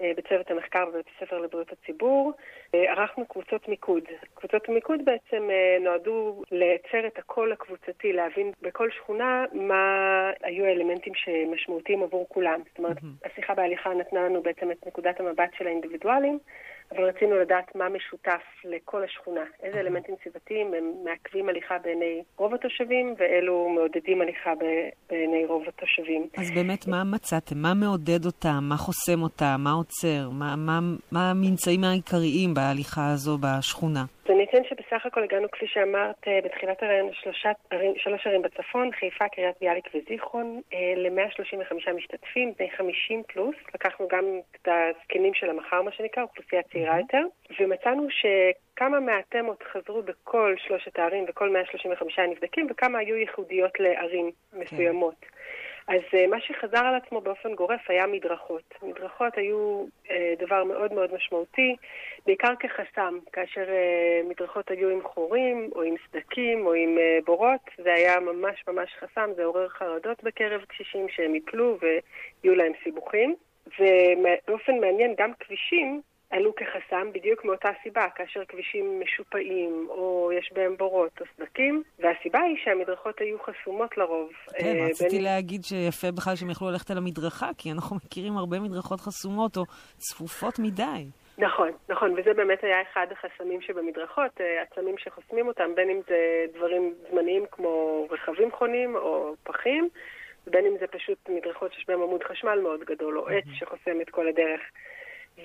אה, 0.00 0.12
בצוות 0.16 0.50
המחקר 0.50 0.86
בבית 0.86 1.06
הספר 1.16 1.38
לבריאות 1.38 1.72
הציבור. 1.72 2.32
אה, 2.74 2.92
ערכנו 2.92 3.26
קבוצות 3.26 3.68
מיקוד. 3.68 4.02
קבוצות 4.34 4.68
מיקוד 4.68 5.04
בעצם 5.04 5.50
אה, 5.50 5.76
נועדו 5.80 6.42
לייצר 6.50 7.06
את 7.06 7.18
הקול 7.18 7.52
הקבוצתי, 7.52 8.12
להבין 8.12 8.52
בכל 8.62 8.90
שכונה 8.90 9.44
מה 9.52 10.30
היו 10.42 10.64
האלמנטים 10.64 11.12
שמשמעותיים 11.14 12.02
עבור 12.02 12.26
כולם. 12.28 12.60
זאת 12.68 12.78
אומרת. 12.78 12.96
השיחה 13.24 13.54
בהליכה 13.54 13.94
נתנה 13.94 14.24
לנו 14.24 14.42
בעצם 14.42 14.70
את 14.70 14.86
נקודת 14.86 15.20
המבט 15.20 15.50
של 15.58 15.66
האינדיבידואלים. 15.66 16.38
אבל 16.92 17.04
רצינו 17.04 17.36
לדעת 17.36 17.74
מה 17.74 17.88
משותף 17.88 18.42
לכל 18.64 19.04
השכונה, 19.04 19.40
איזה 19.62 19.80
אלמנטים 19.80 20.14
סביבתיים 20.22 20.74
הם 20.74 20.92
מעכבים 21.04 21.48
הליכה 21.48 21.78
בעיני 21.84 22.22
רוב 22.36 22.54
התושבים, 22.54 23.14
ואלו 23.18 23.68
מעודדים 23.68 24.20
הליכה 24.20 24.52
בעיני 25.08 25.44
רוב 25.46 25.62
התושבים. 25.68 26.28
אז 26.36 26.50
באמת, 26.50 26.86
מה 26.88 27.04
מצאתם? 27.04 27.58
מה 27.58 27.74
מעודד 27.74 28.26
אותם? 28.26 28.58
מה 28.62 28.76
חוסם 28.76 29.22
אותם? 29.22 29.56
מה 29.58 29.72
עוצר? 29.72 30.30
מה, 30.30 30.56
מה, 30.56 30.80
מה 31.12 31.30
הממצאים 31.30 31.84
העיקריים 31.84 32.54
בהליכה 32.54 33.12
הזו 33.12 33.38
בשכונה? 33.40 34.04
אז 34.24 34.30
אני 34.30 34.44
אציין 34.44 34.64
שבסך 34.64 35.06
הכל 35.06 35.22
הגענו, 35.22 35.50
כפי 35.50 35.66
שאמרת, 35.66 36.28
אה, 36.28 36.38
בתחילת 36.44 36.82
הרעיון 36.82 37.10
שלוש 37.96 38.26
ערים 38.26 38.42
בצפון, 38.42 38.90
חיפה, 38.92 39.28
קריית 39.28 39.56
ביאליק 39.60 39.88
וזיכרון, 39.94 40.60
אה, 40.72 40.94
ל-135 40.96 41.92
משתתפים, 41.94 42.52
בני 42.58 42.70
50 42.70 43.22
פלוס. 43.26 43.56
לקחנו 43.74 44.08
גם 44.08 44.24
את 44.54 44.68
הזקנים 44.68 45.34
של 45.34 45.50
המחר, 45.50 45.82
מה 45.82 45.92
שנקרא, 45.92 46.22
אוכלוסייה 46.22 46.62
צעירה 46.62 46.98
יותר, 46.98 47.22
ומצאנו 47.60 48.06
שכמה 48.10 49.00
מהתמות 49.00 49.62
חזרו 49.72 50.02
בכל 50.02 50.54
שלושת 50.58 50.98
הערים 50.98 51.24
וכל 51.28 51.50
135 51.50 52.18
הנבדקים, 52.18 52.66
וכמה 52.70 52.98
היו 52.98 53.16
ייחודיות 53.16 53.80
לערים 53.80 54.30
מסוימות. 54.52 55.14
כן. 55.20 55.28
אז 55.88 56.00
uh, 56.10 56.30
מה 56.30 56.40
שחזר 56.40 56.78
על 56.78 56.94
עצמו 56.94 57.20
באופן 57.20 57.54
גורף 57.54 57.80
היה 57.90 58.06
מדרכות. 58.06 58.74
מדרכות 58.82 59.36
היו 59.36 59.84
uh, 60.06 60.10
דבר 60.38 60.64
מאוד 60.64 60.92
מאוד 60.92 61.14
משמעותי, 61.14 61.76
בעיקר 62.26 62.54
כחסם, 62.60 63.18
כאשר 63.32 63.64
uh, 63.64 64.28
מדרכות 64.28 64.70
היו 64.70 64.88
עם 64.88 65.02
חורים, 65.02 65.70
או 65.74 65.82
עם 65.82 65.94
סדקים, 66.06 66.66
או 66.66 66.74
עם 66.74 66.98
בורות, 67.24 67.70
זה 67.84 67.94
היה 67.94 68.20
ממש 68.20 68.64
ממש 68.68 68.94
חסם, 69.00 69.30
זה 69.36 69.44
עורר 69.44 69.68
חרדות 69.68 70.22
בקרב 70.22 70.64
קשישים 70.64 71.06
שהם 71.08 71.34
יפלו 71.34 71.78
ויהיו 71.80 72.56
להם 72.56 72.72
סיבוכים. 72.84 73.34
ובאופן 73.78 74.78
מעניין, 74.80 75.14
גם 75.18 75.32
כבישים 75.40 76.02
עלו 76.34 76.54
כחסם 76.54 77.12
בדיוק 77.12 77.44
מאותה 77.44 77.68
סיבה, 77.82 78.06
כאשר 78.14 78.40
כבישים 78.48 79.00
משופעים 79.00 79.86
או 79.90 80.30
יש 80.38 80.50
בהם 80.54 80.76
בורות 80.76 81.20
או 81.20 81.24
סדקים, 81.36 81.82
והסיבה 81.98 82.40
היא 82.40 82.56
שהמדרכות 82.64 83.20
היו 83.20 83.36
חסומות 83.38 83.98
לרוב. 83.98 84.30
כן, 84.58 84.76
אה, 84.76 84.86
רציתי 84.86 85.16
בין... 85.16 85.24
להגיד 85.24 85.64
שיפה 85.64 86.12
בכלל 86.12 86.36
שהם 86.36 86.50
יכלו 86.50 86.70
ללכת 86.70 86.90
על 86.90 86.98
המדרכה, 86.98 87.50
כי 87.58 87.72
אנחנו 87.72 87.96
מכירים 87.96 88.36
הרבה 88.36 88.60
מדרכות 88.60 89.00
חסומות 89.00 89.56
או 89.56 89.64
צפופות 89.96 90.58
מדי. 90.58 91.06
נכון, 91.38 91.70
נכון, 91.88 92.12
וזה 92.12 92.34
באמת 92.34 92.64
היה 92.64 92.82
אחד 92.82 93.06
החסמים 93.10 93.60
שבמדרכות, 93.60 94.40
אה, 94.40 94.62
עצמים 94.62 94.98
שחוסמים 94.98 95.48
אותם, 95.48 95.74
בין 95.74 95.90
אם 95.90 96.00
זה 96.08 96.46
דברים 96.54 96.94
זמניים 97.10 97.44
כמו 97.50 98.06
רכבים 98.10 98.52
חונים 98.52 98.96
או 98.96 99.34
פחים, 99.42 99.88
בין 100.46 100.66
אם 100.66 100.74
זה 100.80 100.86
פשוט 100.86 101.18
מדרכות 101.28 101.72
שיש 101.72 101.84
בהם 101.88 102.02
עמוד 102.02 102.24
חשמל 102.24 102.58
מאוד 102.62 102.80
גדול, 102.80 103.18
או 103.18 103.28
עץ 103.28 103.44
שחוסם 103.54 104.00
את 104.00 104.10
כל 104.10 104.28
הדרך. 104.28 104.60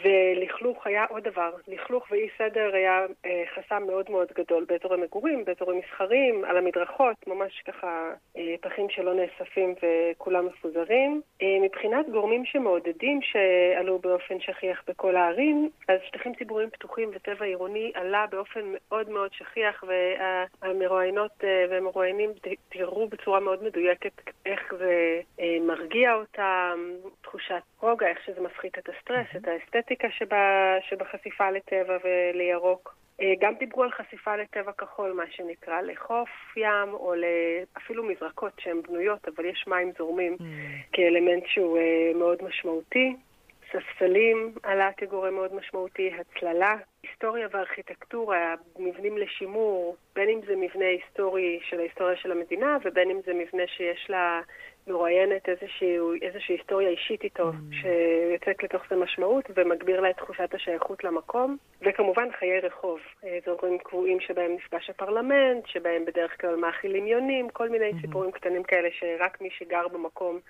ולכלוך 0.04 0.88
היה 0.88 1.06
עוד 1.10 1.24
דבר. 1.24 1.52
לכלוך 1.68 2.12
ואי 2.12 2.28
סדר 2.38 2.70
היה 2.74 3.06
אה, 3.26 3.44
חסם 3.56 3.84
מאוד 3.88 4.12
מאוד 4.12 4.28
גדול 4.38 4.66
באזורי 4.68 4.98
מגורים, 4.98 5.46
באזורים 5.46 5.80
מסחריים, 5.80 6.46
על 6.46 6.58
המדרכות, 6.58 7.16
ממש 7.28 7.62
ככה 7.68 8.14
אה, 8.38 8.56
פחים 8.62 8.90
שלא 8.90 9.14
נאספים 9.14 9.76
וכולם 9.82 10.46
מפוזרים. 10.46 11.22
אה, 11.42 11.58
מבחינת 11.62 12.10
גורמים 12.10 12.46
שמעודדים 12.46 13.20
שעלו 13.22 14.00
באופן 14.00 14.40
שכיח 14.40 14.84
בכל 14.88 15.16
הערים, 15.16 15.70
אז 15.88 16.00
שטחים 16.08 16.34
ציבוריים 16.36 16.70
פתוחים 16.70 17.10
וטבע 17.14 17.46
עירוני 17.46 17.92
עלה 17.96 18.26
באופן 18.32 18.62
מאוד 18.64 19.10
מאוד 19.10 19.34
שכיח, 19.34 19.84
והמרואיינות 20.62 21.32
אה, 21.44 21.66
והמרואיינים 21.70 22.32
תראו 22.70 23.08
בצורה 23.08 23.40
מאוד 23.40 23.64
מדויקת 23.64 24.12
איך 24.46 24.74
זה 24.78 25.22
אה, 25.40 25.58
מרגיע 25.62 26.14
אותם, 26.14 26.80
תחושת 27.22 27.62
רוגע, 27.82 28.08
איך 28.08 28.20
שזה 28.26 28.42
מפחית 28.42 28.78
את 28.78 28.90
הסטרס, 28.90 29.28
את 29.36 29.48
האסתטיקה 29.80 30.08
שבה, 30.12 30.76
שבחשיפה 30.90 31.52
לטבע 31.52 31.98
ולירוק. 32.04 32.96
אה, 33.22 33.34
גם 33.40 33.54
דיברו 33.60 33.84
על 33.84 33.92
חשיפה 33.92 34.36
לטבע 34.36 34.72
כחול, 34.72 35.12
מה 35.14 35.24
שנקרא, 35.32 35.82
לחוף 35.82 36.30
ים 36.58 36.94
או 36.94 37.14
אפילו 37.78 38.04
מזרקות 38.04 38.52
שהן 38.60 38.82
בנויות, 38.82 39.28
אבל 39.28 39.46
יש 39.46 39.66
מים 39.68 39.92
זורמים 39.98 40.38
mm. 40.40 40.44
כאלמנט 40.94 41.44
שהוא 41.48 41.78
אה, 41.78 42.12
מאוד 42.16 42.44
משמעותי. 42.44 43.16
ספסלים 43.72 44.54
עלה 44.64 44.90
כגורם 44.98 45.34
מאוד 45.34 45.56
משמעותי, 45.56 46.12
הצללה, 46.20 46.76
היסטוריה 47.04 47.48
וארכיטקטורה, 47.52 48.56
מבנים 48.80 49.18
לשימור, 49.18 49.96
בין 50.16 50.30
אם 50.30 50.40
זה 50.48 50.56
מבנה 50.56 50.86
היסטורי 50.86 51.60
של 51.64 51.80
ההיסטוריה 51.80 52.16
של 52.16 52.32
המדינה 52.32 52.78
ובין 52.84 53.10
אם 53.10 53.20
זה 53.26 53.34
מבנה 53.34 53.64
שיש 53.68 54.10
לה 54.10 54.42
מרואיינת 54.90 55.50
איזושהי, 55.50 55.98
איזושהי 56.22 56.56
היסטוריה 56.56 56.90
אישית 56.90 57.24
איתו, 57.24 57.50
mm. 57.50 57.76
שיוצאת 57.76 58.64
לתוך 58.64 58.84
זה 58.90 58.96
משמעות 58.96 59.46
ומגביר 59.56 60.00
לה 60.02 60.10
את 60.10 60.18
תחושת 60.18 60.54
השייכות 60.54 61.04
למקום. 61.04 61.58
וכמובן 61.82 62.28
חיי 62.40 62.60
רחוב, 62.60 63.00
אזורים 63.24 63.78
קבועים 63.78 64.20
שבהם 64.20 64.52
נפגש 64.56 64.90
הפרלמנט, 64.90 65.68
שבהם 65.68 66.06
בדרך 66.06 66.42
כלל 66.42 66.56
מאכילים 66.56 67.08
יונים, 67.08 67.50
כל 67.50 67.70
מיני 67.70 67.92
mm-hmm. 67.92 68.02
סיפורים 68.02 68.32
קטנים 68.32 68.64
כאלה 68.64 68.90
שרק 68.92 69.42
מי 69.42 69.50
שגר 69.58 69.88
במקום 69.88 70.36
אה, 70.36 70.42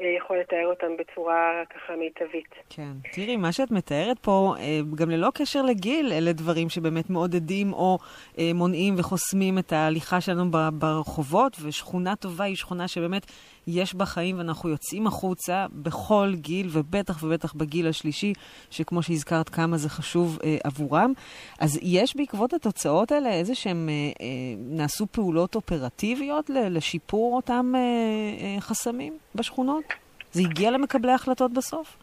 יכול 0.00 0.38
לתאר 0.38 0.66
אותם 0.66 0.96
בצורה 0.98 1.62
ככה 1.70 1.92
מיטבית. 1.96 2.54
כן. 2.70 2.92
תראי, 3.12 3.36
מה 3.36 3.52
שאת 3.52 3.70
מתארת 3.70 4.18
פה, 4.18 4.54
אה, 4.58 4.80
גם 4.94 5.10
ללא 5.10 5.28
קשר 5.34 5.62
לגיל, 5.62 6.12
אלה 6.12 6.32
דברים 6.32 6.68
שבאמת 6.68 7.10
מעודדים 7.10 7.72
או 7.72 7.98
אה, 8.38 8.50
מונעים 8.54 8.94
וחוסמים 8.96 9.58
את 9.58 9.72
ההליכה 9.72 10.20
שלנו 10.20 10.50
ברחובות, 10.72 11.56
ושכונה 11.62 12.16
טובה 12.16 12.44
היא 12.44 12.56
שכונה 12.56 12.88
שבאמת 12.88 13.26
יש 13.66 13.94
בה 13.94 14.06
חיים 14.06 14.38
ואנחנו 14.38 14.68
יוצאים 14.68 15.06
החוצה 15.06 15.66
בכל 15.72 16.32
גיל, 16.34 16.68
ובטח 16.72 17.22
ובטח 17.22 17.54
בגיל 17.54 17.88
השלישי, 17.88 18.32
שכמו 18.70 19.02
שהזכרת 19.02 19.48
כמה 19.48 19.76
זה 19.76 19.88
חשוב 19.88 20.38
אה, 20.44 20.56
עבורם. 20.64 21.12
אז 21.60 21.78
יש 21.82 22.16
בעקבות 22.16 22.52
התוצאות 22.52 23.12
האלה 23.12 23.32
איזה 23.32 23.54
שהם, 23.54 23.88
אה, 23.88 23.94
אה, 23.94 24.26
נעשו 24.58 25.06
פעולות 25.06 25.54
אופרטיביות 25.54 26.50
לשיפור 26.50 27.36
אותם 27.36 27.72
אה, 27.74 27.80
אה, 27.80 28.60
חסמים 28.60 29.18
בשכונות? 29.36 29.84
זה 30.32 30.42
הגיע 30.42 30.70
למקבלי 30.70 31.12
ההחלטות 31.12 31.52
בסוף? 31.52 31.96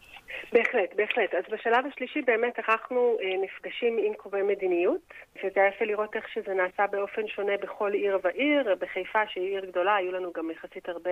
בהחלט, 0.52 0.94
בהחלט. 0.96 1.34
אז 1.34 1.44
בשלב 1.52 1.86
השלישי 1.86 2.22
באמת 2.22 2.58
ערכנו 2.58 3.16
אה, 3.22 3.44
נפגשים 3.44 3.98
עם 4.06 4.14
קובעי 4.14 4.42
מדיניות, 4.42 5.00
וזה 5.36 5.60
היה 5.60 5.68
יפה 5.68 5.84
לראות 5.84 6.16
איך 6.16 6.28
שזה 6.28 6.54
נעשה 6.54 6.86
באופן 6.86 7.28
שונה 7.28 7.52
בכל 7.62 7.92
עיר 7.92 8.18
ועיר. 8.22 8.74
בחיפה, 8.80 9.18
שהיא 9.28 9.48
עיר 9.48 9.64
גדולה, 9.64 9.96
היו 9.96 10.12
לנו 10.12 10.32
גם 10.32 10.50
יחסית 10.50 10.88
הרבה 10.88 11.10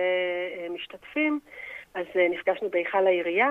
אה, 0.57 0.67
משתתפים, 0.69 1.39
אז 1.93 2.05
אה, 2.15 2.27
נפגשנו 2.29 2.69
בהיכל 2.69 3.07
העירייה, 3.07 3.49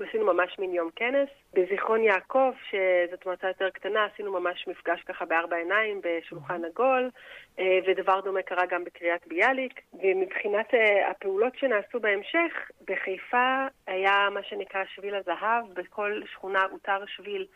עשינו 0.00 0.34
ממש 0.34 0.58
מין 0.58 0.74
יום 0.74 0.90
כנס. 0.96 1.28
בזיכרון 1.52 2.02
יעקב, 2.02 2.52
שזאת 2.70 3.26
מועצה 3.26 3.48
יותר 3.48 3.70
קטנה, 3.70 4.04
עשינו 4.04 4.40
ממש 4.40 4.68
מפגש 4.68 5.02
ככה 5.02 5.24
בארבע 5.24 5.56
עיניים, 5.56 6.00
בשולחן 6.04 6.64
עגול, 6.64 7.10
אה, 7.58 7.78
ודבר 7.86 8.20
דומה 8.20 8.42
קרה 8.42 8.66
גם 8.66 8.84
בקריית 8.84 9.26
ביאליק. 9.26 9.80
ומבחינת 10.02 10.74
אה, 10.74 11.10
הפעולות 11.10 11.56
שנעשו 11.56 12.00
בהמשך, 12.00 12.70
בחיפה 12.88 13.66
היה 13.86 14.28
מה 14.30 14.42
שנקרא 14.42 14.84
שביל 14.94 15.14
הזהב, 15.14 15.74
בכל 15.74 16.20
שכונה 16.32 16.64
אותר 16.72 17.06
שביל. 17.06 17.46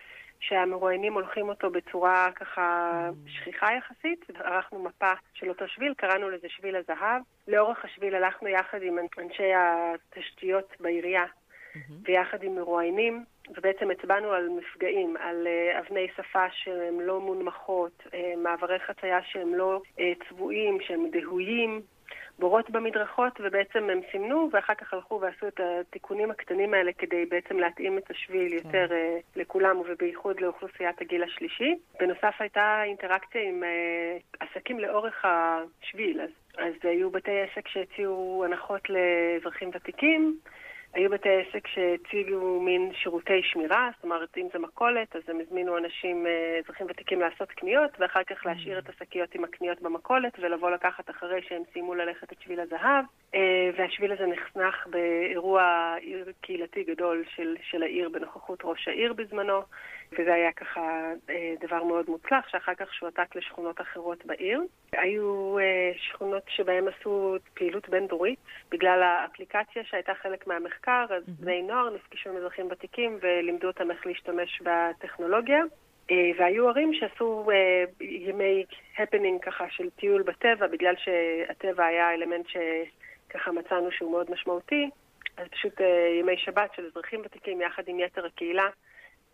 שהמרואיינים 0.41 1.15
הולכים 1.15 1.49
אותו 1.49 1.71
בצורה 1.71 2.31
ככה 2.35 3.11
שכיחה 3.27 3.67
יחסית, 3.73 4.25
ערכנו 4.45 4.83
מפה 4.85 5.13
של 5.35 5.49
אותו 5.49 5.69
שביל, 5.69 5.95
קראנו 5.95 6.31
לזה 6.31 6.49
שביל 6.49 6.77
הזהב. 6.77 7.23
לאורך 7.49 7.85
השביל 7.85 8.15
הלכנו 8.15 8.49
יחד 8.49 8.83
עם 8.83 8.99
אנשי 9.19 9.53
התשתיות 9.55 10.75
בעירייה 10.81 11.25
mm-hmm. 11.77 11.93
ויחד 12.05 12.43
עם 12.43 12.55
מרואיינים, 12.55 13.25
ובעצם 13.57 13.91
הצבענו 13.91 14.33
על 14.33 14.49
מפגעים, 14.49 15.17
על 15.17 15.47
uh, 15.47 15.79
אבני 15.79 16.09
שפה 16.17 16.47
שהן 16.51 17.01
לא 17.01 17.21
מונמכות, 17.21 18.03
uh, 18.07 18.13
מעברי 18.37 18.79
חצייה 18.79 19.19
שהם 19.23 19.55
לא 19.55 19.81
uh, 19.97 20.01
צבועים, 20.29 20.79
שהם 20.81 21.11
דהויים, 21.13 21.81
בורות 22.39 22.71
במדרכות, 22.71 23.41
ובעצם 23.41 23.91
הם 23.91 24.01
סימנו, 24.11 24.49
ואחר 24.53 24.75
כך 24.75 24.95
הלכו 24.95 25.21
ועשו 25.21 25.49
את 25.49 25.61
התיקונים 25.61 26.31
הקטנים 26.31 26.75
האלה 26.75 26.93
כדי 26.93 27.27
בעצם 27.27 27.59
להתאים 27.59 27.99
את 27.99 28.11
השביל 28.11 28.49
כן. 28.49 28.57
יותר 28.57 28.87
uh, 28.91 29.23
לכולם, 29.37 29.77
ובייחוד 29.89 30.41
לאוכלוסיית 30.41 31.01
הגיל 31.01 31.23
השלישי. 31.23 31.75
בנוסף 32.01 32.35
הייתה 32.39 32.83
אינטראקציה 32.85 33.43
עם 33.43 33.63
uh, 33.63 34.47
עסקים 34.47 34.81
לאורך 34.81 35.25
השביל, 35.25 36.21
אז, 36.21 36.31
אז 36.59 36.75
היו 36.83 37.11
בתי 37.11 37.41
עסק 37.41 37.69
שהציעו 37.69 38.45
הנחות 38.47 38.81
לאזרחים 38.91 39.71
ותיקים. 39.75 40.39
היו 40.97 41.11
בתי 41.11 41.29
עסק 41.29 41.67
שהציגו 41.67 42.61
מין 42.61 42.93
שירותי 42.95 43.43
שמירה, 43.43 43.91
זאת 43.95 44.05
אומרת, 44.05 44.39
אם 44.39 44.49
זה 44.53 44.59
מכולת, 44.59 45.17
אז 45.17 45.23
הם 45.29 45.41
הזמינו 45.41 45.79
אנשים, 45.79 46.27
אה, 46.27 46.59
אזרחים 46.65 46.87
ותיקים, 46.91 47.21
לעשות 47.21 47.51
קניות, 47.51 47.91
ואחר 47.99 48.25
כך 48.25 48.47
להשאיר 48.47 48.79
את 48.79 48.89
השקיות 48.89 49.35
עם 49.35 49.45
הקניות 49.45 49.83
במכולת, 49.83 50.33
ולבוא 50.39 50.71
לקחת 50.71 51.11
אחרי 51.11 51.43
שהם 51.49 51.63
סיימו 51.73 51.95
ללכת 51.95 52.33
את 52.33 52.43
שביל 52.43 52.61
הזהב. 52.61 53.05
אה, 53.35 53.71
והשביל 53.77 54.13
הזה 54.13 54.27
נחנך 54.27 54.87
באירוע 54.87 55.95
עיר 56.01 56.33
קהילתי 56.41 56.85
גדול 56.85 57.25
של, 57.37 57.57
של 57.71 57.83
העיר, 57.83 58.09
בנוכחות 58.09 58.59
ראש 58.65 58.89
העיר 58.89 59.13
בזמנו, 59.13 59.61
וזה 60.13 60.35
היה 60.35 60.53
ככה 60.53 61.13
אה, 61.31 61.55
דבר 61.61 61.85
מאוד 61.85 62.05
מוצלח, 62.11 62.49
שאחר 62.49 62.75
כך 62.75 62.95
שועתק 62.95 63.37
לשכונות 63.37 63.81
אחרות 63.81 64.27
בעיר. 64.27 64.61
היו 64.93 65.57
שכונות 65.97 66.43
שבהן 66.49 66.85
עשו 66.89 67.37
פעילות 67.55 67.89
בין-דורית, 67.89 68.39
בגלל 68.71 69.03
האפליקציה 69.03 69.85
שהייתה 69.85 70.13
חלק 70.15 70.47
מהמחקר. 70.47 70.77
מחקר, 70.77 71.15
אז. 71.15 71.23
בני 71.41 71.63
נוער 71.63 71.91
נפגשו 71.91 72.31
עם 72.31 72.37
אזרחים 72.37 72.69
ותיקים 72.71 73.19
ולימדו 73.21 73.67
אותם 73.67 73.91
איך 73.91 74.07
להשתמש 74.07 74.63
בטכנולוגיה. 74.63 75.63
אה, 76.11 76.31
והיו 76.39 76.69
ערים 76.69 76.95
שעשו 76.95 77.51
אה, 77.51 77.85
ימי 78.01 78.65
הפנינג 78.99 79.43
ככה 79.43 79.65
של 79.71 79.91
טיול 79.91 80.23
בטבע, 80.23 80.67
בגלל 80.67 80.95
שהטבע 80.97 81.85
היה 81.85 82.15
אלמנט 82.15 82.47
שככה 83.29 83.53
מצאנו 83.53 83.93
שהוא 83.93 84.11
מאוד 84.11 84.31
משמעותי. 84.31 84.91
אז 85.37 85.47
פשוט 85.49 85.81
אה, 85.81 85.87
ימי 86.21 86.37
שבת 86.37 86.71
של 86.77 86.83
אזרחים 86.87 87.21
ותיקים 87.25 87.61
יחד 87.61 87.83
עם 87.87 88.01
יתר 88.01 88.27
הקהילה 88.27 88.69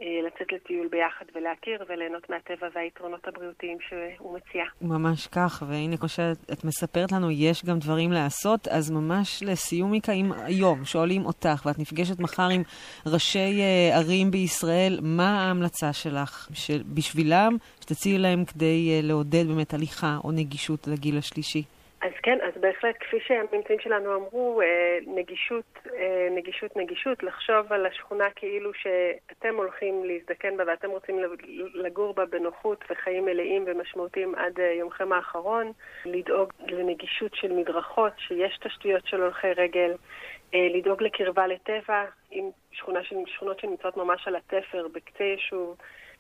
אה, 0.02 0.06
לצאת 0.26 0.52
לטיול 0.52 0.88
ביחד 0.88 1.24
ולהכיר 1.34 1.84
וליהנות 1.88 2.30
מהטבע 2.30 2.68
והיתרונות 2.74 3.28
הבריאותיים 3.28 3.78
שהוא 3.80 4.36
מציע. 4.36 4.64
ממש 4.80 5.26
כך, 5.26 5.62
והנה 5.68 5.96
כמו 5.96 6.08
שאת 6.08 6.64
מספרת 6.64 7.12
לנו, 7.12 7.30
יש 7.30 7.64
גם 7.64 7.78
דברים 7.78 8.12
לעשות, 8.12 8.68
אז 8.68 8.90
ממש 8.90 9.42
לסיום 9.42 9.90
מיקה, 9.90 10.12
אם 10.12 10.32
היום 10.32 10.84
שואלים 10.84 11.26
אותך 11.26 11.62
ואת 11.66 11.78
נפגשת 11.78 12.20
מחר 12.20 12.48
עם 12.48 12.62
ראשי 13.06 13.60
uh, 13.60 13.96
ערים 13.96 14.30
בישראל, 14.30 14.98
מה 15.02 15.40
ההמלצה 15.40 15.92
שלך 15.92 16.48
בשבילם, 16.94 17.56
שתציעי 17.80 18.18
להם 18.18 18.44
כדי 18.44 19.00
לעודד 19.02 19.46
באמת 19.48 19.74
הליכה 19.74 20.16
או 20.24 20.32
נגישות 20.32 20.86
לגיל 20.86 21.18
השלישי? 21.18 21.62
אז 22.02 22.12
כן, 22.22 22.38
אז 22.42 22.60
בהחלט, 22.60 22.96
כפי 23.00 23.16
שהממצאים 23.20 23.78
שלנו 23.80 24.14
אמרו, 24.14 24.62
אה, 24.62 24.98
נגישות, 25.06 25.78
אה, 25.94 26.28
נגישות, 26.30 26.76
נגישות, 26.76 27.22
לחשוב 27.22 27.72
על 27.72 27.86
השכונה 27.86 28.30
כאילו 28.36 28.70
שאתם 28.74 29.56
הולכים 29.56 30.04
להזדקן 30.04 30.56
בה 30.56 30.64
ואתם 30.66 30.90
רוצים 30.90 31.18
לגור 31.74 32.14
בה 32.14 32.26
בנוחות 32.26 32.84
וחיים 32.90 33.24
מלאים 33.24 33.64
ומשמעותיים 33.66 34.34
עד 34.34 34.60
אה, 34.60 34.72
יומכם 34.72 35.12
האחרון, 35.12 35.72
לדאוג 36.04 36.52
לנגישות 36.66 37.34
של 37.34 37.52
מדרכות, 37.52 38.12
שיש 38.18 38.58
תשתיות 38.58 39.06
של 39.06 39.22
הולכי 39.22 39.52
רגל, 39.52 39.94
לדאוג 40.54 41.02
לקרבה 41.02 41.46
לטבע, 41.46 42.04
עם 42.30 42.50
שכונה, 42.72 43.00
שכונות 43.26 43.60
שנמצאות 43.60 43.96
ממש 43.96 44.28
על 44.28 44.36
התפר, 44.36 44.88
בקצה 44.88 45.24
יישוב. 45.24 45.76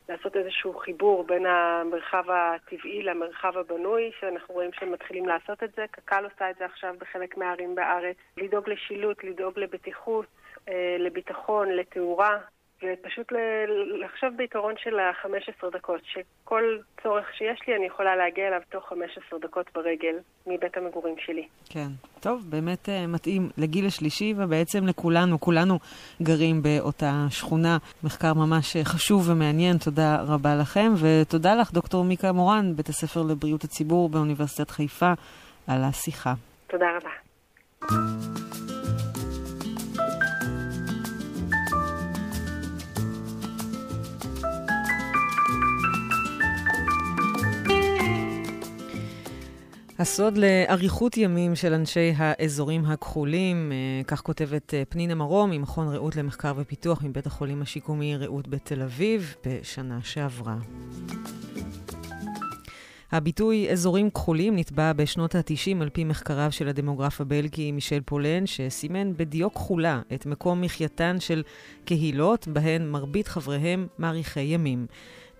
לעשות 0.08 0.36
איזשהו 0.36 0.74
חיבור 0.74 1.24
בין 1.24 1.46
המרחב 1.46 2.24
הטבעי 2.30 3.02
למרחב 3.02 3.58
הבנוי, 3.58 4.10
שאנחנו 4.20 4.54
רואים 4.54 4.70
שהם 4.72 4.92
מתחילים 4.92 5.26
לעשות 5.26 5.62
את 5.62 5.70
זה. 5.76 5.84
קק"ל 5.90 6.24
עושה 6.24 6.50
את 6.50 6.56
זה 6.58 6.64
עכשיו 6.64 6.94
בחלק 6.98 7.36
מהערים 7.36 7.74
בארץ. 7.74 8.16
לדאוג 8.36 8.68
לשילוט, 8.68 9.24
לדאוג 9.24 9.58
לבטיחות, 9.58 10.26
אה, 10.68 10.96
לביטחון, 10.98 11.68
לתאורה. 11.68 12.38
ופשוט 12.82 13.32
ל- 13.32 14.04
לחשוב 14.04 14.30
בעיקרון 14.36 14.74
של 14.78 14.98
ה-15 14.98 15.70
דקות, 15.72 16.00
שכל 16.04 16.62
צורך 17.02 17.26
שיש 17.38 17.60
לי 17.68 17.76
אני 17.76 17.86
יכולה 17.86 18.16
להגיע 18.16 18.48
אליו 18.48 18.60
תוך 18.70 18.88
15 18.88 19.38
דקות 19.38 19.66
ברגל 19.74 20.14
מבית 20.46 20.76
המגורים 20.76 21.14
שלי. 21.18 21.46
כן. 21.70 21.88
טוב, 22.20 22.42
באמת 22.50 22.88
uh, 22.88 23.06
מתאים 23.08 23.48
לגיל 23.58 23.86
השלישי 23.86 24.34
ובעצם 24.36 24.86
לכולנו, 24.86 25.40
כולנו 25.40 25.78
גרים 26.22 26.62
באותה 26.62 27.12
שכונה. 27.30 27.78
מחקר 28.04 28.34
ממש 28.34 28.76
uh, 28.76 28.84
חשוב 28.84 29.28
ומעניין, 29.30 29.76
תודה 29.84 30.16
רבה 30.28 30.54
לכם, 30.60 30.92
ותודה 31.02 31.54
לך, 31.54 31.72
דוקטור 31.72 32.04
מיקה 32.04 32.32
מורן, 32.32 32.76
בית 32.76 32.88
הספר 32.88 33.22
לבריאות 33.22 33.64
הציבור 33.64 34.08
באוניברסיטת 34.08 34.70
חיפה, 34.70 35.12
על 35.68 35.84
השיחה. 35.84 36.34
תודה 36.66 36.86
רבה. 36.96 38.61
הסוד 50.02 50.38
לאריכות 50.38 51.16
ימים 51.16 51.54
של 51.54 51.74
אנשי 51.74 52.12
האזורים 52.16 52.84
הכחולים, 52.84 53.72
אה, 53.72 54.04
כך 54.06 54.20
כותבת 54.20 54.74
אה, 54.74 54.82
פנינה 54.88 55.14
מרום 55.14 55.50
ממכון 55.50 55.88
רעות 55.88 56.16
למחקר 56.16 56.52
ופיתוח 56.56 57.02
מבית 57.02 57.26
החולים 57.26 57.62
השיקומי 57.62 58.16
רעות 58.16 58.48
בתל 58.48 58.82
אביב 58.82 59.34
בשנה 59.46 59.98
שעברה. 60.02 60.56
הביטוי 63.12 63.70
אזורים 63.70 64.10
כחולים 64.10 64.56
נתבע 64.56 64.92
בשנות 64.92 65.34
ה-90 65.34 65.82
על 65.82 65.88
פי 65.88 66.04
מחקריו 66.04 66.52
של 66.52 66.68
הדמוגרף 66.68 67.20
הבלגי 67.20 67.72
מישל 67.72 68.00
פולן, 68.04 68.46
שסימן 68.46 69.12
בדיו 69.16 69.54
כחולה 69.54 70.00
את 70.14 70.26
מקום 70.26 70.60
מחייתן 70.60 71.16
של 71.20 71.42
קהילות 71.84 72.48
בהן 72.48 72.88
מרבית 72.88 73.28
חבריהם 73.28 73.86
מאריכי 73.98 74.40
ימים. 74.40 74.86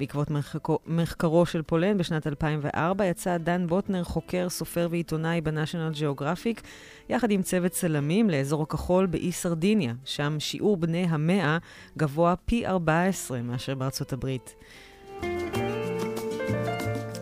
בעקבות 0.03 0.31
מחקו, 0.31 0.79
מחקרו 0.87 1.47
של 1.47 1.63
פולן 1.63 1.99
בשנת 1.99 2.27
2004 2.27 3.07
יצא 3.07 3.39
דן 3.39 3.67
בוטנר, 3.67 4.05
חוקר, 4.05 4.49
סופר 4.49 4.89
ועיתונאי 4.91 5.41
בניישונל 5.41 5.93
ג'אוגרפיק, 6.01 6.63
יחד 7.09 7.31
עם 7.31 7.43
צוות 7.43 7.73
צלמים 7.73 8.31
לאזור 8.31 8.63
הכחול 8.63 9.07
באי 9.07 9.33
סרדיניה, 9.33 9.95
שם 10.05 10.37
שיעור 10.39 10.77
בני 10.77 11.07
המאה 11.09 11.59
גבוה 11.99 12.35
פי 12.45 12.67
14 12.67 13.43
מאשר 13.43 13.75
בארצות 13.75 14.13
הברית. 14.13 14.55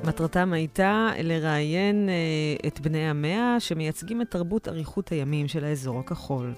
מטרתם 0.04 0.52
הייתה 0.52 1.10
לראיין 1.22 2.08
אה, 2.08 2.68
את 2.68 2.80
בני 2.80 3.10
המאה 3.10 3.56
שמייצגים 3.58 4.22
את 4.22 4.30
תרבות 4.30 4.68
אריכות 4.68 5.12
הימים 5.12 5.48
של 5.48 5.64
האזור 5.64 5.98
הכחול. 5.98 6.52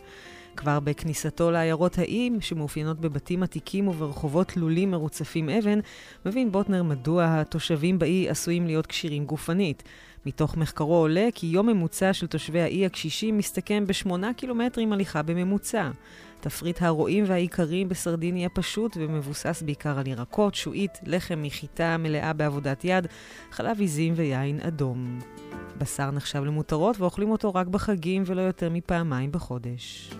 כבר 0.57 0.80
בכניסתו 0.80 1.50
לעיירות 1.50 1.98
האיים, 1.98 2.40
שמאופיינות 2.40 3.00
בבתים 3.00 3.42
עתיקים 3.42 3.88
וברחובות 3.88 4.48
תלולים 4.48 4.90
מרוצפים 4.90 5.48
אבן, 5.48 5.78
מבין 6.26 6.53
בוטנר 6.53 6.82
מדוע 6.82 7.24
התושבים 7.28 7.98
באי 7.98 8.28
עשויים 8.28 8.66
להיות 8.66 8.86
כשירים 8.86 9.24
גופנית. 9.24 9.82
מתוך 10.26 10.57
מחקרו 10.57 10.96
עולה 10.96 11.28
כי 11.34 11.46
יום 11.46 11.66
ממוצע 11.66 12.12
של 12.12 12.26
תושבי 12.26 12.61
האי 12.61 12.86
הקשישים 12.86 13.38
מסתכם 13.38 13.86
בשמונה 13.86 14.34
קילומטרים 14.34 14.92
הליכה 14.92 15.22
בממוצע. 15.22 15.90
תפריט 16.40 16.82
הרועים 16.82 17.24
והעיקריים 17.26 17.88
בסרדיניה 17.88 18.48
פשוט 18.48 18.96
ומבוסס 19.00 19.62
בעיקר 19.66 19.98
על 19.98 20.07
ירקות, 20.07 20.55
שועית, 20.55 20.98
לחם 21.07 21.42
מחיטה 21.42 21.96
מלאה 21.96 22.32
בעבודת 22.32 22.84
יד, 22.84 23.07
חלב 23.50 23.80
עיזים 23.80 24.14
ויין 24.16 24.61
אדום. 24.61 25.18
בשר 25.78 26.11
נחשב 26.11 26.44
למותרות 26.44 27.00
ואוכלים 27.00 27.30
אותו 27.30 27.55
רק 27.55 27.66
בחגים 27.66 28.22
ולא 28.26 28.40
יותר 28.40 28.70
מפעמיים 28.70 29.32
בחודש. 29.32 30.11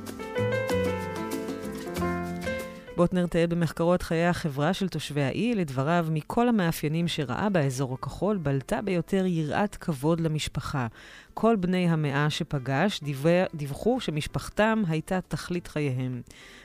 בוטנר 2.97 3.27
תיאר 3.27 3.47
במחקרו 3.47 3.95
את 3.95 4.03
חיי 4.03 4.27
החברה 4.27 4.75
של 4.75 4.89
תושבי 4.89 5.23
האי, 5.23 5.55
לדבריו, 5.55 6.07
מכל 6.11 6.49
המאפיינים 6.49 7.09
שראה 7.09 7.49
באזור 7.49 7.95
הכחול, 7.95 8.37
בלטה 8.37 8.83
ביותר 8.83 9.27
יראת 9.27 9.77
כבוד 9.77 10.21
למשפחה. 10.21 10.87
כל 11.35 11.57
בני 11.57 11.89
המאה 11.89 12.31
שפגש 12.31 13.01
דיווח, 13.03 13.47
דיווחו 13.55 14.01
שמשפחתם 14.01 14.83
הייתה 14.89 15.21
תכלית 15.21 15.67
חייהם. 15.67 16.23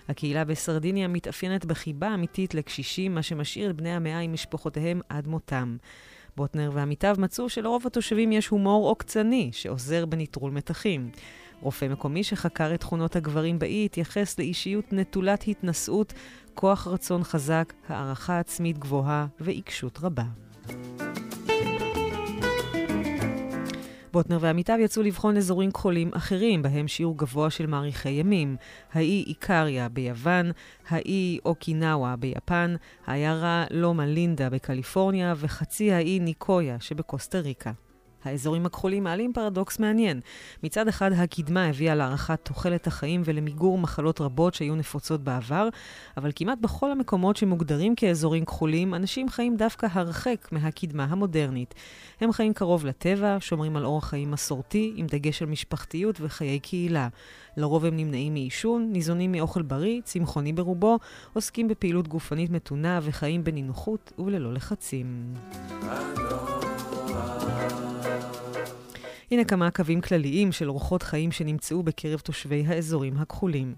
הקהילה 0.10 0.46
בסרדיניה 0.46 1.08
מתאפיינת 1.08 1.66
בחיבה 1.66 2.14
אמיתית 2.14 2.54
לקשישים, 2.54 3.16
מה 3.16 3.22
שמשאיר 3.22 3.70
את 3.70 3.76
בני 3.76 3.92
המאה 3.92 4.20
עם 4.20 4.34
משפחותיהם 4.34 5.02
עד 5.10 5.28
מותם. 5.28 5.78
בוטנר 6.38 6.72
ועמיתיו 6.74 7.16
מצאו 7.20 7.50
שלרוב 7.50 7.88
התושבים 7.88 8.32
יש 8.32 8.48
הומור 8.48 8.88
עוקצני, 8.88 9.50
שעוזר 9.54 10.06
בנטרול 10.06 10.52
מתחים. 10.52 11.10
רופא 11.62 11.86
מקומי 11.86 12.24
שחקר 12.24 12.74
את 12.74 12.80
תכונות 12.80 13.16
הגברים 13.16 13.60
באי 13.60 13.86
התייחס 13.86 14.40
לאישיות 14.40 14.94
נטולת 14.94 15.48
התנשאות, 15.48 16.14
כוח 16.54 16.88
רצון 16.88 17.24
חזק, 17.24 17.74
הערכה 17.90 18.40
עצמית 18.40 18.78
גבוהה 18.78 19.28
ועיקשות 19.40 20.00
רבה. 20.02 20.24
בוטנר 24.14 24.38
ועמיתיו 24.42 24.78
יצאו 24.80 25.04
לבחון 25.04 25.38
אזורים 25.38 25.72
כחולים 25.72 26.12
אחרים, 26.14 26.62
בהם 26.62 26.88
שיעור 26.88 27.18
גבוה 27.18 27.50
של 27.50 27.66
מאריכי 27.66 28.10
ימים. 28.10 28.56
האי 28.94 29.24
איקריה 29.28 29.90
ביוון, 29.90 30.52
האי 30.90 31.40
אוקינאווה 31.46 32.16
ביפן, 32.16 32.76
העיירה 33.06 33.66
לומה 33.72 34.06
לינדה 34.06 34.50
בקליפורניה 34.50 35.34
וחצי 35.38 35.92
האי 35.92 36.20
ניקויה 36.20 36.78
שבקוסטה 36.80 37.40
ריקה. 37.40 37.72
האזורים 38.24 38.66
הכחולים 38.66 39.04
מעלים 39.04 39.34
פרדוקס 39.34 39.80
מעניין. 39.80 40.20
מצד 40.64 40.88
אחד, 40.88 41.12
הקדמה 41.12 41.66
הביאה 41.66 41.96
להארכת 41.96 42.40
תוחלת 42.44 42.88
החיים 42.88 43.22
ולמיגור 43.26 43.78
מחלות 43.78 44.22
רבות 44.22 44.54
שהיו 44.54 44.76
נפוצות 44.76 45.24
בעבר, 45.24 45.70
אבל 46.18 46.32
כמעט 46.36 46.58
בכל 46.62 46.92
המקומות 46.92 47.38
שמוגדרים 47.38 47.96
כאזורים 47.96 48.46
כחולים, 48.46 48.94
אנשים 48.94 49.30
חיים 49.30 49.58
דווקא 49.58 49.88
הרחק 49.92 50.48
מהקדמה 50.52 51.04
המודרנית. 51.04 51.74
הם 52.22 52.32
חיים 52.32 52.54
קרוב 52.54 52.86
לטבע, 52.86 53.38
שומרים 53.40 53.78
על 53.78 53.86
אורח 53.86 54.10
חיים 54.10 54.32
מסורתי, 54.32 54.94
עם 54.96 55.08
דגש 55.08 55.42
על 55.42 55.48
משפחתיות 55.48 56.22
וחיי 56.22 56.60
קהילה. 56.60 57.08
לרוב 57.58 57.86
הם 57.86 57.98
נמנעים 57.98 58.34
מעישון, 58.34 58.90
ניזונים 58.92 59.32
מאוכל 59.32 59.62
בריא, 59.62 60.02
צמחוני 60.04 60.54
ברובו, 60.54 61.00
עוסקים 61.34 61.68
בפעילות 61.68 62.08
גופנית 62.08 62.50
מתונה 62.50 63.00
וחיים 63.04 63.44
בנינוחות 63.44 64.12
וללא 64.20 64.54
לחצים. 64.54 65.34
הנה 69.32 69.44
כמה 69.44 69.72
קווים 69.72 70.02
כלליים 70.02 70.52
של 70.52 70.70
אורחות 70.70 71.04
חיים 71.04 71.32
שנמצאו 71.32 71.84
בקרב 71.84 72.20
תושבי 72.20 72.64
האזורים 72.68 73.18
הכחולים. 73.18 73.76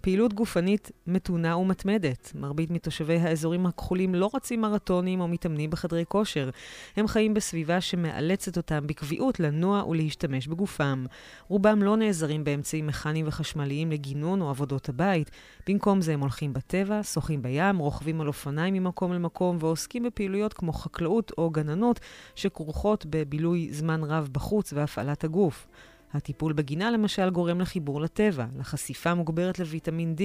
פעילות 0.00 0.34
גופנית 0.34 0.90
מתונה 1.06 1.56
ומתמדת. 1.56 2.32
מרבית 2.34 2.70
מתושבי 2.70 3.16
האזורים 3.16 3.66
הכחולים 3.66 4.14
לא 4.14 4.30
רצים 4.34 4.60
מרתונים 4.60 5.20
או 5.20 5.28
מתאמנים 5.28 5.70
בחדרי 5.70 6.04
כושר. 6.08 6.50
הם 6.96 7.08
חיים 7.08 7.34
בסביבה 7.34 7.80
שמאלצת 7.80 8.56
אותם 8.56 8.86
בקביעות 8.86 9.40
לנוע 9.40 9.84
ולהשתמש 9.84 10.46
בגופם. 10.46 11.06
רובם 11.48 11.82
לא 11.82 11.96
נעזרים 11.96 12.44
באמצעים 12.44 12.86
מכניים 12.86 13.28
וחשמליים 13.28 13.90
לגינון 13.90 14.40
או 14.40 14.50
עבודות 14.50 14.88
הבית. 14.88 15.30
במקום 15.68 16.00
זה 16.00 16.14
הם 16.14 16.20
הולכים 16.20 16.52
בטבע, 16.52 17.02
שוחים 17.02 17.42
בים, 17.42 17.78
רוכבים 17.78 18.20
על 18.20 18.28
אופניים 18.28 18.74
ממקום 18.74 19.12
למקום 19.12 19.56
ועוסקים 19.60 20.02
בפעילויות 20.02 20.52
כמו 20.52 20.72
חקלאות 20.72 21.32
או 21.38 21.50
גננות 21.50 22.00
שכרוכות 22.34 23.06
בבילוי 23.10 23.68
זמן 23.72 24.04
רב 24.04 24.28
בחוץ 24.32 24.72
והפעלת 24.72 25.24
הגוף. 25.24 25.66
הטיפול 26.14 26.52
בגינה 26.52 26.90
למשל 26.90 27.30
גורם 27.30 27.60
לחיבור 27.60 28.00
לטבע, 28.00 28.46
לחשיפה 28.58 29.14
מוגברת 29.14 29.58
לוויטמין 29.58 30.14
D 30.18 30.22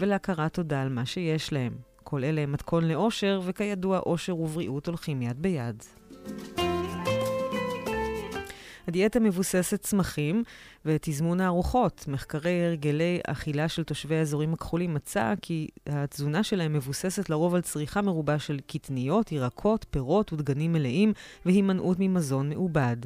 ולהכרת 0.00 0.54
תודה 0.54 0.82
על 0.82 0.88
מה 0.88 1.06
שיש 1.06 1.52
להם. 1.52 1.72
כל 2.02 2.24
אלה 2.24 2.40
הם 2.40 2.52
מתכון 2.52 2.84
לאושר, 2.84 3.40
וכידוע, 3.44 3.98
אושר 3.98 4.36
ובריאות 4.36 4.86
הולכים 4.86 5.22
יד 5.22 5.42
ביד. 5.42 5.82
הדיאטה 8.88 9.20
מבוססת 9.20 9.82
צמחים 9.82 10.44
ותזמון 10.84 11.40
הארוחות. 11.40 12.04
מחקרי 12.08 12.64
הרגלי 12.64 13.20
אכילה 13.26 13.68
של 13.68 13.84
תושבי 13.84 14.16
האזורים 14.16 14.54
הכחולים 14.54 14.94
מצא 14.94 15.34
כי 15.42 15.68
התזונה 15.86 16.42
שלהם 16.42 16.72
מבוססת 16.72 17.30
לרוב 17.30 17.54
על 17.54 17.60
צריכה 17.60 18.02
מרובה 18.02 18.38
של 18.38 18.60
קטניות, 18.66 19.32
ירקות, 19.32 19.86
פירות 19.90 20.32
ודגנים 20.32 20.72
מלאים 20.72 21.12
והימנעות 21.46 21.96
ממזון 22.00 22.48
מעובד. 22.48 22.96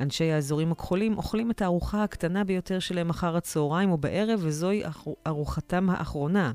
אנשי 0.00 0.32
האזורים 0.32 0.72
הכחולים 0.72 1.16
אוכלים 1.16 1.50
את 1.50 1.62
הארוחה 1.62 2.04
הקטנה 2.04 2.44
ביותר 2.44 2.78
שלהם 2.78 3.10
אחר 3.10 3.36
הצהריים 3.36 3.90
או 3.90 3.98
בערב, 3.98 4.40
וזוהי 4.42 4.82
ארוחתם 5.26 5.90
האחרונה. 5.90 6.52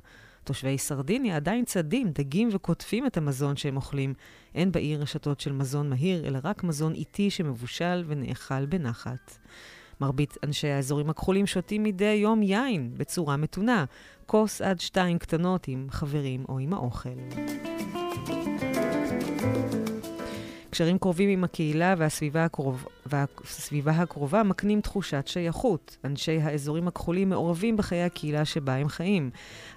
תושבי 0.49 0.77
סרדיניה 0.77 1.35
עדיין 1.35 1.65
צדים, 1.65 2.11
דגים 2.11 2.49
וקוטפים 2.51 3.05
את 3.05 3.17
המזון 3.17 3.55
שהם 3.55 3.75
אוכלים. 3.75 4.13
אין 4.55 4.71
בעיר 4.71 5.01
רשתות 5.01 5.39
של 5.39 5.51
מזון 5.51 5.89
מהיר, 5.89 6.27
אלא 6.27 6.39
רק 6.43 6.63
מזון 6.63 6.93
איטי 6.93 7.29
שמבושל 7.29 8.03
ונאכל 8.07 8.65
בנחת. 8.65 9.37
מרבית 10.01 10.37
אנשי 10.43 10.67
האזורים 10.67 11.09
הכחולים 11.09 11.47
שותים 11.47 11.83
מדי 11.83 12.13
יום 12.13 12.41
יין 12.43 12.91
בצורה 12.97 13.37
מתונה, 13.37 13.85
כוס 14.25 14.61
עד 14.61 14.79
שתיים 14.79 15.17
קטנות 15.17 15.67
עם 15.67 15.87
חברים 15.89 16.45
או 16.49 16.59
עם 16.59 16.73
האוכל. 16.73 17.09
קשרים 20.69 20.97
קרובים 20.97 21.29
עם 21.29 21.43
הקהילה 21.43 21.95
והסביבה, 21.97 22.45
הקרוב, 22.45 22.87
והסביבה 23.05 23.91
הקרובה 23.91 24.43
מקנים 24.43 24.81
תחושת 24.81 25.27
שייכות. 25.27 25.97
אנשי 26.05 26.39
האזורים 26.41 26.87
הכחולים 26.87 27.29
מעורבים 27.29 27.77
בחיי 27.77 28.03
הקהילה 28.03 28.45
שבה 28.45 28.75
הם 28.75 28.87
חיים. 28.87 29.29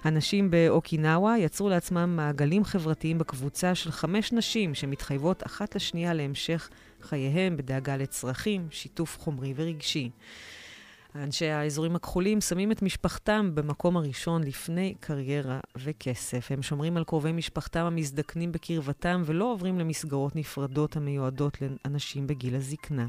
הנשים 0.03 0.51
באוקינאווה 0.51 1.37
יצרו 1.37 1.69
לעצמם 1.69 2.15
מעגלים 2.15 2.63
חברתיים 2.63 3.17
בקבוצה 3.17 3.75
של 3.75 3.91
חמש 3.91 4.31
נשים 4.31 4.75
שמתחייבות 4.75 5.45
אחת 5.45 5.75
לשנייה 5.75 6.13
להמשך 6.13 6.69
חייהם 7.01 7.57
בדאגה 7.57 7.97
לצרכים, 7.97 8.67
שיתוף 8.71 9.19
חומרי 9.19 9.53
ורגשי. 9.55 10.09
אנשי 11.15 11.45
האזורים 11.45 11.95
הכחולים 11.95 12.41
שמים 12.41 12.71
את 12.71 12.81
משפחתם 12.81 13.55
במקום 13.55 13.97
הראשון 13.97 14.43
לפני 14.43 14.93
קריירה 14.99 15.59
וכסף. 15.75 16.51
הם 16.51 16.61
שומרים 16.61 16.97
על 16.97 17.03
קרובי 17.03 17.31
משפחתם 17.31 17.85
המזדקנים 17.85 18.51
בקרבתם 18.51 19.21
ולא 19.25 19.51
עוברים 19.51 19.79
למסגרות 19.79 20.35
נפרדות 20.35 20.97
המיועדות 20.97 21.57
לאנשים 21.61 22.27
בגיל 22.27 22.55
הזקנה. 22.55 23.05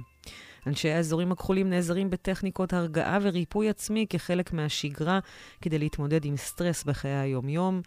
אנשי 0.66 0.90
האזורים 0.90 1.32
הכחולים 1.32 1.70
נעזרים 1.70 2.10
בטכניקות 2.10 2.72
הרגעה 2.72 3.18
וריפוי 3.22 3.68
עצמי 3.68 4.06
כחלק 4.10 4.52
מהשגרה 4.52 5.18
כדי 5.60 5.78
להתמודד 5.78 6.24
עם 6.24 6.36
סטרס 6.36 6.84
בחיי 6.84 7.14
היום-יום. 7.14 7.80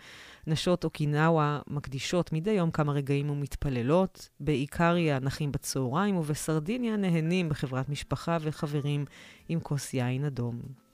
נשות 0.48 0.84
אוקינאווה 0.84 1.60
מקדישות 1.68 2.34
מדי 2.34 2.52
יום 2.52 2.72
כמה 2.72 2.94
רגעים 2.94 3.30
ומתפללות. 3.30 4.30
באיקריה 4.40 5.20
נחים 5.20 5.52
בצהריים 5.52 6.18
ובסרדיניה 6.18 6.96
נהנים 6.96 7.50
בחברת 7.50 7.90
משפחה 7.90 8.38
וחברים 8.42 9.06
עם 9.50 9.60
כוס 9.60 9.94
יין 9.94 10.26
אדום. 10.26 10.87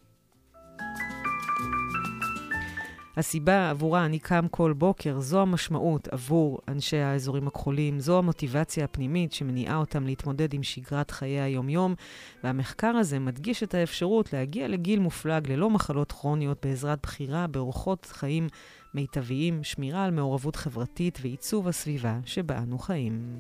הסיבה 3.18 3.70
עבורה 3.70 4.06
אני 4.06 4.20
קם 4.20 4.46
כל 4.52 4.74
בוקר, 4.74 5.20
זו 5.20 5.42
המשמעות 5.42 6.08
עבור 6.08 6.60
אנשי 6.68 6.98
האזורים 6.98 7.48
הכחולים, 7.48 8.00
זו 8.00 8.18
המוטיבציה 8.18 8.84
הפנימית 8.86 9.34
שמניעה 9.34 9.76
אותם 9.76 10.06
להתמודד 10.06 10.54
עם 10.54 10.64
שגרת 10.64 11.12
חיי 11.12 11.42
היום-יום, 11.42 11.96
והמחקר 12.44 12.88
הזה 12.88 13.20
מדגיש 13.20 13.64
את 13.64 13.74
האפשרות 13.74 14.34
להגיע 14.34 14.68
לגיל 14.68 15.00
מופלג 15.00 15.52
ללא 15.52 15.70
מחלות 15.70 16.12
כרוניות 16.12 16.66
בעזרת 16.66 17.00
בחירה 17.04 17.48
באורחות 17.48 18.06
חיים 18.12 18.48
מיטביים, 18.94 19.64
שמירה 19.64 20.06
על 20.06 20.12
מעורבות 20.12 20.56
חברתית 20.56 21.20
ועיצוב 21.22 21.68
הסביבה 21.68 22.20
שבה 22.26 22.58
אנו 22.58 22.80
חיים. 22.80 23.40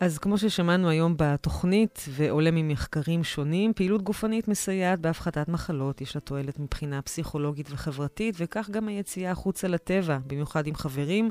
אז 0.00 0.18
כמו 0.18 0.38
ששמענו 0.38 0.88
היום 0.88 1.14
בתוכנית, 1.16 2.04
ועולה 2.10 2.50
ממחקרים 2.50 3.24
שונים, 3.24 3.72
פעילות 3.72 4.02
גופנית 4.02 4.48
מסייעת 4.48 5.00
בהפחתת 5.00 5.48
מחלות, 5.48 6.00
יש 6.00 6.14
לה 6.14 6.20
תועלת 6.20 6.58
מבחינה 6.58 7.02
פסיכולוגית 7.02 7.68
וחברתית, 7.70 8.34
וכך 8.38 8.70
גם 8.70 8.88
היציאה 8.88 9.30
החוצה 9.30 9.68
לטבע, 9.68 10.18
במיוחד 10.26 10.66
עם 10.66 10.74
חברים. 10.74 11.30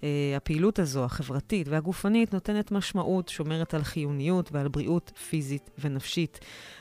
Uh, 0.00 0.02
הפעילות 0.36 0.78
הזו, 0.78 1.04
החברתית 1.04 1.68
והגופנית, 1.68 2.34
נותנת 2.34 2.72
משמעות, 2.72 3.28
שומרת 3.28 3.74
על 3.74 3.82
חיוניות 3.82 4.52
ועל 4.52 4.68
בריאות 4.68 5.12
פיזית 5.28 5.70
ונפשית. 5.78 6.38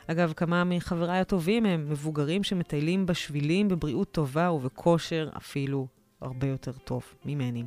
אגב, 0.07 0.33
כמה 0.35 0.63
מחבריי 0.63 1.19
הטובים 1.19 1.65
הם 1.65 1.89
מבוגרים 1.89 2.43
שמטיילים 2.43 3.05
בשבילים 3.05 3.67
בבריאות 3.67 4.11
טובה 4.11 4.51
ובכושר 4.51 5.29
אפילו 5.37 5.87
הרבה 6.21 6.47
יותר 6.47 6.71
טוב 6.71 7.03
ממני. 7.25 7.63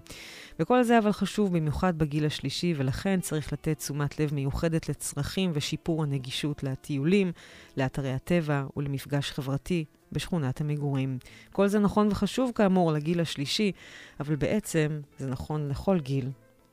וכל 0.59 0.82
זה 0.82 0.98
אבל 0.98 1.12
חשוב 1.12 1.57
במיוחד 1.57 1.98
בגיל 1.98 2.26
השלישי, 2.26 2.74
ולכן 2.76 3.20
צריך 3.20 3.53
לתת 3.53 3.78
תשומת 3.78 4.20
לב 4.20 4.34
מיוחדת 4.34 4.88
לצרכים 4.88 5.50
ושיפור 5.55 6.03
הנגישות 6.03 6.62
לטיולים, 6.62 7.32
לאתרי 7.76 8.12
הטבע 8.12 8.64
ולמפגש 8.76 9.30
חברתי 9.30 9.84
בשכונת 10.12 10.61
המגורים. 10.61 11.18
כל 11.53 11.68
זה 11.68 11.78
נכון 11.78 12.09
וחשוב 12.11 12.53
כאמור 12.55 12.92
לגיל 12.92 13.20
השלישי, 13.20 13.72
אבל 14.20 14.36
בעצם 14.36 15.00
זה 15.18 15.30
נכון 15.30 15.68
לכל 15.68 16.00
גיל 16.00 16.30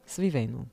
סביבנו. 0.08 0.66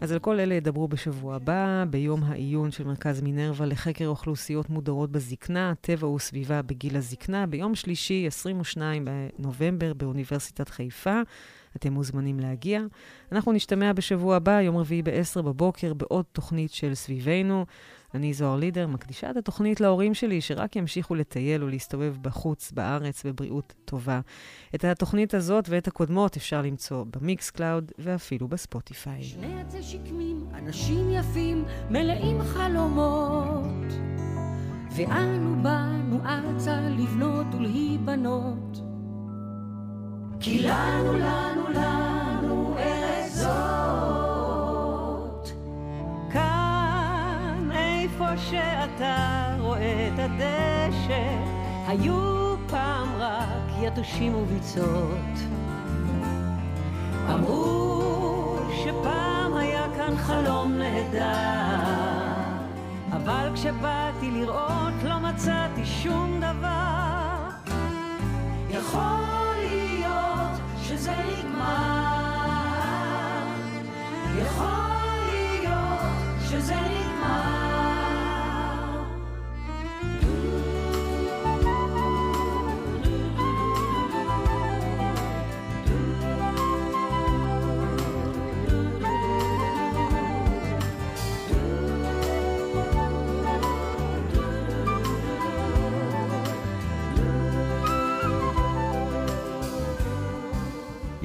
אז 0.00 0.12
על 0.12 0.18
כל 0.18 0.40
אלה 0.40 0.54
ידברו 0.54 0.88
בשבוע 0.88 1.34
הבא, 1.34 1.84
ביום 1.90 2.22
העיון 2.24 2.70
של 2.70 2.84
מרכז 2.84 3.20
מינרווה 3.20 3.66
לחקר 3.66 4.06
אוכלוסיות 4.06 4.70
מודרות 4.70 5.12
בזקנה, 5.12 5.72
טבע 5.80 6.08
וסביבה 6.08 6.62
בגיל 6.62 6.96
הזקנה, 6.96 7.46
ביום 7.46 7.74
שלישי, 7.74 8.26
22 8.26 9.08
בנובמבר, 9.38 9.94
באוניברסיטת 9.94 10.68
חיפה. 10.68 11.20
אתם 11.76 11.92
מוזמנים 11.92 12.40
להגיע. 12.40 12.82
אנחנו 13.32 13.52
נשתמע 13.52 13.92
בשבוע 13.92 14.36
הבא, 14.36 14.60
יום 14.60 14.76
רביעי 14.76 15.02
ב-10 15.02 15.42
בבוקר, 15.42 15.94
בעוד 15.94 16.24
תוכנית 16.32 16.70
של 16.70 16.94
סביבנו. 16.94 17.66
אני 18.14 18.34
זוהר 18.34 18.56
לידר, 18.56 18.86
מקדישה 18.86 19.30
את 19.30 19.36
התוכנית 19.36 19.80
להורים 19.80 20.14
שלי, 20.14 20.40
שרק 20.40 20.76
ימשיכו 20.76 21.14
לטייל 21.14 21.64
ולהסתובב 21.64 22.16
בחוץ, 22.22 22.72
בארץ, 22.72 23.26
בבריאות 23.26 23.74
טובה. 23.84 24.20
את 24.74 24.84
התוכנית 24.84 25.34
הזאת 25.34 25.64
ואת 25.68 25.88
הקודמות 25.88 26.36
אפשר 26.36 26.62
למצוא 26.62 27.04
ב 27.10 27.50
Mixcloud 27.50 27.92
ואפילו 27.98 28.48
ב 28.48 28.56
Spotify. 28.56 29.22
שני 29.22 29.60
עצי 29.60 29.82
שקמים, 29.82 30.46
אנשים 30.54 31.10
יפים, 31.10 31.64
מלאים 31.90 32.42
חלומות. 32.42 33.92
ואנו 34.96 35.62
באנו 35.62 36.20
ארצה 36.24 36.80
לבנות 36.80 37.46
ולהיבנות. 37.54 38.80
כי 40.40 40.62
לנו, 40.62 41.12
לנו, 41.12 41.68
לנו 41.68 42.78
ארץ 42.78 43.32
זאת. 43.32 44.07
שאתה 48.36 49.56
רואה 49.60 50.08
את 50.08 50.18
הדשא, 50.18 51.28
היו 51.86 52.54
פעם 52.66 53.08
רק 53.18 53.82
יתושים 53.82 54.34
וביצות. 54.34 55.38
אמרו 57.34 58.58
שפעם 58.84 59.56
היה 59.56 59.86
כאן 59.96 60.16
חלום 60.16 60.72
נהדר, 60.72 61.22
אבל 63.12 63.50
כשבאתי 63.54 64.30
לראות 64.30 64.94
לא 65.04 65.18
מצאתי 65.18 65.86
שום 65.86 66.40
דבר. 66.40 67.48
יכול 68.70 69.02
להיות 69.58 70.60
שזה 70.82 71.12
נגמר, 71.12 72.68
יכול 74.38 74.68
להיות 75.30 76.00
שזה 76.50 76.74
נגמר. 76.74 76.97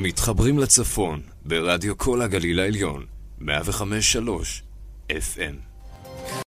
מתחברים 0.04 0.60
לצפון 0.60 1.22
ברדיו 1.46 1.98
כל 1.98 2.22
הגליל 2.22 2.60
העליון, 2.60 3.06
105.3 3.42 3.46
FM 5.10 5.73